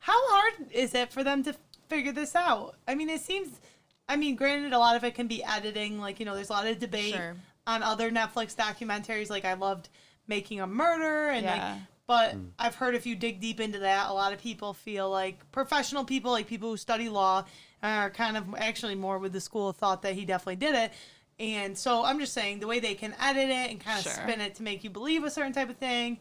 How 0.00 0.12
hard 0.28 0.70
is 0.70 0.94
it 0.94 1.12
for 1.12 1.24
them 1.24 1.42
to 1.44 1.54
figure 1.88 2.12
this 2.12 2.34
out? 2.34 2.76
I 2.86 2.94
mean, 2.94 3.08
it 3.08 3.20
seems. 3.22 3.60
I 4.08 4.16
mean, 4.16 4.36
granted, 4.36 4.74
a 4.74 4.78
lot 4.78 4.96
of 4.96 5.04
it 5.04 5.14
can 5.14 5.26
be 5.28 5.42
editing. 5.42 5.98
Like 5.98 6.20
you 6.20 6.26
know, 6.26 6.34
there's 6.34 6.50
a 6.50 6.52
lot 6.52 6.66
of 6.66 6.78
debate 6.78 7.14
Sure. 7.14 7.34
on 7.66 7.82
other 7.82 8.10
Netflix 8.10 8.54
documentaries. 8.54 9.30
Like 9.30 9.46
I 9.46 9.54
loved 9.54 9.88
Making 10.28 10.60
a 10.60 10.66
Murder, 10.66 11.30
and 11.30 11.44
Yeah. 11.44 11.72
like. 11.72 11.82
But 12.06 12.32
hmm. 12.32 12.46
I've 12.58 12.74
heard 12.74 12.94
if 12.94 13.06
you 13.06 13.16
dig 13.16 13.40
deep 13.40 13.60
into 13.60 13.78
that, 13.80 14.10
a 14.10 14.12
lot 14.12 14.32
of 14.32 14.40
people 14.40 14.74
feel 14.74 15.08
like 15.10 15.50
professional 15.52 16.04
people, 16.04 16.32
like 16.32 16.46
people 16.46 16.70
who 16.70 16.76
study 16.76 17.08
law, 17.08 17.44
are 17.82 18.10
kind 18.10 18.36
of 18.36 18.44
actually 18.56 18.94
more 18.94 19.18
with 19.18 19.32
the 19.32 19.40
school 19.40 19.68
of 19.68 19.76
thought 19.76 20.02
that 20.02 20.14
he 20.14 20.24
definitely 20.24 20.56
did 20.56 20.74
it. 20.74 20.92
And 21.38 21.76
so 21.76 22.04
I'm 22.04 22.18
just 22.20 22.32
saying 22.32 22.60
the 22.60 22.66
way 22.66 22.80
they 22.80 22.94
can 22.94 23.14
edit 23.20 23.48
it 23.48 23.70
and 23.70 23.80
kind 23.80 23.98
of 23.98 24.04
Sure. 24.04 24.12
spin 24.12 24.40
it 24.40 24.54
to 24.56 24.62
make 24.62 24.84
you 24.84 24.90
believe 24.90 25.24
a 25.24 25.30
certain 25.30 25.52
type 25.52 25.68
of 25.68 25.76
thing. 25.76 26.18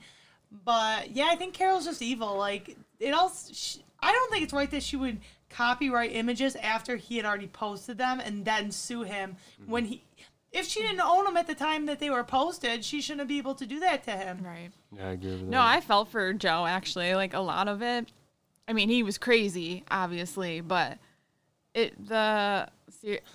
But 0.66 1.12
yeah, 1.12 1.28
I 1.30 1.36
think 1.36 1.54
Carol's 1.54 1.86
just 1.86 2.02
evil. 2.02 2.38
Like 2.38 2.76
it 3.00 3.14
all. 3.14 3.30
Sh 3.30 3.78
I 4.02 4.12
don't 4.12 4.32
think 4.32 4.44
it's 4.44 4.54
right 4.54 4.70
that 4.72 4.84
she 4.84 4.98
would 4.98 5.22
copyright 5.50 6.12
images 6.14 6.58
after 6.58 6.98
he 6.98 7.16
had 7.16 7.26
already 7.26 7.48
posted 7.48 7.98
them 7.98 8.20
and 8.20 8.44
then 8.44 8.72
sue 8.72 9.04
him 9.04 9.38
hmm. 9.64 9.72
when 9.72 9.86
he. 9.86 10.04
If 10.54 10.68
she 10.68 10.82
didn't 10.82 11.02
own 11.02 11.26
them 11.26 11.36
at 11.36 11.48
the 11.48 11.56
time 11.56 11.88
that 11.88 12.00
they 12.00 12.10
were 12.12 12.24
posted, 12.24 12.86
she 12.86 13.02
shouldn't 13.02 13.28
be 13.28 13.40
able 13.40 13.56
to 13.56 13.66
do 13.66 13.80
that 13.82 14.04
to 14.04 14.12
him. 14.12 14.40
Right. 14.44 14.70
yeah, 14.96 15.08
I 15.10 15.12
agree 15.14 15.32
with 15.32 15.42
No, 15.42 15.58
that. 15.58 15.68
I 15.68 15.82
felt 15.82 16.10
for 16.10 16.32
Joe 16.34 16.66
actually. 16.66 17.16
Like 17.16 17.34
a 17.34 17.40
lot 17.40 17.68
of 17.68 17.82
it. 17.82 18.12
I 18.68 18.74
mean, 18.74 18.88
he 18.88 19.04
was 19.04 19.18
crazy, 19.18 19.84
obviously, 19.92 20.62
but 20.62 21.00
it 21.74 22.08
the 22.08 22.70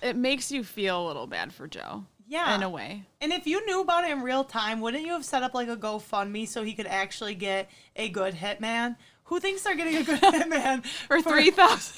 it 0.01 0.15
makes 0.15 0.51
you 0.51 0.63
feel 0.63 1.05
a 1.05 1.07
little 1.07 1.27
bad 1.27 1.53
for 1.53 1.67
Joe. 1.67 2.05
Yeah. 2.27 2.55
In 2.55 2.63
a 2.63 2.69
way. 2.69 3.03
And 3.21 3.33
if 3.33 3.45
you 3.47 3.65
knew 3.65 3.81
about 3.81 4.05
it 4.05 4.11
in 4.11 4.21
real 4.21 4.43
time, 4.43 4.81
wouldn't 4.81 5.03
you 5.05 5.13
have 5.13 5.25
set 5.25 5.41
up 5.43 5.53
like 5.55 5.67
a 5.67 5.75
GoFundMe 5.75 6.47
so 6.47 6.63
he 6.63 6.73
could 6.73 6.85
actually 6.87 7.33
get 7.35 7.69
a 7.95 8.07
good 8.09 8.35
hitman? 8.35 8.95
Who 9.25 9.39
thinks 9.39 9.63
they're 9.63 9.75
getting 9.75 9.97
a 9.97 10.03
good 10.03 10.19
hitman 10.21 10.85
For 10.85 11.21
three 11.21 11.49
thousand 11.51 11.91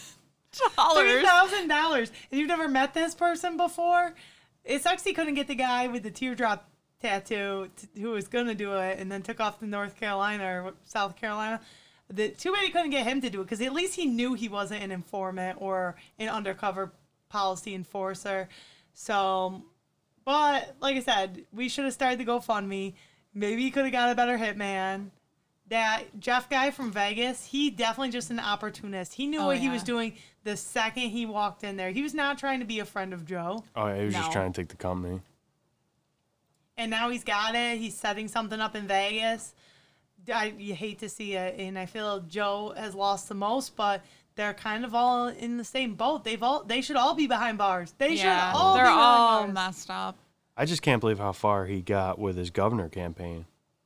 dollars? 0.76 1.11
Three 1.11 1.22
thousand 1.24 1.67
dollars. 1.67 2.11
And 2.32 2.39
you've 2.39 2.47
never 2.49 2.67
met 2.67 2.93
this 2.93 3.13
person 3.13 3.55
before? 3.57 4.13
It 4.64 4.82
sucks 4.82 5.03
he 5.03 5.14
couldn't 5.14 5.34
get 5.34 5.47
the 5.47 5.55
guy 5.55 5.88
with 5.88 6.03
the 6.03 6.12
teardrop 6.12 6.70
tattoo 7.01 7.70
t- 7.76 8.01
who 8.01 8.12
was 8.12 8.28
gonna 8.28 8.55
do 8.55 8.74
it 8.74 8.99
and 8.99 9.12
then 9.12 9.22
took 9.22 9.39
off 9.39 9.59
to 9.59 9.66
North 9.66 9.99
Carolina 9.99 10.64
or 10.64 10.74
South 10.84 11.16
Carolina. 11.16 11.59
The, 12.09 12.30
too 12.30 12.51
bad 12.51 12.64
he 12.64 12.70
couldn't 12.70 12.91
get 12.91 13.07
him 13.07 13.22
to 13.22 13.30
do 13.30 13.41
it 13.41 13.45
because 13.45 13.62
at 13.62 13.74
least 13.74 13.95
he 13.95 14.05
knew 14.05 14.34
he 14.34 14.49
wasn't 14.49 14.84
an 14.84 14.91
informant 14.91 15.57
or 15.62 15.95
an 16.20 16.30
undercover 16.30 16.91
policy 17.30 17.74
enforcer. 17.74 18.49
So, 18.93 19.64
but 20.26 20.76
like 20.82 20.97
I 20.97 20.99
said, 20.99 21.45
we 21.53 21.70
should 21.70 21.86
have 21.86 21.93
started 21.93 22.20
the 22.20 22.26
GoFundMe. 22.26 22.93
Maybe 23.34 23.64
he 23.64 23.72
could 23.72 23.84
have 23.84 23.93
got 23.93 24.12
a 24.12 24.16
better 24.16 24.38
hitman. 24.38 25.12
That 25.72 26.19
Jeff 26.19 26.49
guy 26.49 26.69
from 26.69 26.91
Vegas, 26.91 27.45
he 27.45 27.69
definitely 27.69 28.11
just 28.11 28.30
an 28.30 28.39
opportunist. 28.41 29.13
He 29.13 29.26
knew 29.26 29.39
Oh, 29.39 29.45
what 29.47 29.57
he 29.57 29.69
was 29.69 29.84
doing 29.84 30.13
the 30.43 30.57
second 30.57 31.03
he 31.11 31.26
walked 31.26 31.63
in 31.63 31.78
there. 31.78 31.91
He 31.91 32.03
was 32.03 32.13
not 32.13 32.38
trying 32.38 32.59
to 32.59 32.65
be 32.65 32.80
a 32.80 32.86
friend 32.86 33.13
of 33.13 33.26
Joe. 33.26 33.63
oh, 33.76 33.88
yeah, 33.88 33.99
he 33.99 34.05
was 34.05 34.13
just 34.13 34.34
trying 34.34 34.51
to 34.51 34.61
take 34.61 34.67
the 34.67 34.76
company. 34.76 35.22
and 36.78 36.91
now 36.91 37.09
he's 37.09 37.24
got 37.24 37.55
it. 37.55 37.78
He's 37.78 37.95
setting 37.95 38.28
something 38.28 38.59
up 38.59 38.76
in 38.76 38.86
Vegas. 38.86 39.53
I 40.34 40.53
you 40.57 40.76
hate 40.76 40.99
to 40.99 41.09
see 41.09 41.34
it, 41.36 41.55
and 41.57 41.80
I 41.80 41.86
feel 41.86 42.19
Joe 42.19 42.74
has 42.76 42.93
lost 42.93 43.28
the 43.30 43.34
most, 43.36 43.76
but 43.78 44.01
they're 44.36 44.53
kind 44.53 44.84
of 44.86 44.93
all 44.93 45.30
in 45.30 45.55
the 45.57 45.63
same 45.63 45.95
boat. 45.95 46.24
They've 46.26 46.43
all 46.43 46.63
they 46.63 46.82
should 46.82 46.95
all 46.97 47.15
be 47.15 47.28
behind 47.28 47.57
bars. 47.57 47.93
They 47.97 48.15
Yeah, 48.15 48.51
should 48.51 48.57
all 48.59 48.74
they're 48.76 48.86
be 48.86 48.89
all 48.91 49.43
bars. 49.43 49.53
messed 49.53 49.89
up. 49.89 50.17
I 50.57 50.65
just 50.65 50.82
can't 50.82 50.99
believe 50.99 51.17
how 51.17 51.32
far 51.32 51.65
he 51.65 51.82
got 51.82 52.19
with 52.19 52.36
his 52.36 52.49
governor 52.49 52.89
campaign. 52.89 53.45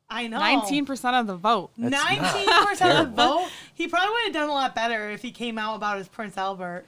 I 0.09 0.27
know. 0.27 0.37
Nineteen 0.39 0.85
percent 0.85 1.15
of 1.15 1.27
the 1.27 1.35
vote. 1.35 1.71
Nineteen 1.77 2.65
percent 2.67 2.99
of 2.99 3.15
the 3.15 3.15
vote. 3.15 3.47
He 3.73 3.87
probably 3.87 4.09
would 4.11 4.23
have 4.25 4.33
done 4.33 4.49
a 4.49 4.53
lot 4.53 4.75
better 4.75 5.09
if 5.09 5.21
he 5.21 5.31
came 5.31 5.57
out 5.57 5.75
about 5.75 5.97
his 5.97 6.07
Prince 6.07 6.37
Albert. 6.37 6.85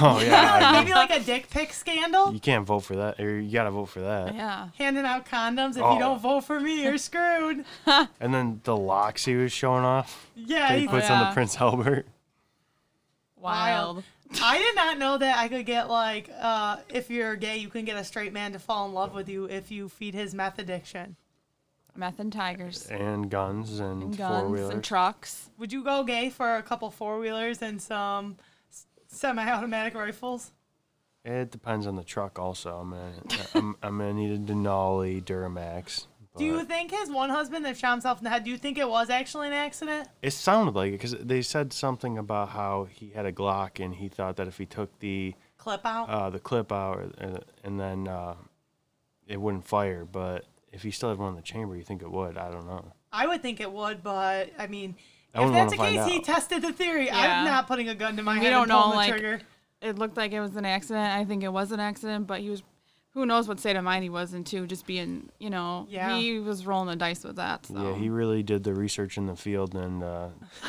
Oh 0.00 0.20
yeah, 0.20 0.70
Maybe 0.80 0.92
like 0.94 1.10
a 1.10 1.20
dick 1.20 1.50
pic 1.50 1.72
scandal. 1.72 2.32
you 2.32 2.40
can't 2.40 2.66
vote 2.66 2.80
for 2.80 2.96
that, 2.96 3.20
or 3.20 3.38
you 3.38 3.52
gotta 3.52 3.70
vote 3.70 3.86
for 3.86 4.00
that. 4.00 4.34
Yeah. 4.34 4.68
Handing 4.78 5.04
out 5.04 5.26
condoms. 5.26 5.76
If 5.76 5.82
Oh. 5.82 5.92
you 5.92 5.98
don't 5.98 6.18
vote 6.20 6.44
for 6.44 6.58
me, 6.58 6.82
you're 6.82 6.96
screwed. 6.98 7.64
And 8.20 8.32
then 8.34 8.60
the 8.64 8.76
locks 8.76 9.24
he 9.26 9.34
was 9.36 9.52
showing 9.52 9.84
off, 9.84 10.28
Yeah, 10.34 10.68
that 10.68 10.74
he 10.76 10.80
he's 10.82 10.90
puts 10.90 11.10
on 11.10 11.20
yeah. 11.20 11.28
the 11.28 11.34
Prince 11.34 11.60
Albert. 11.60 12.06
Wild. 13.36 14.02
I 14.42 14.56
did 14.58 14.74
not 14.74 14.98
know 14.98 15.18
that 15.18 15.36
I 15.38 15.48
could 15.48 15.66
get 15.66 15.90
like 15.90 16.30
uh, 16.40 16.78
if 16.88 17.10
you're 17.10 17.36
gay, 17.36 17.58
you 17.58 17.68
can 17.68 17.84
get 17.84 17.96
a 17.96 18.04
straight 18.04 18.32
man 18.32 18.52
to 18.52 18.58
fall 18.58 18.86
in 18.86 18.94
love 18.94 19.12
with 19.14 19.28
you 19.28 19.44
if 19.44 19.70
you 19.70 19.88
feed 19.90 20.14
his 20.14 20.34
meth 20.34 20.58
addiction. 20.58 21.16
Meth 21.94 22.18
and 22.20 22.32
tigers. 22.32 22.86
and 22.86 23.30
guns 23.30 23.78
and, 23.80 24.02
And 24.02 24.16
four-wheelers. 24.16 24.70
and 24.74 24.82
trucks. 24.84 25.50
Would 25.58 25.72
you 25.72 25.84
go 25.84 26.04
gay 26.04 26.30
for 26.30 26.56
a 26.56 26.62
couple 26.62 26.90
four 26.90 27.18
wheelers 27.18 27.60
and 27.62 27.80
some 27.82 28.36
semi-automatic 29.06 29.94
rifles? 29.94 30.52
It 31.24 31.50
depends 31.50 31.86
on 31.86 31.94
the 31.96 32.02
truck. 32.02 32.38
Also, 32.38 32.76
I'm 32.78 32.90
gonna 32.90 33.12
I'm, 33.54 33.76
I'm 33.82 33.98
gonna 33.98 34.14
need 34.14 34.32
a 34.32 34.38
Denali 34.52 35.22
Duramax. 35.22 36.06
Do 36.36 36.44
you 36.46 36.64
think 36.64 36.90
his 36.90 37.10
one 37.10 37.28
husband 37.28 37.64
that 37.66 37.76
shot 37.76 37.92
himself 37.92 38.18
in 38.18 38.24
the 38.24 38.30
head? 38.30 38.42
Do 38.42 38.50
you 38.50 38.56
think 38.56 38.78
it 38.78 38.88
was 38.88 39.10
actually 39.10 39.48
an 39.48 39.52
accident? 39.52 40.08
It 40.22 40.30
sounded 40.32 40.74
like 40.74 40.88
it 40.88 40.92
because 40.92 41.12
they 41.12 41.42
said 41.42 41.74
something 41.74 42.16
about 42.16 42.48
how 42.48 42.88
he 42.90 43.10
had 43.10 43.26
a 43.26 43.32
Glock 43.32 43.84
and 43.84 43.94
he 43.94 44.08
thought 44.08 44.36
that 44.36 44.48
if 44.48 44.56
he 44.56 44.64
took 44.64 44.98
the 45.00 45.34
Clip 45.58 45.84
out. 45.84 46.08
uh, 46.08 46.30
the 46.30 46.40
clip 46.40 46.72
out 46.72 47.14
uh, 47.20 47.38
and 47.62 47.78
then 47.78 48.08
uh, 48.08 48.34
it 49.28 49.40
wouldn't 49.40 49.64
fire. 49.66 50.04
But 50.04 50.46
if 50.72 50.82
he 50.82 50.90
still 50.90 51.10
had 51.10 51.18
one 51.18 51.30
in 51.30 51.36
the 51.36 51.42
chamber, 51.42 51.76
you 51.76 51.82
think 51.84 52.02
it 52.02 52.10
would? 52.10 52.36
I 52.38 52.50
don't 52.50 52.66
know. 52.66 52.84
I 53.12 53.26
would 53.26 53.42
think 53.42 53.60
it 53.60 53.70
would, 53.70 54.02
but 54.02 54.50
I 54.58 54.66
mean, 54.66 54.96
I 55.34 55.44
if 55.44 55.52
that's 55.52 55.72
the 55.72 55.78
case, 55.78 55.98
find 55.98 56.10
he 56.10 56.20
tested 56.20 56.62
the 56.62 56.72
theory. 56.72 57.06
Yeah. 57.06 57.40
I'm 57.40 57.44
not 57.44 57.66
putting 57.68 57.88
a 57.88 57.94
gun 57.94 58.16
to 58.16 58.22
my 58.22 58.38
We 58.38 58.44
head 58.44 58.50
don't 58.50 58.62
and 58.62 58.68
know, 58.70 58.80
pulling 58.82 58.90
the 58.92 58.96
like- 58.96 59.10
trigger. 59.10 59.40
It 59.82 59.98
looked 59.98 60.16
like 60.16 60.30
it 60.32 60.40
was 60.40 60.54
an 60.56 60.64
accident. 60.64 61.12
I 61.12 61.24
think 61.24 61.42
it 61.42 61.52
was 61.52 61.72
an 61.72 61.80
accident, 61.80 62.26
but 62.28 62.40
he 62.40 62.48
was 62.50 62.62
who 63.14 63.26
knows 63.26 63.46
what 63.46 63.60
state 63.60 63.76
of 63.76 63.84
mind 63.84 64.02
he 64.02 64.08
was 64.10 64.32
in 64.34 64.42
too, 64.44 64.66
just 64.66 64.86
being 64.86 65.28
you 65.38 65.50
know, 65.50 65.86
Yeah. 65.90 66.16
he 66.18 66.38
was 66.38 66.64
rolling 66.66 66.88
the 66.88 66.96
dice 66.96 67.24
with 67.24 67.36
that. 67.36 67.66
So 67.66 67.90
Yeah, 67.90 67.94
he 67.96 68.08
really 68.08 68.42
did 68.42 68.64
the 68.64 68.74
research 68.74 69.18
in 69.18 69.26
the 69.26 69.36
field 69.36 69.74
and 69.74 70.02
uh, 70.02 70.28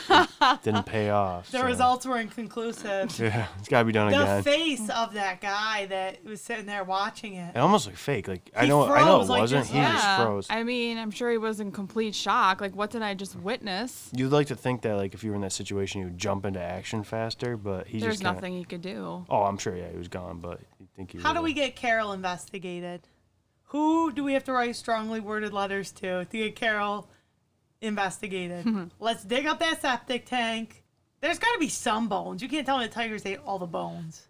didn't 0.63 0.85
pay 0.85 1.09
off. 1.09 1.49
The 1.51 1.59
so- 1.59 1.65
results 1.65 2.05
were 2.05 2.17
inconclusive. 2.19 3.17
Yeah, 3.23 3.47
it's 3.59 3.69
got 3.69 3.79
to 3.79 3.85
be 3.85 3.91
done 3.93 4.11
the 4.11 4.21
again. 4.21 4.37
The 4.37 4.43
face 4.43 4.89
of 4.89 5.13
that 5.13 5.39
guy 5.39 5.85
that 5.85 6.23
was 6.25 6.41
sitting 6.41 6.65
there 6.65 6.83
watching 6.83 7.35
it. 7.35 7.55
It 7.55 7.59
almost 7.59 7.85
looked 7.85 7.97
fake. 7.97 8.27
Like 8.27 8.49
I 8.55 8.63
He 8.63 8.67
know, 8.69 8.83
I 8.83 8.99
know 9.05 9.15
it 9.15 9.19
froze, 9.19 9.29
like, 9.29 9.39
wasn't. 9.41 9.61
just- 9.63 9.73
he 9.73 9.79
just 9.79 10.03
yeah. 10.03 10.17
froze. 10.25 10.47
I 10.49 10.63
mean, 10.63 10.97
I'm 10.97 11.11
sure 11.11 11.31
he 11.31 11.37
was 11.37 11.59
in 11.61 11.71
complete 11.71 12.13
shock. 12.15 12.59
Like, 12.59 12.75
what 12.75 12.91
did 12.91 13.01
I 13.01 13.13
just 13.13 13.35
witness? 13.37 14.09
You'd 14.13 14.31
like 14.33 14.47
to 14.47 14.55
think 14.55 14.81
that, 14.81 14.95
like, 14.95 15.13
if 15.13 15.23
you 15.23 15.29
were 15.29 15.35
in 15.35 15.41
that 15.41 15.53
situation, 15.53 16.01
you 16.01 16.07
would 16.07 16.17
jump 16.17 16.45
into 16.45 16.59
action 16.61 17.03
faster, 17.03 17.55
but 17.55 17.87
he 17.87 17.99
There's 17.99 18.13
just 18.15 18.23
kinda- 18.23 18.33
nothing 18.35 18.53
he 18.57 18.65
could 18.65 18.81
do. 18.81 19.25
Oh, 19.29 19.43
I'm 19.43 19.57
sure. 19.57 19.75
Yeah, 19.77 19.89
he 19.89 19.97
was 19.97 20.09
gone, 20.09 20.39
but 20.39 20.59
you 20.59 20.65
think 20.95 21.11
he? 21.11 21.19
How 21.19 21.33
do 21.33 21.41
we 21.41 21.53
get 21.53 21.75
Carol 21.75 22.13
investigated? 22.13 23.01
Who 23.67 24.11
do 24.11 24.23
we 24.23 24.33
have 24.33 24.43
to 24.45 24.53
write 24.53 24.75
strongly 24.75 25.19
worded 25.19 25.51
letters 25.53 25.91
to 25.93 26.25
to 26.25 26.37
get 26.37 26.55
Carol 26.55 27.09
investigated? 27.81 28.91
Let's 28.99 29.23
dig 29.23 29.45
up 29.45 29.59
that 29.59 29.81
septic 29.81 30.25
tank. 30.25 30.83
There's 31.21 31.39
got 31.39 31.53
to 31.53 31.59
be 31.59 31.69
some 31.69 32.07
bones. 32.09 32.41
You 32.41 32.49
can't 32.49 32.65
tell 32.65 32.77
me 32.79 32.85
the 32.85 32.91
tigers 32.91 33.25
ate 33.25 33.39
all 33.45 33.57
the 33.59 33.65
bones. 33.65 34.27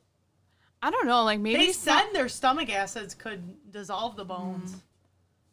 I 0.81 0.91
don't 0.91 1.07
know. 1.07 1.23
Like 1.23 1.39
maybe 1.39 1.57
They 1.67 1.71
some- 1.71 1.97
said 1.97 2.13
their 2.13 2.29
stomach 2.29 2.69
acids 2.73 3.15
could 3.15 3.41
dissolve 3.71 4.15
the 4.15 4.25
bones. 4.25 4.71
Mm. 4.73 4.79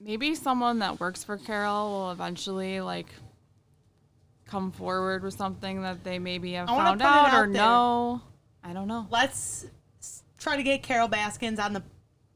maybe 0.01 0.35
someone 0.35 0.79
that 0.81 0.99
works 1.01 1.25
for 1.25 1.37
Carol 1.37 1.91
will 1.91 2.11
eventually 2.13 2.81
like 2.81 3.07
come 4.47 4.73
forward 4.73 5.23
with 5.23 5.35
something 5.35 5.83
that 5.83 6.03
they 6.05 6.19
maybe 6.19 6.53
have 6.55 6.69
I 6.69 6.77
found 6.77 7.03
out, 7.03 7.29
out 7.29 7.35
or 7.35 7.47
there. 7.47 7.47
know. 7.47 8.21
I 8.65 8.73
don't 8.73 8.89
know. 8.89 9.07
Let's 9.11 9.65
s- 9.65 9.71
try 10.41 10.57
to 10.57 10.62
get 10.64 10.82
Carol 10.82 11.07
Baskins 11.09 11.61
on 11.64 11.72
the 11.72 11.82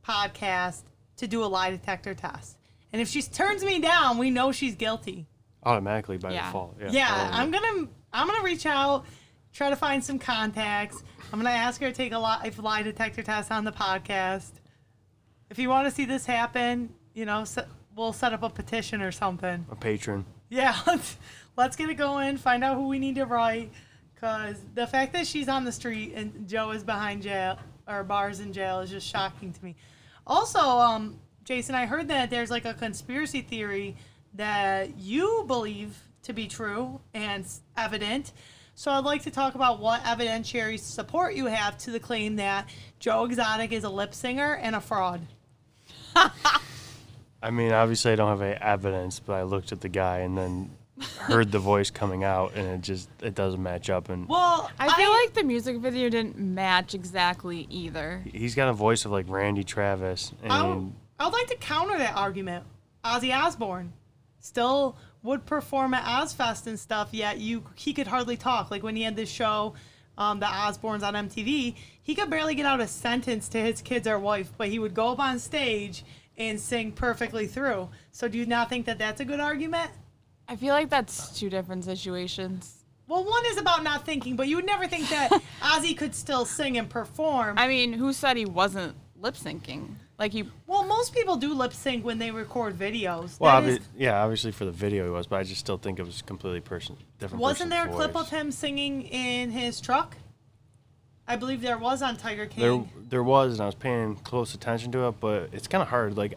podcast 0.07 0.82
to 1.16 1.26
do 1.26 1.42
a 1.42 1.46
lie 1.46 1.70
detector 1.70 2.14
test. 2.14 2.59
And 2.92 3.02
if 3.02 3.09
she 3.09 3.22
turns 3.22 3.64
me 3.64 3.80
down, 3.80 4.18
we 4.18 4.30
know 4.30 4.52
she's 4.52 4.74
guilty. 4.76 5.26
automatically 5.66 6.18
by 6.18 6.30
Yeah. 6.30 6.44
default? 6.46 6.76
Yeah. 6.78 6.88
Yeah, 6.90 7.30
I'm 7.32 7.50
gonna 7.50 7.88
I'm 8.12 8.26
gonna 8.26 8.44
reach 8.44 8.66
out, 8.66 9.07
try 9.55 9.70
to 9.70 9.76
find 9.76 10.05
some 10.05 10.18
contacts. 10.18 11.02
I'm 11.32 11.38
gonna 11.38 11.48
ask 11.57 11.80
her 11.80 11.88
to 11.88 11.92
take 11.94 12.12
a 12.12 12.18
live 12.18 12.59
lie 12.59 12.82
detector 12.82 13.22
test 13.22 13.50
on 13.50 13.64
the 13.64 13.72
podcast. 13.72 14.52
If 15.48 15.59
you 15.59 15.70
want 15.70 15.88
to 15.88 15.90
see 15.90 16.05
this 16.05 16.26
happen, 16.26 16.92
you 17.14 17.24
know, 17.24 17.44
se- 17.44 17.64
we'll 17.96 18.12
set 18.12 18.34
up 18.34 18.42
a 18.42 18.50
petition 18.50 19.00
or 19.00 19.11
something. 19.11 19.64
a 19.70 19.74
patron. 19.76 20.26
Yeah, 20.50 20.76
let's 20.86 21.16
let's 21.57 21.76
get 21.76 21.88
it 21.88 21.94
going. 21.94 22.36
Find 22.36 22.62
out 22.62 22.76
who 22.76 22.86
we 22.86 22.98
need 22.98 23.14
to 23.14 23.24
write, 23.24 23.72
cause 24.20 24.57
the 24.74 24.86
fact 24.86 25.14
that 25.14 25.26
she's 25.26 25.48
on 25.48 25.64
the 25.64 25.72
street 25.72 26.12
and 26.14 26.46
Joe 26.46 26.72
is 26.72 26.84
behind 26.84 27.22
jail 27.22 27.59
or 27.87 28.05
bars 28.05 28.41
in 28.41 28.53
jail 28.53 28.80
is 28.80 28.91
just 28.91 29.07
shocking 29.07 29.53
to 29.53 29.64
me. 29.64 29.76
Also, 30.26 30.59
um, 30.59 31.18
Jason, 31.45 31.74
I 31.74 31.87
heard 31.87 32.09
that 32.09 32.30
there's 32.30 32.51
like 32.51 32.64
a 32.64 32.74
conspiracy 32.74 33.43
theory 33.43 33.97
that 34.35 34.97
you 34.97 35.45
believe 35.47 35.97
to 36.22 36.32
be 36.32 36.47
true 36.47 37.01
and 37.12 37.47
evident. 37.76 38.32
So 38.74 38.91
I'd 38.91 39.05
like 39.05 39.22
to 39.22 39.30
talk 39.30 39.55
about 39.55 39.78
what 39.78 40.03
evidentiary 40.03 40.80
support 40.80 41.35
you 41.35 41.47
have 41.47 41.78
to 41.78 41.91
the 41.91 42.01
claim 42.01 42.37
that 42.37 42.68
Joe 42.99 43.24
Exotic 43.24 43.72
is 43.72 43.85
a 43.85 43.89
lip 43.89 44.14
singer 44.14 44.55
and 44.55 44.74
a 44.74 44.80
fraud. 44.80 45.20
I 46.16 47.51
mean, 47.51 47.72
obviously, 47.72 48.12
I 48.12 48.16
don't 48.16 48.30
have 48.30 48.41
any 48.41 48.57
evidence, 48.57 49.20
but 49.20 49.35
I 49.35 49.43
looked 49.43 49.70
at 49.70 49.80
the 49.80 49.89
guy 49.89 50.20
and 50.20 50.37
then 50.37 50.70
heard 51.20 51.51
the 51.51 51.59
voice 51.59 51.90
coming 51.90 52.24
out, 52.24 52.55
and 52.55 52.66
it 52.66 52.80
just 52.80 53.09
it 53.20 53.34
doesn't 53.34 53.62
match 53.62 53.90
up. 53.90 54.09
And 54.09 54.28
Well, 54.28 54.70
I 54.78 54.95
feel 54.97 55.11
like 55.11 55.34
the 55.34 55.42
music 55.42 55.78
video 55.78 56.09
didn't 56.09 56.38
match 56.38 56.95
exactly 56.95 57.66
either. 57.70 58.22
he's 58.32 58.55
got 58.55 58.68
a 58.68 58.72
voice 58.72 59.05
of 59.05 59.11
like 59.11 59.26
Randy 59.28 59.64
Travis, 59.64 60.32
and 60.42 60.53
I 60.53 60.62
would, 60.66 60.92
I 61.18 61.24
would 61.26 61.32
like 61.32 61.49
to 61.49 61.57
counter 61.57 61.99
that 61.99 62.16
argument. 62.16 62.64
Ozzy 63.05 63.36
Osbourne 63.36 63.92
still 64.40 64.97
would 65.22 65.47
perform 65.47 65.95
at 65.95 66.05
Ozzfest 66.05 66.66
and 66.66 66.78
stuff, 66.78 67.09
yet 67.12 67.38
you 67.38 67.64
he 67.74 67.92
could 67.92 68.07
hardly 68.07 68.36
talk. 68.36 68.70
Like 68.70 68.82
when 68.82 68.97
he 68.97 69.03
had 69.03 69.16
this 69.16 69.30
show, 69.30 69.74
um, 70.16 70.38
the 70.40 70.47
Osbournes 70.47 71.03
on 71.03 71.14
MTV, 71.14 71.74
he 72.03 72.14
could 72.14 72.30
barely 72.30 72.55
get 72.55 72.66
out 72.66 72.80
a 72.80 72.86
sentence 72.86 73.49
to 73.49 73.59
his 73.59 73.82
kids 73.82 74.07
or 74.07 74.18
wife, 74.18 74.53
but 74.57 74.68
he 74.68 74.78
would 74.78 74.95
go 74.95 75.09
up 75.09 75.18
on 75.18 75.38
stage 75.38 76.05
and 76.36 76.61
sing 76.61 76.92
perfectly 76.92 77.47
through. 77.47 77.88
So 78.12 78.28
do 78.28 78.38
you 78.38 78.47
not 78.47 78.68
think 78.68 78.86
that 78.86 78.99
that's 78.99 79.20
a 79.20 79.24
good 79.24 79.40
argument? 79.40 79.90
I 80.49 80.57
feel 80.57 80.74
like 80.74 80.90
that's 80.90 81.38
two 81.38 81.49
different 81.51 81.84
situations. 81.84 82.84
Well, 83.09 83.24
one 83.24 83.45
is 83.47 83.59
about 83.59 83.82
not 83.82 84.05
thinking, 84.07 84.34
but 84.36 84.49
you 84.49 84.57
would 84.57 84.66
never 84.66 84.86
think 84.86 85.09
that 85.11 85.30
Ozzy 85.61 85.97
could 85.97 86.14
still 86.14 86.45
sing 86.45 86.78
and 86.78 86.88
perform. 86.88 87.59
I 87.59 87.68
mean, 87.68 87.92
who 87.92 88.12
said 88.12 88.36
he 88.36 88.45
wasn't 88.47 88.95
lip 89.20 89.34
syncing? 89.34 89.95
Like 90.18 90.32
he 90.32 90.49
well, 90.66 90.84
most 90.84 91.12
people 91.12 91.36
do 91.36 91.55
lip 91.55 91.72
sync 91.72 92.05
when 92.05 92.18
they 92.18 92.30
record 92.30 92.78
videos. 92.78 93.38
well, 93.40 93.61
That 93.61 93.68
is- 93.68 93.78
obvi- 93.80 93.82
yeah, 93.97 94.22
obviously 94.22 94.53
for 94.53 94.64
the 94.64 94.70
video 94.72 95.05
he 95.05 95.11
was, 95.11 95.26
but 95.26 95.36
I 95.40 95.42
just 95.42 95.61
still 95.61 95.76
think 95.76 95.99
it 95.99 96.07
was 96.07 96.22
completely 96.22 96.61
person 96.61 96.97
different. 97.18 97.42
Wasn't 97.42 97.68
there 97.70 97.82
a 97.84 97.86
person's 97.88 98.12
clip 98.12 98.16
of 98.16 98.30
him 98.30 98.51
singing 98.53 99.03
in 99.03 99.51
his 99.51 99.80
truck? 99.80 100.16
I 101.26 101.36
believe 101.36 101.62
there 101.62 101.78
was 101.78 102.01
on 102.03 102.16
Tiger 102.16 102.47
King. 102.47 102.62
There, 102.62 103.03
there 103.09 103.22
was, 103.22 103.55
and 103.55 103.62
I 103.62 103.66
was 103.66 103.74
paying 103.74 104.16
close 104.16 104.55
attention 104.55 104.92
to 104.92 105.09
it, 105.09 105.20
but 105.20 105.49
it's 105.53 105.66
kind 105.66 105.82
of 105.82 105.88
hard. 105.88 106.16
Like 106.16 106.34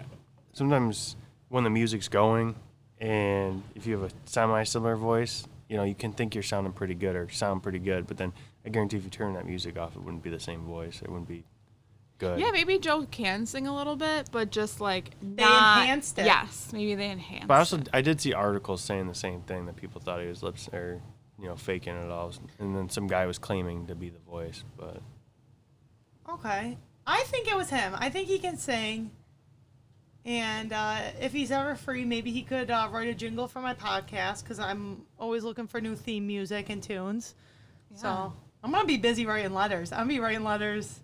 sometimes 0.54 1.16
when 1.50 1.64
the 1.64 1.70
music's 1.70 2.08
going, 2.08 2.56
and 3.00 3.64
if 3.76 3.86
you 3.86 4.00
have 4.00 4.12
a 4.12 4.14
semi-similar 4.26 4.96
voice, 4.96 5.48
you 5.70 5.78
know, 5.78 5.84
you 5.84 5.96
can 5.96 6.14
think 6.14 6.34
you're 6.34 6.44
sounding 6.44 6.74
pretty 6.74 6.96
good 6.96 7.16
or 7.16 7.30
sound 7.30 7.64
pretty 7.64 7.80
good, 7.80 8.08
but 8.08 8.18
then 8.18 8.34
I 8.66 8.70
guarantee 8.70 8.98
if 8.98 9.04
you 9.04 9.10
turn 9.10 9.34
that 9.34 9.46
music 9.46 9.78
off, 9.78 9.96
it 9.96 10.02
wouldn't 10.02 10.24
be 10.24 10.30
the 10.30 10.40
same 10.40 10.62
voice. 10.66 11.02
It 11.02 11.10
wouldn't 11.10 11.28
be 11.28 11.44
good. 12.18 12.40
Yeah, 12.40 12.52
maybe 12.52 12.80
Joe 12.80 13.06
can 13.10 13.46
sing 13.46 13.68
a 13.68 13.76
little 13.76 13.96
bit, 13.96 14.30
but 14.32 14.50
just 14.52 14.80
like 14.82 15.12
They 15.22 15.44
not, 15.44 15.82
enhanced 15.82 16.18
it. 16.20 16.26
Yes, 16.26 16.70
maybe 16.74 16.96
they 16.96 17.10
enhanced. 17.10 17.44
It. 17.44 17.48
But 17.48 17.54
I 17.56 17.58
also 17.60 17.78
it. 17.78 17.90
I 17.94 18.02
did 18.02 18.22
see 18.22 18.34
articles 18.34 18.82
saying 18.82 19.08
the 19.08 19.16
same 19.16 19.42
thing 19.42 19.66
that 19.66 19.76
people 19.76 20.02
thought 20.02 20.22
he 20.22 20.28
was 20.28 20.42
lips 20.42 20.70
or 20.74 21.02
you 21.40 21.48
know 21.48 21.56
faking 21.56 21.96
it 21.96 22.10
all, 22.10 22.34
and 22.60 22.76
then 22.76 22.90
some 22.90 23.08
guy 23.08 23.26
was 23.26 23.38
claiming 23.38 23.88
to 23.88 23.96
be 23.96 24.10
the 24.10 24.20
voice, 24.20 24.64
but 24.78 25.02
Okay. 26.30 26.78
I 27.06 27.24
think 27.24 27.48
it 27.48 27.56
was 27.56 27.70
him. 27.70 27.94
I 27.98 28.10
think 28.10 28.28
he 28.28 28.38
can 28.40 28.58
sing. 28.58 29.12
And 30.28 30.74
uh, 30.74 31.00
if 31.22 31.32
he's 31.32 31.52
ever 31.52 31.76
free, 31.76 32.04
maybe 32.04 32.32
he 32.32 32.42
could 32.44 32.70
uh, 32.70 32.90
write 32.92 33.08
a 33.08 33.14
jingle 33.14 33.48
for 33.48 33.62
my 33.62 33.74
podcast 33.74 34.44
because 34.44 34.60
I'm 34.60 35.04
always 35.18 35.46
looking 35.46 35.68
for 35.68 35.80
new 35.80 35.96
theme 35.96 36.28
music 36.28 36.70
and 36.70 36.84
tunes. 36.84 37.34
Yeah. 37.92 37.98
So 37.98 38.34
I'm 38.62 38.72
going 38.72 38.84
to 38.84 38.88
be 38.88 38.98
busy 38.98 39.26
writing 39.26 39.54
letters. 39.54 39.94
I'm 39.94 40.00
going 40.00 40.10
to 40.10 40.14
be 40.16 40.20
writing 40.20 40.44
letters 40.44 41.00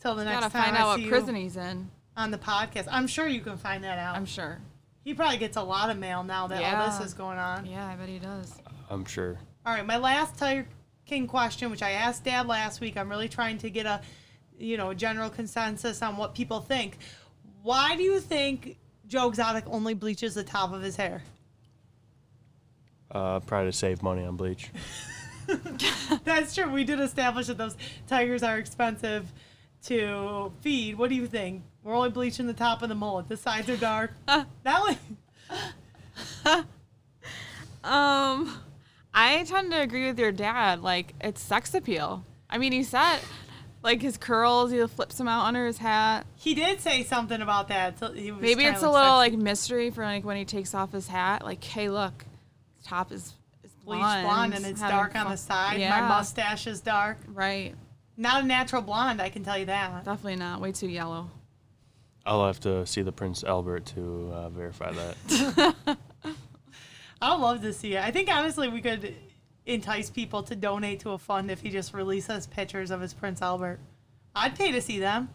till 0.00 0.14
the 0.14 0.24
next 0.24 0.40
gotta 0.40 0.52
time 0.52 0.64
find 0.64 0.76
I 0.78 0.80
out 0.80 0.96
see 0.96 1.02
what 1.02 1.10
prison 1.10 1.34
he's 1.34 1.58
in. 1.58 1.90
on 2.16 2.30
the 2.30 2.38
podcast. 2.38 2.88
I'm 2.90 3.06
sure 3.06 3.28
you 3.28 3.42
can 3.42 3.58
find 3.58 3.84
that 3.84 3.98
out. 3.98 4.16
I'm 4.16 4.24
sure. 4.24 4.58
He 5.04 5.12
probably 5.12 5.36
gets 5.36 5.58
a 5.58 5.62
lot 5.62 5.90
of 5.90 5.98
mail 5.98 6.24
now 6.24 6.46
that 6.46 6.62
all 6.62 6.86
this 6.86 7.06
is 7.06 7.12
going 7.12 7.38
on. 7.38 7.66
Yeah, 7.66 7.86
I 7.86 7.94
bet 7.96 8.08
he 8.08 8.18
does. 8.18 8.54
I'm 8.88 9.04
sure. 9.04 9.38
All 9.66 9.74
right, 9.74 9.84
my 9.84 9.98
last 9.98 10.38
Tiger 10.38 10.66
King 11.04 11.26
question, 11.26 11.70
which 11.70 11.82
I 11.82 11.90
asked 11.90 12.24
Dad 12.24 12.46
last 12.46 12.80
week, 12.80 12.96
I'm 12.96 13.10
really 13.10 13.28
trying 13.28 13.58
to 13.58 13.68
get 13.68 13.84
a, 13.84 14.00
you 14.58 14.76
know, 14.76 14.94
general 14.94 15.28
consensus 15.28 16.00
on 16.02 16.16
what 16.16 16.34
people 16.34 16.60
think. 16.60 16.98
Why 17.62 17.96
do 17.96 18.02
you 18.02 18.20
think 18.20 18.76
Joe 19.06 19.28
Exotic 19.28 19.64
only 19.66 19.94
bleaches 19.94 20.34
the 20.34 20.44
top 20.44 20.72
of 20.72 20.82
his 20.82 20.96
hair? 20.96 21.22
Uh, 23.10 23.40
probably 23.40 23.70
to 23.70 23.76
save 23.76 24.02
money 24.02 24.24
on 24.24 24.36
bleach. 24.36 24.70
That's 26.24 26.54
true. 26.54 26.70
We 26.70 26.84
did 26.84 26.98
establish 26.98 27.48
that 27.48 27.58
those 27.58 27.76
tigers 28.06 28.42
are 28.42 28.58
expensive 28.58 29.30
to 29.84 30.52
feed. 30.60 30.96
What 30.96 31.10
do 31.10 31.14
you 31.14 31.26
think? 31.26 31.62
We're 31.82 31.94
only 31.94 32.10
bleaching 32.10 32.46
the 32.46 32.54
top 32.54 32.82
of 32.82 32.88
the 32.88 32.94
mullet. 32.94 33.28
The 33.28 33.36
sides 33.36 33.68
are 33.68 33.76
dark. 33.76 34.12
that 34.26 34.46
one. 34.64 34.98
Um, 37.84 38.60
I 39.12 39.42
tend 39.44 39.72
to 39.72 39.80
agree 39.80 40.06
with 40.06 40.18
your 40.18 40.32
dad. 40.32 40.82
Like, 40.82 41.14
it's 41.20 41.40
sex 41.40 41.74
appeal. 41.74 42.24
I 42.48 42.58
mean, 42.58 42.72
he 42.72 42.84
said, 42.84 43.18
like, 43.82 44.00
his 44.02 44.16
curls, 44.16 44.70
he 44.70 44.86
flips 44.86 45.16
them 45.16 45.28
out 45.28 45.46
under 45.46 45.66
his 45.66 45.78
hat. 45.78 46.26
He 46.36 46.54
did 46.54 46.80
say 46.80 47.02
something 47.04 47.40
about 47.40 47.68
that. 47.68 47.98
So 47.98 48.12
he 48.12 48.30
was 48.30 48.40
Maybe 48.40 48.64
it's 48.64 48.82
a 48.82 48.90
little, 48.90 49.20
sexy. 49.20 49.36
like, 49.36 49.42
mystery 49.42 49.90
for, 49.90 50.04
like, 50.04 50.24
when 50.24 50.36
he 50.36 50.44
takes 50.44 50.74
off 50.74 50.92
his 50.92 51.08
hat. 51.08 51.44
Like, 51.44 51.62
hey, 51.62 51.88
look, 51.88 52.24
his 52.76 52.86
top 52.86 53.12
is, 53.12 53.34
is 53.64 53.72
bleach 53.84 53.98
blonde. 54.00 54.26
blonde 54.26 54.54
and 54.54 54.66
it's 54.66 54.80
having 54.80 54.96
dark 54.96 55.16
on 55.16 55.30
the 55.30 55.36
side. 55.36 55.80
Yeah, 55.80 56.00
My 56.00 56.08
mustache 56.08 56.66
is 56.66 56.80
dark. 56.80 57.18
Right. 57.28 57.74
Not 58.16 58.44
a 58.44 58.46
natural 58.46 58.82
blonde, 58.82 59.20
I 59.20 59.30
can 59.30 59.42
tell 59.42 59.58
you 59.58 59.66
that. 59.66 60.04
Definitely 60.04 60.36
not. 60.36 60.60
Way 60.60 60.72
too 60.72 60.88
yellow. 60.88 61.30
I'll 62.24 62.46
have 62.46 62.60
to 62.60 62.86
see 62.86 63.02
the 63.02 63.10
Prince 63.10 63.42
Albert 63.42 63.86
to 63.86 64.30
uh, 64.32 64.48
verify 64.50 64.92
that. 64.92 65.74
I'd 67.20 67.34
love 67.40 67.62
to 67.62 67.72
see 67.72 67.94
it. 67.94 68.02
I 68.04 68.10
think 68.10 68.28
honestly 68.28 68.68
we 68.68 68.80
could 68.80 69.14
entice 69.66 70.10
people 70.10 70.42
to 70.44 70.56
donate 70.56 71.00
to 71.00 71.10
a 71.10 71.18
fund 71.18 71.50
if 71.50 71.60
he 71.60 71.70
just 71.70 71.94
releases 71.94 72.46
pictures 72.46 72.90
of 72.90 73.00
his 73.00 73.14
Prince 73.14 73.42
Albert. 73.42 73.78
I'd 74.34 74.56
pay 74.56 74.72
to 74.72 74.80
see 74.80 74.98
them. 74.98 75.28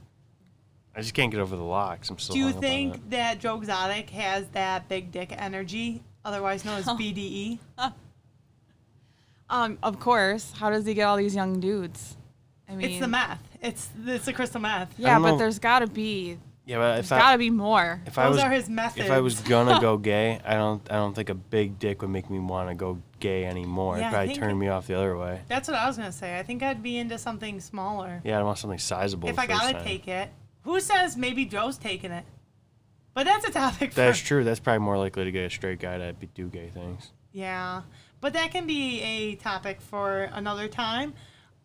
I 0.95 1.01
just 1.01 1.13
can't 1.13 1.31
get 1.31 1.39
over 1.39 1.55
the 1.55 1.63
locks. 1.63 2.09
I'm 2.09 2.17
still. 2.17 2.33
Do 2.33 2.39
you 2.39 2.45
hung 2.45 2.53
up 2.53 2.57
on 2.57 2.61
think 2.61 3.09
that 3.11 3.39
Joe 3.39 3.57
Exotic 3.57 4.09
has 4.09 4.47
that 4.49 4.89
big 4.89 5.11
dick 5.11 5.31
energy, 5.37 6.01
otherwise 6.25 6.65
known 6.65 6.79
as 6.79 6.87
E? 6.99 7.59
BDE? 7.77 7.93
Um, 9.49 9.77
of 9.81 9.97
course. 9.99 10.51
How 10.51 10.69
does 10.69 10.85
he 10.85 10.93
get 10.93 11.03
all 11.03 11.15
these 11.15 11.33
young 11.33 11.61
dudes? 11.61 12.17
I 12.67 12.75
mean, 12.75 12.89
It's 12.89 12.99
the 12.99 13.07
math. 13.07 13.41
It's 13.61 13.89
it's 14.05 14.25
the 14.25 14.33
crystal 14.33 14.59
math. 14.59 14.93
Yeah, 14.97 15.19
but 15.19 15.31
know. 15.31 15.37
there's 15.37 15.57
got 15.59 15.79
to 15.79 15.87
be. 15.87 16.37
Yeah, 16.67 16.79
but 16.79 16.95
There's 16.95 17.11
I, 17.13 17.19
gotta 17.19 17.37
be 17.37 17.49
more. 17.49 18.01
if 18.05 18.17
I 18.17 18.25
Those 18.25 18.35
was 18.35 18.43
are 18.43 18.51
his 18.51 18.69
methods. 18.69 19.05
if 19.05 19.11
I 19.11 19.21
was 19.21 19.39
gonna 19.39 19.79
go 19.79 19.97
gay, 20.11 20.39
I 20.45 20.55
don't 20.55 20.81
I 20.91 20.95
don't 20.95 21.13
think 21.15 21.29
a 21.29 21.33
big 21.33 21.79
dick 21.79 22.01
would 22.01 22.11
make 22.11 22.29
me 22.29 22.39
want 22.39 22.67
to 22.69 22.75
go 22.75 23.01
gay 23.21 23.45
anymore. 23.45 23.95
Yeah, 23.97 24.01
It'd 24.01 24.11
probably 24.11 24.27
think 24.27 24.39
turn 24.39 24.51
it- 24.51 24.55
me 24.55 24.67
off 24.67 24.85
the 24.85 24.95
other 24.95 25.17
way. 25.17 25.41
That's 25.47 25.69
what 25.69 25.77
I 25.77 25.87
was 25.87 25.95
gonna 25.97 26.11
say. 26.11 26.37
I 26.37 26.43
think 26.43 26.61
I'd 26.63 26.83
be 26.83 26.97
into 26.97 27.17
something 27.17 27.61
smaller. 27.61 28.21
Yeah, 28.25 28.37
I 28.37 28.43
want 28.43 28.57
something 28.57 28.79
sizable. 28.79 29.29
if 29.29 29.35
the 29.37 29.41
I 29.43 29.47
first 29.47 29.59
gotta 29.61 29.73
time. 29.75 29.83
take 29.85 30.07
it. 30.09 30.29
Who 30.63 30.79
says 30.81 31.15
maybe 31.15 31.45
Joe's 31.45 31.77
taking 31.77 32.11
it? 32.11 32.25
But 33.13 33.23
that's 33.25 33.47
a 33.47 33.51
topic 33.51 33.91
for 33.91 33.95
That's 34.01 34.19
true. 34.19 34.43
That's 34.43 34.59
probably 34.59 34.79
more 34.79 34.97
likely 34.97 35.23
to 35.23 35.31
get 35.31 35.45
a 35.45 35.49
straight 35.49 35.79
guy 35.79 35.97
to 35.97 36.13
be, 36.19 36.27
do 36.27 36.49
gay 36.49 36.69
things. 36.69 37.13
Yeah, 37.31 37.83
but 38.19 38.33
that 38.33 38.51
can 38.51 38.67
be 38.67 39.01
a 39.01 39.35
topic 39.35 39.79
for 39.79 40.23
another 40.33 40.67
time. 40.67 41.13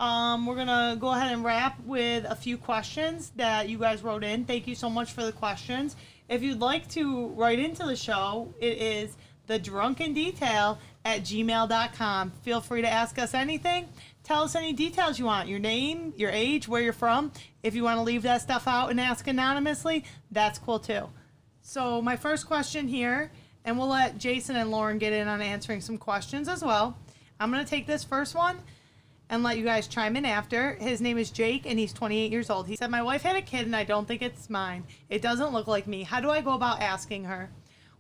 Um, 0.03 0.47
we're 0.47 0.57
gonna 0.57 0.97
go 0.99 1.13
ahead 1.13 1.33
and 1.33 1.45
wrap 1.45 1.79
with 1.85 2.25
a 2.29 2.35
few 2.35 2.59
questions 2.59 3.31
that 3.37 3.69
you 3.69 3.79
guys 3.79 4.03
wrote 4.03 4.25
in. 4.25 4.45
Thank 4.45 4.67
you 4.67 4.75
so 4.75 4.91
much 4.91 5.13
for 5.13 5.23
the 5.23 5.31
questions. 5.31 5.95
If 6.29 6.43
you'd 6.43 6.59
like 6.59 6.89
to 6.89 7.29
write 7.29 7.61
into 7.61 7.87
the 7.87 7.95
show, 7.95 8.53
it 8.61 8.79
is 8.79 9.17
the 9.47 9.61
drunken 9.61 10.13
detail 10.13 10.81
at 11.05 11.21
gmail.com. 11.21 12.33
Feel 12.43 12.61
free 12.61 12.83
to 12.83 12.89
ask 12.89 13.17
us 13.21 13.33
anything. 13.33 13.91
Tell 14.25 14.43
us 14.43 14.57
any 14.57 14.73
details 14.73 15.21
you 15.21 15.27
want 15.27 15.49
your 15.49 15.61
name, 15.61 16.13
your 16.17 16.31
age, 16.31 16.67
where 16.67 16.83
you're 16.83 16.93
from. 16.93 17.31
If 17.63 17.77
you 17.77 17.85
want 17.85 17.99
to 17.99 18.03
leave 18.03 18.23
that 18.23 18.43
stuff 18.43 18.67
out 18.67 18.91
and 18.91 19.01
ask 19.01 19.29
anonymously, 19.29 20.05
that's 20.33 20.59
cool 20.59 20.81
too. 20.81 21.11
So, 21.61 22.03
my 22.03 22.17
first 22.17 22.49
question 22.49 22.89
here, 22.89 23.31
and 23.65 23.79
we'll 23.79 23.87
let 23.87 24.19
Jason 24.19 24.57
and 24.57 24.73
Lauren 24.73 24.99
get 24.99 25.13
in 25.13 25.29
on 25.29 25.41
answering 25.41 25.81
some 25.81 25.97
questions 25.97 26.49
as 26.49 26.65
well. 26.65 26.99
I'm 27.39 27.53
going 27.53 27.65
to 27.65 27.71
take 27.71 27.87
this 27.87 28.03
first 28.03 28.35
one 28.35 28.59
and 29.33 29.43
let 29.43 29.57
you 29.57 29.65
guys 29.65 29.89
chime 29.89 30.15
in 30.15 30.27
after. 30.27 30.75
His 30.75 31.01
name 31.01 31.17
is 31.17 31.31
Jake, 31.31 31.65
and 31.65 31.79
he's 31.79 31.95
28 31.95 32.31
years 32.31 32.51
old. 32.51 32.69
He 32.69 32.77
said, 32.77 32.91
My 32.91 33.03
wife 33.03 33.23
had 33.23 33.35
a 33.35 33.41
kid, 33.41 33.65
and 33.65 33.75
I 33.75 33.83
don't 33.83 34.07
think 34.07 34.21
it's 34.21 34.51
mine. 34.51 34.85
It 35.09 35.23
doesn't 35.23 35.55
look 35.55 35.67
like 35.67 35.87
me. 35.87 36.03
How 36.03 36.21
do 36.21 36.29
I 36.29 36.43
go 36.43 36.53
about 36.53 36.83
asking 36.83 37.25
her? 37.25 37.51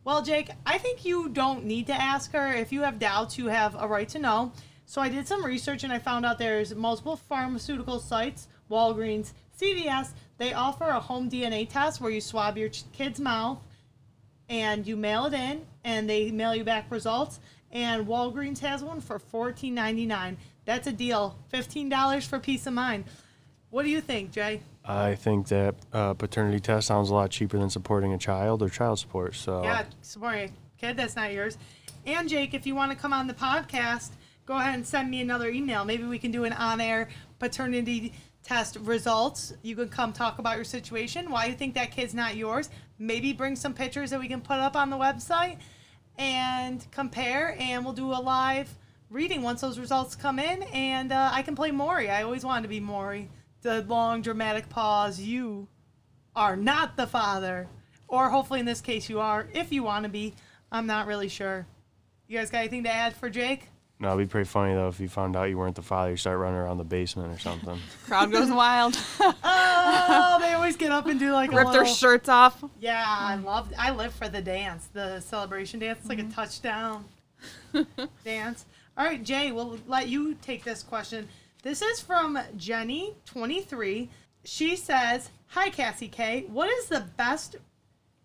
Well, 0.05 0.23
Jake, 0.23 0.51
I 0.67 0.77
think 0.77 1.07
you 1.07 1.31
don't 1.31 1.65
need 1.65 1.87
to 1.87 1.95
ask 1.95 2.33
her. 2.33 2.53
If 2.53 2.71
you 2.71 2.83
have 2.83 2.99
doubts, 2.99 3.39
you 3.39 3.47
have 3.47 3.75
a 3.81 3.89
right 3.89 4.09
to 4.11 4.19
know. 4.19 4.53
So 4.85 5.01
I 5.01 5.09
did 5.09 5.27
some 5.27 5.43
research 5.43 5.85
and 5.85 5.93
I 5.93 5.99
found 5.99 6.27
out 6.27 6.39
there's 6.39 6.75
multiple 6.75 7.17
pharmaceutical 7.17 7.99
sites, 7.99 8.49
Walgreens, 8.71 9.33
CVS, 9.59 10.11
they 10.39 10.53
offer 10.53 10.85
a 10.85 10.99
home 11.01 11.31
DNA 11.31 11.69
test 11.69 12.01
where 12.01 12.11
you 12.11 12.21
swab 12.21 12.59
your 12.59 12.71
kid's 12.93 13.21
mouth 13.21 13.59
and 14.49 14.87
you 14.87 14.97
mail 14.97 15.27
it 15.27 15.35
in 15.35 15.67
and 15.85 16.11
they 16.11 16.31
mail 16.31 16.55
you 16.55 16.65
back 16.65 16.91
results. 16.91 17.39
And 17.71 18.07
Walgreens 18.07 18.59
has 18.59 18.83
one 18.83 19.01
for 19.01 19.19
$14.99. 19.19 20.37
That's 20.65 20.87
a 20.87 20.93
deal. 20.93 21.39
$15 21.53 22.27
for 22.27 22.39
peace 22.39 22.67
of 22.67 22.73
mind. 22.73 23.05
What 23.71 23.85
do 23.85 23.89
you 23.89 24.01
think, 24.01 24.33
Jay? 24.33 24.61
I 24.85 25.15
think 25.15 25.49
that 25.49 25.75
uh, 25.93 26.15
paternity 26.15 26.61
test 26.61 26.89
sounds 26.89 27.11
a 27.11 27.15
lot 27.15 27.31
cheaper 27.31 27.59
than 27.59 27.71
supporting 27.71 28.13
a 28.13 28.19
child 28.19 28.63
or 28.63 28.69
child 28.69 28.99
support. 28.99 29.35
So 29.35 29.63
Yeah, 29.63 29.85
supporting 30.03 30.51
a 30.51 30.81
kid 30.81 30.97
that's 30.97 31.17
not 31.17 31.33
yours. 31.33 31.57
And 32.05 32.29
Jake, 32.29 32.53
if 32.53 32.67
you 32.67 32.75
want 32.75 32.91
to 32.91 32.99
come 32.99 33.13
on 33.13 33.27
the 33.29 33.35
podcast, 33.35 34.11
go 34.45 34.57
ahead 34.57 34.75
and 34.75 34.87
send 34.87 35.11
me 35.11 35.21
another 35.21 35.49
email. 35.49 35.85
Maybe 35.85 36.05
we 36.05 36.19
can 36.19 36.33
do 36.33 36.45
an 36.45 36.53
on-air 36.53 37.09
paternity 37.39 38.13
test 38.43 38.77
results. 38.81 39.53
You 39.63 39.77
can 39.77 39.89
come 39.89 40.13
talk 40.13 40.39
about 40.39 40.57
your 40.57 40.65
situation, 40.65 41.31
why 41.31 41.47
you 41.47 41.55
think 41.55 41.75
that 41.75 41.93
kid's 41.93 42.13
not 42.15 42.35
yours. 42.37 42.71
Maybe 42.99 43.33
bring 43.33 43.55
some 43.55 43.73
pictures 43.73 44.11
that 44.11 44.19
we 44.19 44.29
can 44.29 44.41
put 44.41 44.59
up 44.59 44.75
on 44.75 44.91
the 44.91 44.97
website 44.97 45.59
and 46.19 46.85
compare. 46.91 47.57
And 47.59 47.85
we'll 47.85 47.95
do 47.95 48.11
a 48.13 48.21
live 48.21 48.69
reading 49.13 49.43
once 49.43 49.61
those 49.61 49.79
results 49.79 50.15
come 50.17 50.39
in. 50.39 50.63
And 50.65 51.13
uh, 51.13 51.31
I 51.33 51.43
can 51.43 51.55
play 51.55 51.71
Maury. 51.71 52.11
I 52.11 52.23
always 52.23 52.45
wanted 52.45 52.63
to 52.63 52.69
be 52.69 52.81
Maury. 52.81 53.29
The 53.63 53.83
long 53.83 54.23
dramatic 54.23 54.69
pause. 54.69 55.21
You 55.21 55.69
are 56.35 56.57
not 56.57 56.97
the 56.97 57.07
father. 57.07 57.69
Or 58.09 58.29
hopefully 58.31 58.61
in 58.61 58.67
this 58.67 58.81
case 58.81 59.09
you 59.09 59.21
are, 59.21 59.49
if 59.55 59.73
you 59.73 59.83
want 59.83 60.05
to 60.05 60.09
be. 60.09 60.35
I'm 60.71 60.87
not 60.87 61.07
really 61.07 61.29
sure. 61.29 61.67
You 62.29 62.39
guys 62.39 62.51
got 62.51 62.59
anything 62.61 62.85
to 62.85 62.91
add 62.93 63.15
for 63.15 63.29
Jake? 63.31 63.69
No, 64.01 64.09
it'd 64.15 64.27
be 64.27 64.31
pretty 64.31 64.49
funny 64.49 64.75
though 64.75 64.89
if 64.89 64.99
you 64.99 65.09
found 65.09 65.37
out 65.37 65.45
you 65.49 65.57
weren't 65.57 65.77
the 65.77 65.83
father. 65.83 66.11
You 66.11 66.17
start 66.17 66.39
running 66.39 66.59
around 66.59 66.79
the 66.79 66.85
basement 66.85 67.33
or 67.33 67.39
something. 67.39 67.79
Crowd 68.07 68.33
goes 68.33 68.51
wild. 68.51 68.99
Oh, 69.45 70.39
they 70.41 70.53
always 70.55 70.77
get 70.77 70.91
up 70.91 71.07
and 71.07 71.19
do 71.21 71.33
like 71.33 71.53
a 71.53 71.57
Rip 71.57 71.73
their 71.73 71.87
shirts 71.87 72.29
off. 72.29 72.63
Yeah, 72.81 73.05
I 73.07 73.37
love. 73.37 73.73
I 73.79 73.91
live 73.93 74.13
for 74.15 74.29
the 74.29 74.41
dance, 74.41 74.89
the 74.93 75.21
celebration 75.21 75.81
dance. 75.81 75.99
It's 76.01 76.09
like 76.09 76.19
Mm-hmm. 76.19 76.31
a 76.31 76.35
touchdown 76.35 77.05
dance. 78.25 78.65
All 78.97 79.07
right, 79.07 79.23
Jay, 79.23 79.53
we'll 79.53 79.79
let 79.87 80.09
you 80.09 80.35
take 80.43 80.65
this 80.65 80.83
question. 80.83 81.29
This 81.63 81.81
is 81.81 82.01
from 82.01 82.39
Jenny, 82.57 83.15
23. 83.25 84.11
She 84.45 84.77
says, 84.77 85.31
"Hi, 85.49 85.71
Cassie 85.71 86.09
K. 86.09 86.45
What 86.49 86.69
is 86.69 86.87
the 86.87 87.01
best 87.17 87.57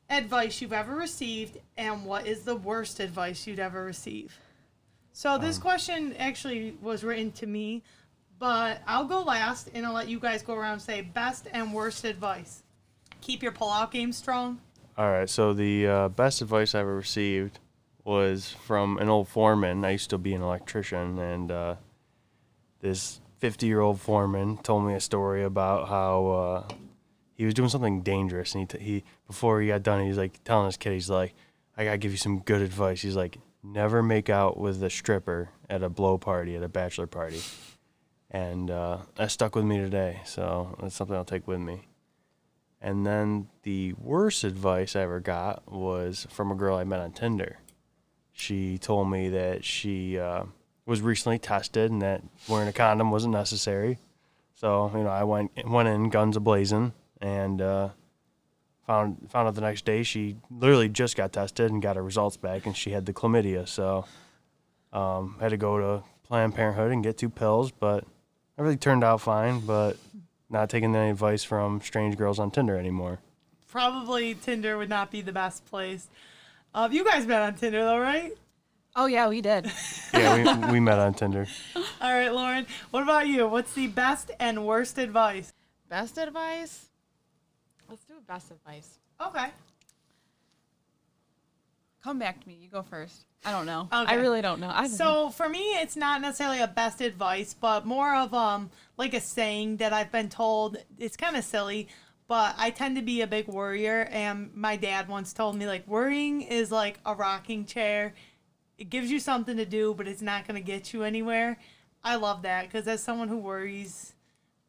advice 0.09 0.61
you've 0.61 0.73
ever 0.73 0.95
received, 0.95 1.57
and 1.77 2.05
what 2.05 2.27
is 2.27 2.43
the 2.43 2.55
worst 2.55 2.99
advice 2.99 3.47
you'd 3.47 3.59
ever 3.59 3.83
receive?" 3.85 4.39
So 5.13 5.33
Um. 5.33 5.41
this 5.41 5.57
question 5.57 6.15
actually 6.17 6.71
was 6.81 7.03
written 7.03 7.31
to 7.33 7.47
me, 7.47 7.83
but 8.37 8.81
I'll 8.85 9.05
go 9.05 9.21
last, 9.21 9.69
and 9.73 9.85
I'll 9.85 9.93
let 9.93 10.09
you 10.09 10.19
guys 10.19 10.41
go 10.41 10.53
around 10.55 10.73
and 10.73 10.81
say 10.81 11.01
best 11.01 11.47
and 11.53 11.73
worst 11.73 12.03
advice. 12.03 12.63
Keep 13.21 13.41
your 13.41 13.51
pull-out 13.51 13.91
game 13.91 14.11
strong. 14.11 14.59
All 14.97 15.09
right, 15.11 15.29
so 15.29 15.53
the 15.53 15.87
uh, 15.87 16.07
best 16.09 16.41
advice 16.41 16.75
I 16.75 16.79
ever 16.81 16.95
received 16.95 17.59
was 18.07 18.55
from 18.63 18.97
an 18.99 19.09
old 19.09 19.27
foreman. 19.27 19.83
I 19.83 19.91
used 19.91 20.09
to 20.11 20.17
be 20.17 20.33
an 20.33 20.41
electrician, 20.41 21.19
and 21.19 21.51
uh, 21.51 21.75
this 22.79 23.19
50 23.39 23.67
year 23.67 23.81
old 23.81 23.99
foreman 23.99 24.57
told 24.57 24.85
me 24.85 24.93
a 24.93 24.99
story 25.01 25.43
about 25.43 25.89
how 25.89 26.27
uh, 26.27 26.73
he 27.35 27.43
was 27.43 27.53
doing 27.53 27.67
something 27.67 28.01
dangerous. 28.01 28.55
And 28.55 28.61
he, 28.61 28.77
t- 28.77 28.83
he, 28.83 29.03
before 29.27 29.59
he 29.59 29.67
got 29.67 29.83
done, 29.83 30.05
he's 30.05 30.17
like 30.17 30.41
telling 30.45 30.67
his 30.67 30.77
kid, 30.77 30.93
he's 30.93 31.09
like, 31.09 31.35
I 31.77 31.83
gotta 31.83 31.97
give 31.97 32.11
you 32.11 32.17
some 32.17 32.39
good 32.39 32.61
advice. 32.61 33.01
He's 33.01 33.17
like, 33.17 33.39
never 33.61 34.01
make 34.01 34.29
out 34.29 34.57
with 34.57 34.81
a 34.81 34.89
stripper 34.89 35.49
at 35.69 35.83
a 35.83 35.89
blow 35.89 36.17
party, 36.17 36.55
at 36.55 36.63
a 36.63 36.69
bachelor 36.69 37.07
party. 37.07 37.41
And 38.31 38.71
uh, 38.71 38.99
that 39.15 39.31
stuck 39.31 39.53
with 39.53 39.65
me 39.65 39.77
today, 39.79 40.21
so 40.25 40.77
that's 40.81 40.95
something 40.95 41.15
I'll 41.15 41.25
take 41.25 41.47
with 41.47 41.59
me. 41.59 41.87
And 42.81 43.05
then 43.05 43.49
the 43.63 43.93
worst 43.93 44.45
advice 44.45 44.95
I 44.95 45.01
ever 45.01 45.19
got 45.19 45.69
was 45.69 46.25
from 46.29 46.51
a 46.51 46.55
girl 46.55 46.77
I 46.77 46.85
met 46.85 46.99
on 46.99 47.11
Tinder. 47.11 47.57
She 48.37 48.77
told 48.77 49.09
me 49.09 49.29
that 49.29 49.65
she 49.65 50.19
uh, 50.19 50.43
was 50.85 51.01
recently 51.01 51.39
tested 51.39 51.91
and 51.91 52.03
that 52.03 52.21
wearing 52.47 52.67
a 52.67 52.73
condom 52.73 53.09
wasn't 53.09 53.33
necessary. 53.33 53.97
So 54.53 54.91
you 54.95 55.03
know, 55.03 55.09
I 55.09 55.23
went 55.23 55.51
went 55.67 55.89
in 55.89 56.09
guns 56.09 56.37
a 56.37 56.39
blazing 56.39 56.93
and 57.19 57.59
uh, 57.61 57.89
found 58.85 59.29
found 59.31 59.47
out 59.47 59.55
the 59.55 59.61
next 59.61 59.85
day 59.85 60.03
she 60.03 60.37
literally 60.51 60.87
just 60.87 61.17
got 61.17 61.33
tested 61.33 61.71
and 61.71 61.81
got 61.81 61.95
her 61.95 62.03
results 62.03 62.37
back 62.37 62.67
and 62.67 62.77
she 62.77 62.91
had 62.91 63.07
the 63.07 63.13
chlamydia. 63.13 63.67
So 63.67 64.05
um, 64.93 65.37
had 65.39 65.49
to 65.49 65.57
go 65.57 65.79
to 65.79 66.03
Planned 66.23 66.53
Parenthood 66.53 66.91
and 66.91 67.03
get 67.03 67.17
two 67.17 67.29
pills, 67.29 67.71
but 67.71 68.05
everything 68.59 68.77
turned 68.77 69.03
out 69.03 69.19
fine. 69.19 69.61
But 69.61 69.97
not 70.47 70.69
taking 70.69 70.95
any 70.95 71.09
advice 71.09 71.43
from 71.43 71.81
strange 71.81 72.17
girls 72.17 72.37
on 72.37 72.51
Tinder 72.51 72.77
anymore. 72.77 73.19
Probably 73.67 74.35
Tinder 74.35 74.77
would 74.77 74.89
not 74.89 75.09
be 75.09 75.21
the 75.21 75.33
best 75.33 75.65
place. 75.65 76.07
Uh, 76.73 76.89
you 76.91 77.03
guys 77.03 77.25
met 77.25 77.41
on 77.41 77.55
Tinder 77.55 77.83
though, 77.83 77.99
right? 77.99 78.35
Oh 78.95 79.05
yeah, 79.05 79.27
we 79.27 79.41
did. 79.41 79.71
Yeah, 80.13 80.65
we, 80.67 80.73
we 80.73 80.79
met 80.79 80.97
on 80.99 81.13
Tinder. 81.13 81.45
All 81.75 82.13
right, 82.13 82.29
Lauren. 82.33 82.65
What 82.91 83.03
about 83.03 83.27
you? 83.27 83.47
What's 83.47 83.73
the 83.73 83.87
best 83.87 84.31
and 84.39 84.65
worst 84.65 84.97
advice? 84.97 85.53
Best 85.89 86.17
advice? 86.17 86.87
Let's 87.89 88.03
do 88.05 88.15
best 88.27 88.51
advice. 88.51 88.99
Okay. 89.21 89.47
Come 92.03 92.19
back 92.19 92.41
to 92.41 92.47
me. 92.47 92.57
You 92.59 92.69
go 92.69 92.83
first. 92.83 93.25
I 93.45 93.51
don't 93.51 93.65
know. 93.65 93.87
I 93.91 94.15
really 94.15 94.41
don't 94.41 94.59
know. 94.59 94.71
I 94.73 94.87
So 94.87 95.29
for 95.29 95.47
me, 95.47 95.59
it's 95.79 95.95
not 95.95 96.21
necessarily 96.21 96.59
a 96.59 96.67
best 96.67 97.01
advice, 97.01 97.53
but 97.53 97.85
more 97.85 98.15
of 98.15 98.33
um 98.33 98.71
like 98.97 99.13
a 99.13 99.21
saying 99.21 99.77
that 99.77 99.93
I've 99.93 100.11
been 100.11 100.29
told. 100.29 100.77
It's 100.97 101.15
kind 101.15 101.35
of 101.35 101.43
silly, 101.43 101.87
but 102.27 102.55
I 102.57 102.71
tend 102.71 102.95
to 102.97 103.01
be 103.01 103.21
a 103.21 103.27
big 103.27 103.47
worrier, 103.47 104.07
and 104.11 104.53
my 104.53 104.75
dad 104.75 105.07
once 105.07 105.33
told 105.33 105.55
me 105.55 105.65
like 105.65 105.87
worrying 105.87 106.41
is 106.41 106.71
like 106.71 106.99
a 107.05 107.15
rocking 107.15 107.65
chair. 107.65 108.13
It 108.77 108.89
gives 108.89 109.09
you 109.09 109.19
something 109.19 109.57
to 109.57 109.65
do, 109.65 109.93
but 109.93 110.07
it's 110.07 110.21
not 110.21 110.47
going 110.47 110.61
to 110.61 110.65
get 110.65 110.93
you 110.93 111.03
anywhere. 111.03 111.57
I 112.03 112.15
love 112.15 112.41
that 112.43 112.65
because 112.65 112.87
as 112.87 113.01
someone 113.01 113.27
who 113.27 113.37
worries, 113.37 114.13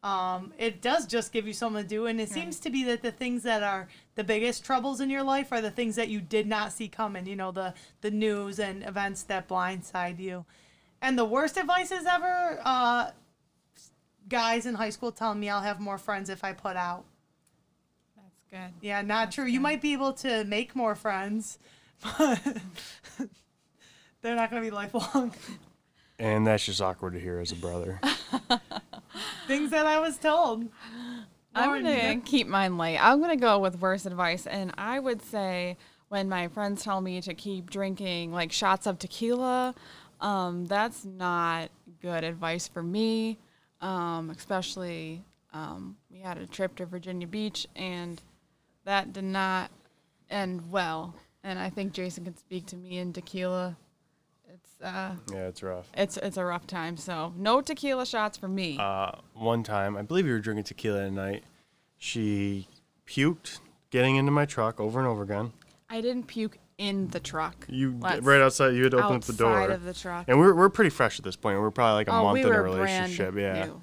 um, 0.01 0.53
it 0.57 0.81
does 0.81 1.05
just 1.05 1.33
give 1.33 1.45
you 1.45 1.53
something 1.53 1.83
to 1.83 1.87
do, 1.87 2.05
and 2.05 2.21
it 2.21 2.29
seems 2.29 2.59
to 2.61 2.69
be 2.69 2.85
that 2.85 3.01
the 3.01 3.11
things 3.11 3.43
that 3.43 3.61
are 3.61 3.89
the 4.15 4.23
biggest 4.23 4.63
troubles 4.63 5.01
in 5.01 5.09
your 5.09 5.23
life 5.23 5.51
are 5.51 5.61
the 5.61 5.71
things 5.71 5.95
that 5.97 6.07
you 6.07 6.21
did 6.21 6.47
not 6.47 6.71
see 6.71 6.87
coming. 6.87 7.25
You 7.25 7.35
know, 7.35 7.51
the 7.51 7.73
the 7.99 8.11
news 8.11 8.59
and 8.59 8.83
events 8.83 9.23
that 9.23 9.49
blindside 9.49 10.19
you. 10.19 10.45
And 11.01 11.17
the 11.17 11.25
worst 11.25 11.57
advice 11.57 11.91
is 11.91 12.05
ever, 12.05 12.59
uh, 12.63 13.11
guys 14.29 14.65
in 14.65 14.75
high 14.75 14.89
school 14.89 15.11
telling 15.11 15.39
me 15.39 15.49
I'll 15.49 15.61
have 15.61 15.79
more 15.79 15.97
friends 15.97 16.29
if 16.29 16.43
I 16.43 16.53
put 16.53 16.75
out. 16.75 17.05
That's 18.51 18.71
good. 18.71 18.73
Yeah, 18.81 19.01
not 19.01 19.31
true. 19.31 19.45
You 19.45 19.59
might 19.59 19.81
be 19.81 19.93
able 19.93 20.13
to 20.13 20.43
make 20.45 20.75
more 20.75 20.95
friends, 20.95 21.59
but 22.17 22.39
they're 24.21 24.35
not 24.35 24.49
going 24.49 24.63
to 24.63 24.69
be 24.69 24.75
lifelong. 24.75 25.33
And 26.19 26.45
that's 26.45 26.65
just 26.65 26.81
awkward 26.81 27.13
to 27.13 27.19
hear 27.19 27.39
as 27.39 27.51
a 27.51 27.55
brother. 27.55 28.01
Things 29.47 29.71
that 29.71 29.85
I 29.85 29.99
was 29.99 30.17
told. 30.17 30.67
I'm 31.55 31.83
gonna 31.83 32.21
keep 32.23 32.47
mine 32.47 32.77
light. 32.77 32.99
I'm 33.01 33.21
gonna 33.21 33.35
go 33.35 33.59
with 33.59 33.79
worse 33.81 34.05
advice, 34.05 34.45
and 34.45 34.71
I 34.77 34.99
would 34.99 35.21
say 35.21 35.77
when 36.09 36.29
my 36.29 36.47
friends 36.47 36.83
tell 36.83 37.01
me 37.01 37.21
to 37.21 37.33
keep 37.33 37.69
drinking 37.69 38.31
like 38.31 38.51
shots 38.51 38.85
of 38.85 38.99
tequila, 38.99 39.73
um, 40.21 40.65
that's 40.65 41.05
not 41.05 41.69
good 42.01 42.23
advice 42.23 42.67
for 42.67 42.83
me. 42.83 43.37
Um, 43.81 44.29
especially 44.29 45.23
um, 45.53 45.95
we 46.11 46.19
had 46.19 46.37
a 46.37 46.45
trip 46.45 46.75
to 46.75 46.85
Virginia 46.85 47.27
Beach, 47.27 47.65
and 47.75 48.21
that 48.89 49.13
did 49.13 49.23
not 49.23 49.69
end 50.31 50.71
well. 50.71 51.13
And 51.43 51.59
I 51.59 51.69
think 51.69 51.93
Jason 51.93 52.25
can 52.25 52.35
speak 52.35 52.65
to 52.67 52.75
me 52.75 52.97
and 52.97 53.13
tequila. 53.13 53.77
It's 54.51 54.81
uh, 54.81 55.11
yeah, 55.31 55.47
it's 55.47 55.61
rough. 55.61 55.87
it's 55.95 56.17
it's 56.17 56.37
a 56.37 56.43
rough 56.43 56.65
time. 56.65 56.97
So 56.97 57.31
no 57.37 57.61
tequila 57.61 58.05
shots 58.07 58.35
for 58.35 58.47
me. 58.47 58.77
Uh, 58.79 59.11
one 59.35 59.61
time, 59.61 59.95
I 59.95 60.01
believe 60.01 60.25
we 60.25 60.31
were 60.31 60.39
drinking 60.39 60.63
tequila 60.63 61.05
at 61.05 61.13
night. 61.13 61.43
She 61.99 62.67
puked 63.07 63.59
getting 63.91 64.15
into 64.15 64.31
my 64.31 64.45
truck 64.45 64.79
over 64.79 64.97
and 64.97 65.07
over 65.07 65.21
again. 65.21 65.53
I 65.87 66.01
didn't 66.01 66.23
puke 66.23 66.57
in 66.79 67.09
the 67.09 67.19
truck. 67.19 67.67
You 67.69 67.95
Let's- 68.01 68.23
right 68.23 68.41
outside. 68.41 68.69
You 68.69 68.83
had 68.83 68.91
to 68.93 69.03
open 69.03 69.17
up 69.17 69.23
the 69.23 69.33
door. 69.33 69.55
outside 69.55 69.71
of 69.71 69.83
the 69.83 69.93
truck. 69.93 70.25
and 70.27 70.39
we're, 70.39 70.55
we're 70.55 70.69
pretty 70.69 70.89
fresh 70.89 71.19
at 71.19 71.25
this 71.25 71.35
point. 71.35 71.59
We're 71.59 71.71
probably 71.71 71.95
like 71.95 72.07
a 72.07 72.13
oh, 72.13 72.23
month 72.23 72.33
we 72.35 72.49
in 72.49 72.55
a 72.55 72.61
relationship. 72.61 73.35
Yeah. 73.35 73.65
new. 73.65 73.81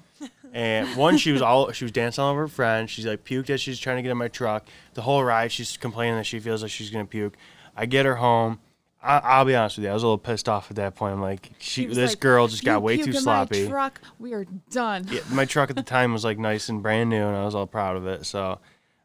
And 0.53 0.95
one, 0.95 1.17
she 1.17 1.31
was 1.31 1.41
all 1.41 1.71
she 1.71 1.85
was 1.85 1.91
dancing 1.91 2.23
all 2.23 2.31
over 2.31 2.41
her 2.41 2.47
friend. 2.47 2.89
She's 2.89 3.05
like 3.05 3.23
puked 3.23 3.49
as 3.49 3.61
she's 3.61 3.79
trying 3.79 3.97
to 3.97 4.01
get 4.01 4.11
in 4.11 4.17
my 4.17 4.27
truck. 4.27 4.67
The 4.93 5.01
whole 5.01 5.23
ride, 5.23 5.51
she's 5.51 5.77
complaining 5.77 6.15
that 6.15 6.25
she 6.25 6.39
feels 6.39 6.61
like 6.61 6.71
she's 6.71 6.89
gonna 6.89 7.05
puke. 7.05 7.35
I 7.75 7.85
get 7.85 8.05
her 8.05 8.15
home. 8.15 8.59
I, 9.01 9.19
I'll 9.19 9.45
be 9.45 9.55
honest 9.55 9.77
with 9.77 9.85
you, 9.85 9.91
I 9.91 9.93
was 9.93 10.01
a 10.03 10.07
little 10.07 10.17
pissed 10.17 10.49
off 10.49 10.71
at 10.71 10.77
that 10.77 10.95
point. 10.95 11.13
I'm 11.13 11.21
like, 11.21 11.51
she, 11.59 11.81
He 11.81 11.87
was 11.87 11.97
this 11.97 12.11
like, 12.11 12.19
girl 12.19 12.47
just 12.47 12.63
got 12.63 12.81
way 12.81 12.97
too 12.97 13.11
in 13.11 13.13
sloppy. 13.13 13.63
My 13.63 13.69
truck, 13.69 14.01
we 14.19 14.33
are 14.33 14.45
done. 14.71 15.05
Yeah, 15.11 15.21
my 15.31 15.45
truck 15.45 15.69
at 15.69 15.75
the 15.75 15.83
time 15.83 16.13
was 16.13 16.23
like 16.25 16.39
nice 16.39 16.67
and 16.67 16.81
brand 16.81 17.09
new, 17.09 17.23
and 17.23 17.35
I 17.35 17.45
was 17.45 17.53
all 17.53 17.67
proud 17.67 17.95
of 17.95 18.07
it. 18.07 18.25
So 18.25 18.59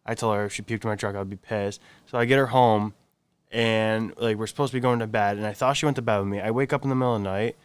I 0.07 0.15
told 0.15 0.37
her 0.37 0.47
if 0.47 0.55
she 0.55 0.63
puked 0.63 0.85
in 0.85 0.91
my 0.91 0.97
truck, 0.97 1.15
I'd 1.15 1.29
be 1.29 1.37
pissed. 1.37 1.81
So 2.07 2.17
I 2.19 2.25
get 2.25 2.39
her 2.39 2.47
home, 2.47 2.95
and 3.51 4.15
like 4.19 4.39
we're 4.39 4.47
supposed 4.47 4.71
to 4.73 4.77
be 4.77 4.81
going 4.81 5.01
to 5.01 5.07
bed, 5.07 5.37
and 5.37 5.47
I 5.47 5.53
thought 5.53 5.77
she 5.77 5.85
went 5.85 5.97
to 5.97 6.03
bed 6.03 6.19
with 6.19 6.29
me. 6.29 6.41
I 6.41 6.51
wake 6.51 6.73
up 6.73 6.85
in 6.85 6.89
the 6.89 6.95
middle 6.97 7.15
of 7.15 7.23
the 7.23 7.29
night, 7.29 7.57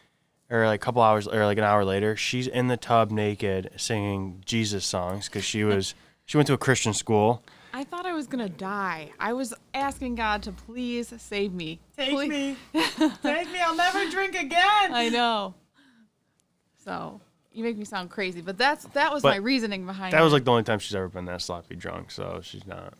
or 0.50 0.66
like 0.66 0.82
a 0.82 0.84
couple 0.86 1.02
hours, 1.02 1.28
or 1.28 1.46
like 1.46 1.58
an 1.58 1.64
hour 1.64 1.84
later, 1.86 2.16
she's 2.16 2.48
in 2.48 2.68
the 2.68 2.78
tub 2.78 3.12
naked 3.12 3.72
singing 3.78 4.42
Jesus 4.46 4.86
songs 4.86 5.28
because 5.28 5.44
she 5.46 5.64
was 5.66 5.94
she 6.26 6.38
went 6.38 6.48
to 6.48 6.54
a 6.54 6.58
Christian 6.58 6.94
school. 6.94 7.44
I 7.74 7.84
thought 7.84 8.06
I 8.06 8.14
was 8.14 8.28
gonna 8.28 8.50
die. 8.50 9.12
I 9.20 9.34
was 9.34 9.54
asking 9.74 10.16
God 10.16 10.42
to 10.44 10.52
please 10.52 11.14
save 11.18 11.54
me. 11.54 11.80
Take 11.96 12.10
Please- 12.12 12.30
me. 12.30 12.58
Take 13.22 13.52
me. 13.52 13.60
I'll 13.62 13.76
never 13.76 14.10
drink 14.10 14.36
again. 14.36 14.94
I 14.94 15.10
know. 15.10 15.54
So 16.84 17.20
you 17.52 17.64
make 17.64 17.78
me 17.78 17.86
sound 17.86 18.10
crazy, 18.10 18.42
but 18.42 18.58
that's 18.58 18.86
that 18.90 19.14
was 19.14 19.22
But 19.24 19.30
my 19.32 19.36
reasoning 19.38 19.86
behind 19.86 20.14
it. 20.14 20.18
That 20.18 20.24
was 20.24 20.34
like 20.34 20.46
the 20.46 20.52
only 20.52 20.64
time 20.64 20.80
she's 20.80 20.96
ever 20.96 21.08
been 21.10 21.26
that 21.26 21.42
sloppy 21.42 21.76
drunk. 21.76 22.12
So 22.12 22.40
she's 22.42 22.66
not 22.66 22.94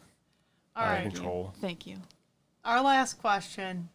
All 0.76 0.84
out 0.84 0.90
right. 0.90 1.08
of 1.08 1.14
control. 1.14 1.54
Thank 1.62 1.88
you. 1.88 1.98
Our 2.66 2.82
last 2.82 3.20
question. 3.20 3.90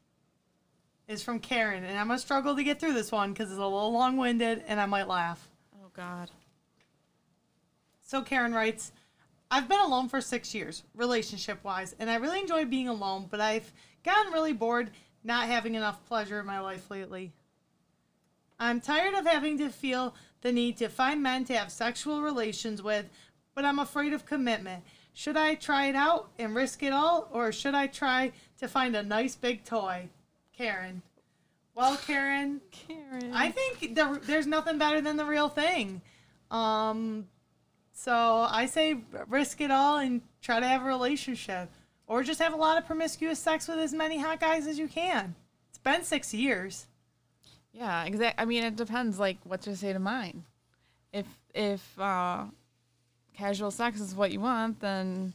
Is 1.09 1.23
from 1.23 1.39
Karen, 1.39 1.85
and 1.85 1.99
I'm 1.99 2.07
gonna 2.09 2.19
struggle 2.19 2.57
to 2.57 2.65
get 2.65 2.81
through 2.81 2.95
this 2.95 3.13
one 3.13 3.33
because 3.33 3.51
it's 3.51 3.59
a 3.59 3.63
little 3.63 3.93
long-winded, 3.93 4.65
and 4.67 4.81
I 4.81 4.87
might 4.87 5.09
laugh. 5.09 5.49
Oh 5.77 5.91
God. 5.95 6.31
So 8.01 8.23
Karen 8.23 8.55
writes, 8.55 8.93
I've 9.51 9.69
been 9.69 9.81
alone 9.81 10.09
for 10.09 10.21
six 10.21 10.55
years, 10.55 10.83
relationship 10.95 11.63
wise, 11.63 11.95
and 11.99 12.11
I 12.11 12.17
really 12.17 12.41
enjoy 12.41 12.65
being 12.65 12.89
alone, 12.89 13.27
but 13.31 13.41
I've 13.41 13.73
gotten 14.05 14.33
really 14.33 14.53
bored 14.53 14.91
not 15.25 15.47
having 15.47 15.75
enough 15.75 16.05
pleasure 16.07 16.41
in 16.41 16.47
my 16.47 16.61
life 16.61 16.91
lately. 16.91 17.33
I'm 18.59 18.81
tired 18.81 19.15
of 19.15 19.27
having 19.27 19.59
to 19.59 19.69
feel 19.69 20.15
the 20.41 20.53
need 20.53 20.77
to 20.79 20.89
find 20.89 21.23
men 21.23 21.45
to 21.47 21.55
have 21.55 21.71
sexual 21.71 22.23
relations 22.23 22.83
with, 22.83 23.07
but 23.55 23.65
I'm 23.65 23.79
afraid 23.79 24.13
of 24.13 24.25
commitment. 24.25 24.85
Should 25.13 25.37
I 25.37 25.55
try 25.55 25.87
it 25.87 25.95
out 25.95 26.31
and 26.39 26.55
risk 26.55 26.83
it 26.83 26.93
all, 26.93 27.29
or 27.31 27.53
should 27.53 27.75
I 27.75 27.87
try 27.87 28.33
to 28.59 28.69
find 28.69 28.97
a 28.97 29.03
nice 29.03 29.37
big 29.37 29.65
toy? 29.65 30.09
Karen. 30.57 31.03
Well, 31.75 31.97
Karen, 31.97 32.61
Karen. 32.71 33.33
I 33.33 33.51
think 33.51 33.95
the, 33.95 34.21
there's 34.25 34.47
nothing 34.47 34.79
better 34.79 35.01
than 35.01 35.17
the 35.17 35.25
real 35.25 35.49
thing. 35.49 36.03
Um, 36.51 37.27
so 37.93 38.47
I 38.49 38.67
say 38.67 38.99
risk 39.29 39.61
it 39.61 39.71
all 39.71 39.99
and 39.99 40.21
try 40.43 40.61
to 40.61 40.67
have 40.67 40.83
a 40.83 40.87
relationship, 40.87 41.71
or 42.07 42.23
just 42.23 42.41
have 42.41 42.53
a 42.53 42.57
lot 42.57 42.77
of 42.77 42.87
promiscuous 42.87 43.39
sex 43.39 43.69
with 43.69 43.79
as 43.79 43.95
many 43.95 44.19
hot 44.19 44.41
guys 44.41 44.67
as 44.67 44.79
you 44.79 44.89
can. 44.89 45.35
It's 45.71 45.79
been 45.79 46.05
six 46.05 46.35
years. 46.35 46.87
Yeah, 47.73 48.05
exact. 48.05 48.39
I 48.39 48.45
mean, 48.45 48.65
it 48.65 48.77
depends. 48.77 49.19
Like, 49.19 49.39
what 49.45 49.63
to 49.63 49.75
say 49.75 49.95
to 49.95 49.99
mine. 49.99 50.45
If 51.13 51.27
if 51.55 51.99
uh, 51.99 52.45
casual 53.35 53.71
sex 53.71 53.99
is 53.99 54.15
what 54.15 54.31
you 54.31 54.41
want, 54.41 54.81
then 54.81 55.33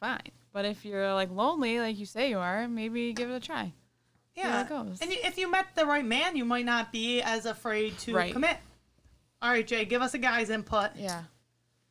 fine. 0.00 0.30
But 0.52 0.64
if 0.64 0.84
you're 0.84 1.12
like 1.12 1.30
lonely, 1.30 1.78
like 1.78 1.98
you 1.98 2.06
say 2.06 2.30
you 2.30 2.38
are, 2.38 2.68
maybe 2.68 3.12
give 3.12 3.28
it 3.28 3.34
a 3.34 3.40
try. 3.40 3.72
How 4.36 4.42
Yeah, 4.48 4.62
it 4.62 4.68
goes. 4.68 4.98
and 5.00 5.10
if 5.12 5.38
you 5.38 5.50
met 5.50 5.66
the 5.74 5.86
right 5.86 6.04
man, 6.04 6.36
you 6.36 6.44
might 6.44 6.64
not 6.64 6.92
be 6.92 7.20
as 7.22 7.46
afraid 7.46 7.98
to 8.00 8.14
Right. 8.14 8.32
commit. 8.32 8.56
All 9.42 9.50
right, 9.50 9.66
Jay, 9.66 9.84
give 9.84 10.02
us 10.02 10.14
a 10.14 10.18
guy's 10.18 10.50
input. 10.50 10.90
Yeah. 10.96 11.24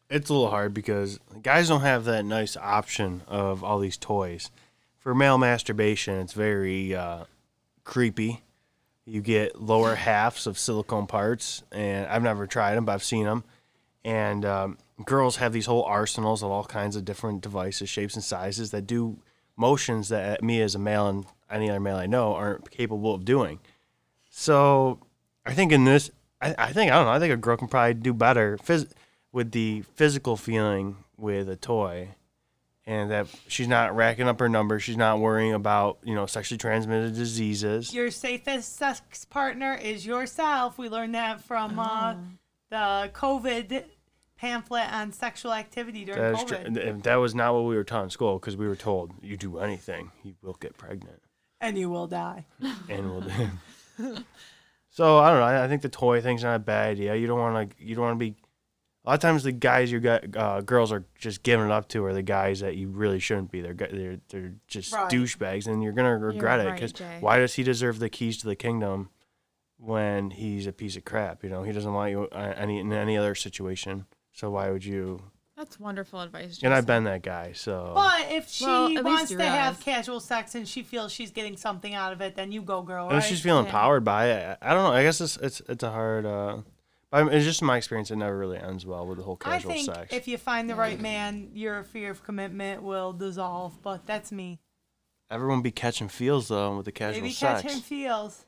it's 0.09 0.29
a 0.29 0.33
little 0.33 0.49
hard 0.51 0.73
because 0.75 1.19
guys 1.41 1.67
don't 1.69 1.81
have 1.81 2.05
that 2.05 2.23
nice 2.23 2.55
option 2.57 3.23
of 3.27 3.63
all 3.63 3.79
these 3.79 3.97
toys. 3.97 4.51
For 4.99 5.15
male 5.15 5.37
masturbation, 5.39 6.19
it's 6.19 6.33
very 6.33 6.93
uh, 6.95 7.23
creepy. 7.83 8.41
You 9.05 9.21
get 9.21 9.59
lower 9.61 9.95
halves 10.09 10.45
of 10.47 10.57
silicone 10.59 11.07
parts, 11.07 11.63
and 11.71 12.05
I've 12.07 12.21
never 12.23 12.45
tried 12.47 12.75
them, 12.75 12.85
but 12.85 12.91
I've 12.93 13.03
seen 13.03 13.25
them. 13.25 13.43
And 14.05 14.45
um, 14.45 14.77
girls 15.03 15.37
have 15.37 15.51
these 15.53 15.65
whole 15.65 15.83
arsenals 15.83 16.43
of 16.43 16.51
all 16.51 16.65
kinds 16.65 16.95
of 16.95 17.05
different 17.05 17.41
devices, 17.41 17.89
shapes, 17.89 18.13
and 18.15 18.23
sizes 18.23 18.71
that 18.71 18.85
do 18.85 19.17
motions 19.57 20.09
that 20.09 20.43
me 20.43 20.61
as 20.61 20.75
a 20.75 20.79
male 20.79 21.07
and 21.07 21.25
any 21.53 21.69
other 21.69 21.79
male 21.79 21.95
I 21.97 22.05
know 22.07 22.33
aren't 22.33 22.69
capable 22.71 23.13
of 23.15 23.23
doing. 23.25 23.59
So 24.29 24.99
I 25.45 25.53
think 25.53 25.71
in 25.71 25.85
this, 25.85 26.09
I, 26.41 26.55
I 26.57 26.73
think 26.73 26.91
I 26.91 26.95
don't 26.95 27.05
know. 27.05 27.11
I 27.11 27.19
think 27.19 27.33
a 27.33 27.37
girl 27.37 27.57
can 27.57 27.67
probably 27.67 27.93
do 27.93 28.13
better 28.13 28.57
phys- 28.57 28.91
with 29.31 29.51
the 29.51 29.83
physical 29.95 30.35
feeling 30.37 30.97
with 31.17 31.47
a 31.49 31.55
toy, 31.55 32.09
and 32.85 33.11
that 33.11 33.27
she's 33.47 33.67
not 33.67 33.95
racking 33.95 34.27
up 34.27 34.39
her 34.39 34.49
numbers. 34.49 34.83
She's 34.83 34.97
not 34.97 35.19
worrying 35.19 35.53
about 35.53 35.99
you 36.03 36.15
know 36.15 36.25
sexually 36.25 36.57
transmitted 36.57 37.15
diseases. 37.15 37.93
Your 37.93 38.11
safest 38.11 38.75
sex 38.75 39.25
partner 39.25 39.75
is 39.81 40.05
yourself. 40.05 40.77
We 40.77 40.89
learned 40.89 41.15
that 41.15 41.41
from 41.41 41.77
uh, 41.79 42.15
the 42.69 43.11
COVID 43.13 43.83
pamphlet 44.35 44.91
on 44.91 45.11
sexual 45.13 45.53
activity 45.53 46.03
during 46.03 46.19
That 46.21 46.33
is 46.33 46.43
COVID. 46.43 46.73
true. 46.73 46.81
And 46.81 47.03
That 47.03 47.15
was 47.15 47.33
not 47.33 47.53
what 47.53 47.61
we 47.65 47.75
were 47.75 47.83
taught 47.85 48.03
in 48.05 48.09
school 48.09 48.39
because 48.39 48.57
we 48.57 48.67
were 48.67 48.75
told 48.75 49.11
you 49.21 49.37
do 49.37 49.59
anything, 49.59 50.11
you 50.23 50.33
will 50.41 50.57
get 50.59 50.75
pregnant, 50.77 51.21
And 51.63 51.77
you 51.77 51.89
will 51.89 52.07
die. 52.07 52.45
and 52.89 53.09
will. 53.09 53.21
die. 53.21 53.49
so 54.89 55.17
I 55.17 55.29
don't 55.29 55.39
know. 55.39 55.45
I, 55.45 55.63
I 55.63 55.67
think 55.69 55.81
the 55.81 55.87
toy 55.89 56.19
thing's 56.21 56.43
not 56.43 56.55
a 56.55 56.59
bad 56.59 56.89
idea. 56.91 57.15
You 57.15 57.25
don't 57.25 57.39
want 57.39 57.71
to. 57.71 57.83
You 57.83 57.95
don't 57.95 58.03
want 58.03 58.19
to 58.19 58.25
be. 58.25 58.35
A 59.05 59.09
lot 59.09 59.13
of 59.15 59.19
times 59.21 59.43
the 59.43 59.51
guys 59.51 59.91
you 59.91 59.99
got, 59.99 60.35
uh, 60.35 60.61
girls 60.61 60.91
are 60.91 61.05
just 61.17 61.43
giving 61.43 61.65
it 61.65 61.71
up 61.71 61.89
to 61.89 62.05
are 62.05 62.13
the 62.13 62.21
guys 62.21 62.59
that 62.59 62.75
you 62.75 62.89
really 62.89 63.19
shouldn't 63.19 63.49
be. 63.49 63.61
They're 63.61 63.73
they're 63.73 64.19
they're 64.29 64.53
just 64.67 64.93
Right. 64.93 65.09
douchebags, 65.09 65.67
and 65.67 65.81
you're 65.81 65.93
gonna 65.93 66.17
regret 66.17 66.59
it 66.59 66.65
right, 66.65 66.75
because 66.75 66.91
Jay. 66.91 67.17
why 67.21 67.37
does 67.37 67.53
he 67.53 67.63
deserve 67.63 67.99
the 67.99 68.09
keys 68.09 68.37
to 68.39 68.47
the 68.47 68.55
kingdom 68.55 69.09
when 69.77 70.31
he's 70.31 70.67
a 70.67 70.73
piece 70.73 70.97
of 70.97 71.05
crap? 71.05 71.43
You 71.43 71.49
know, 71.49 71.63
he 71.63 71.71
doesn't 71.71 71.93
want 71.93 72.11
you 72.11 72.27
uh, 72.31 72.53
any 72.57 72.79
in 72.79 72.91
any 72.91 73.17
other 73.17 73.35
situation. 73.35 74.05
So 74.33 74.51
why 74.51 74.69
would 74.69 74.83
you? 74.83 75.21
That's 75.55 75.79
wonderful 75.79 76.19
advice. 76.21 76.59
And 76.63 76.73
I've 76.73 76.87
been 76.87 77.03
that 77.03 77.21
guy, 77.21 77.51
so 77.53 77.91
But 77.93 78.31
if 78.31 78.49
she 78.49 78.65
Well, 78.65 79.03
wants 79.03 79.29
you 79.31 79.37
to 79.37 79.43
have 79.43 79.53
realize. 79.53 79.83
casual 79.83 80.19
sex 80.19 80.55
and 80.55 80.67
she 80.67 80.81
feels 80.81 81.11
she's 81.11 81.29
getting 81.29 81.57
something 81.57 81.93
out 81.93 82.11
of 82.11 82.21
it, 82.21 82.35
then 82.35 82.51
you 82.51 82.61
go, 82.63 82.81
girl. 82.81 83.05
and 83.05 83.13
Right? 83.13 83.23
if 83.23 83.29
she's 83.29 83.41
feeling 83.41 83.65
Yeah. 83.65 83.69
empowered 83.69 84.03
by 84.03 84.25
it, 84.31 84.57
I 84.61 84.71
I 84.71 84.73
don't 84.73 84.83
know. 84.83 84.91
I 84.93 85.03
guess 85.03 85.21
it's 85.21 85.37
it's 85.37 85.61
it's 85.69 85.83
a 85.83 85.91
hard. 85.91 86.25
Uh, 86.25 86.57
but 87.11 87.31
it's 87.31 87.45
just 87.45 87.61
my 87.61 87.77
experience. 87.77 88.09
It 88.09 88.15
never 88.15 88.35
really 88.35 88.57
ends 88.57 88.83
well 88.87 89.05
with 89.05 89.19
the 89.19 89.23
whole 89.23 89.37
I 89.45 89.51
casual 89.57 89.71
think 89.73 89.85
sex. 89.93 90.11
if 90.11 90.27
you 90.27 90.39
find 90.39 90.67
the 90.67 90.73
right 90.75 90.99
man, 90.99 91.51
your 91.53 91.83
fear 91.83 92.09
of 92.09 92.23
commitment 92.23 92.81
will 92.81 93.13
dissolve. 93.13 93.79
But 93.83 94.07
that's 94.07 94.31
me. 94.31 94.59
Everyone 95.29 95.61
be 95.61 95.71
catching 95.71 96.09
feels 96.09 96.47
though 96.47 96.77
with 96.77 96.85
the 96.85 96.91
casual 96.91 97.21
Maybe 97.21 97.31
sex. 97.33 97.61
catch 97.61 97.71
him 97.71 97.79
feels. 97.81 98.45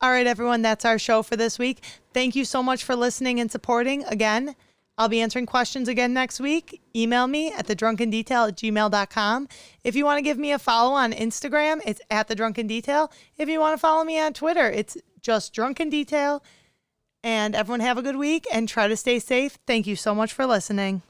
All 0.00 0.10
right, 0.10 0.26
everyone, 0.26 0.60
that's 0.62 0.84
our 0.86 0.98
show 0.98 1.22
for 1.22 1.36
this 1.36 1.58
week. 1.58 1.82
Thank 2.14 2.34
you 2.36 2.44
so 2.46 2.62
much 2.62 2.84
for 2.84 2.94
listening 2.96 3.38
and 3.40 3.50
supporting. 3.50 4.04
Again, 4.04 4.54
I'll 4.98 5.08
be 5.08 5.20
answering 5.20 5.46
questions 5.46 5.88
again 5.88 6.14
next 6.14 6.40
week. 6.40 6.80
Email 6.94 7.26
me 7.26 7.52
at 7.52 7.66
thedrunkendetail 7.66 8.48
at 8.48 8.56
gmail.com. 8.56 9.48
If 9.84 9.94
you 9.94 10.04
want 10.04 10.18
to 10.18 10.22
give 10.22 10.38
me 10.38 10.52
a 10.52 10.58
follow 10.58 10.94
on 10.94 11.12
Instagram, 11.12 11.80
it's 11.84 12.00
at 12.10 12.28
the 12.28 12.34
drunken 12.34 12.66
detail. 12.66 13.12
If 13.36 13.48
you 13.48 13.60
want 13.60 13.74
to 13.74 13.80
follow 13.80 14.04
me 14.04 14.18
on 14.18 14.32
Twitter, 14.32 14.70
it's 14.70 14.96
just 15.20 15.52
drunken 15.52 15.90
detail. 15.90 16.42
And 17.22 17.54
everyone 17.54 17.80
have 17.80 17.98
a 17.98 18.02
good 18.02 18.16
week 18.16 18.46
and 18.52 18.68
try 18.68 18.88
to 18.88 18.96
stay 18.96 19.18
safe. 19.18 19.58
Thank 19.66 19.86
you 19.86 19.96
so 19.96 20.14
much 20.14 20.32
for 20.32 20.46
listening. 20.46 21.02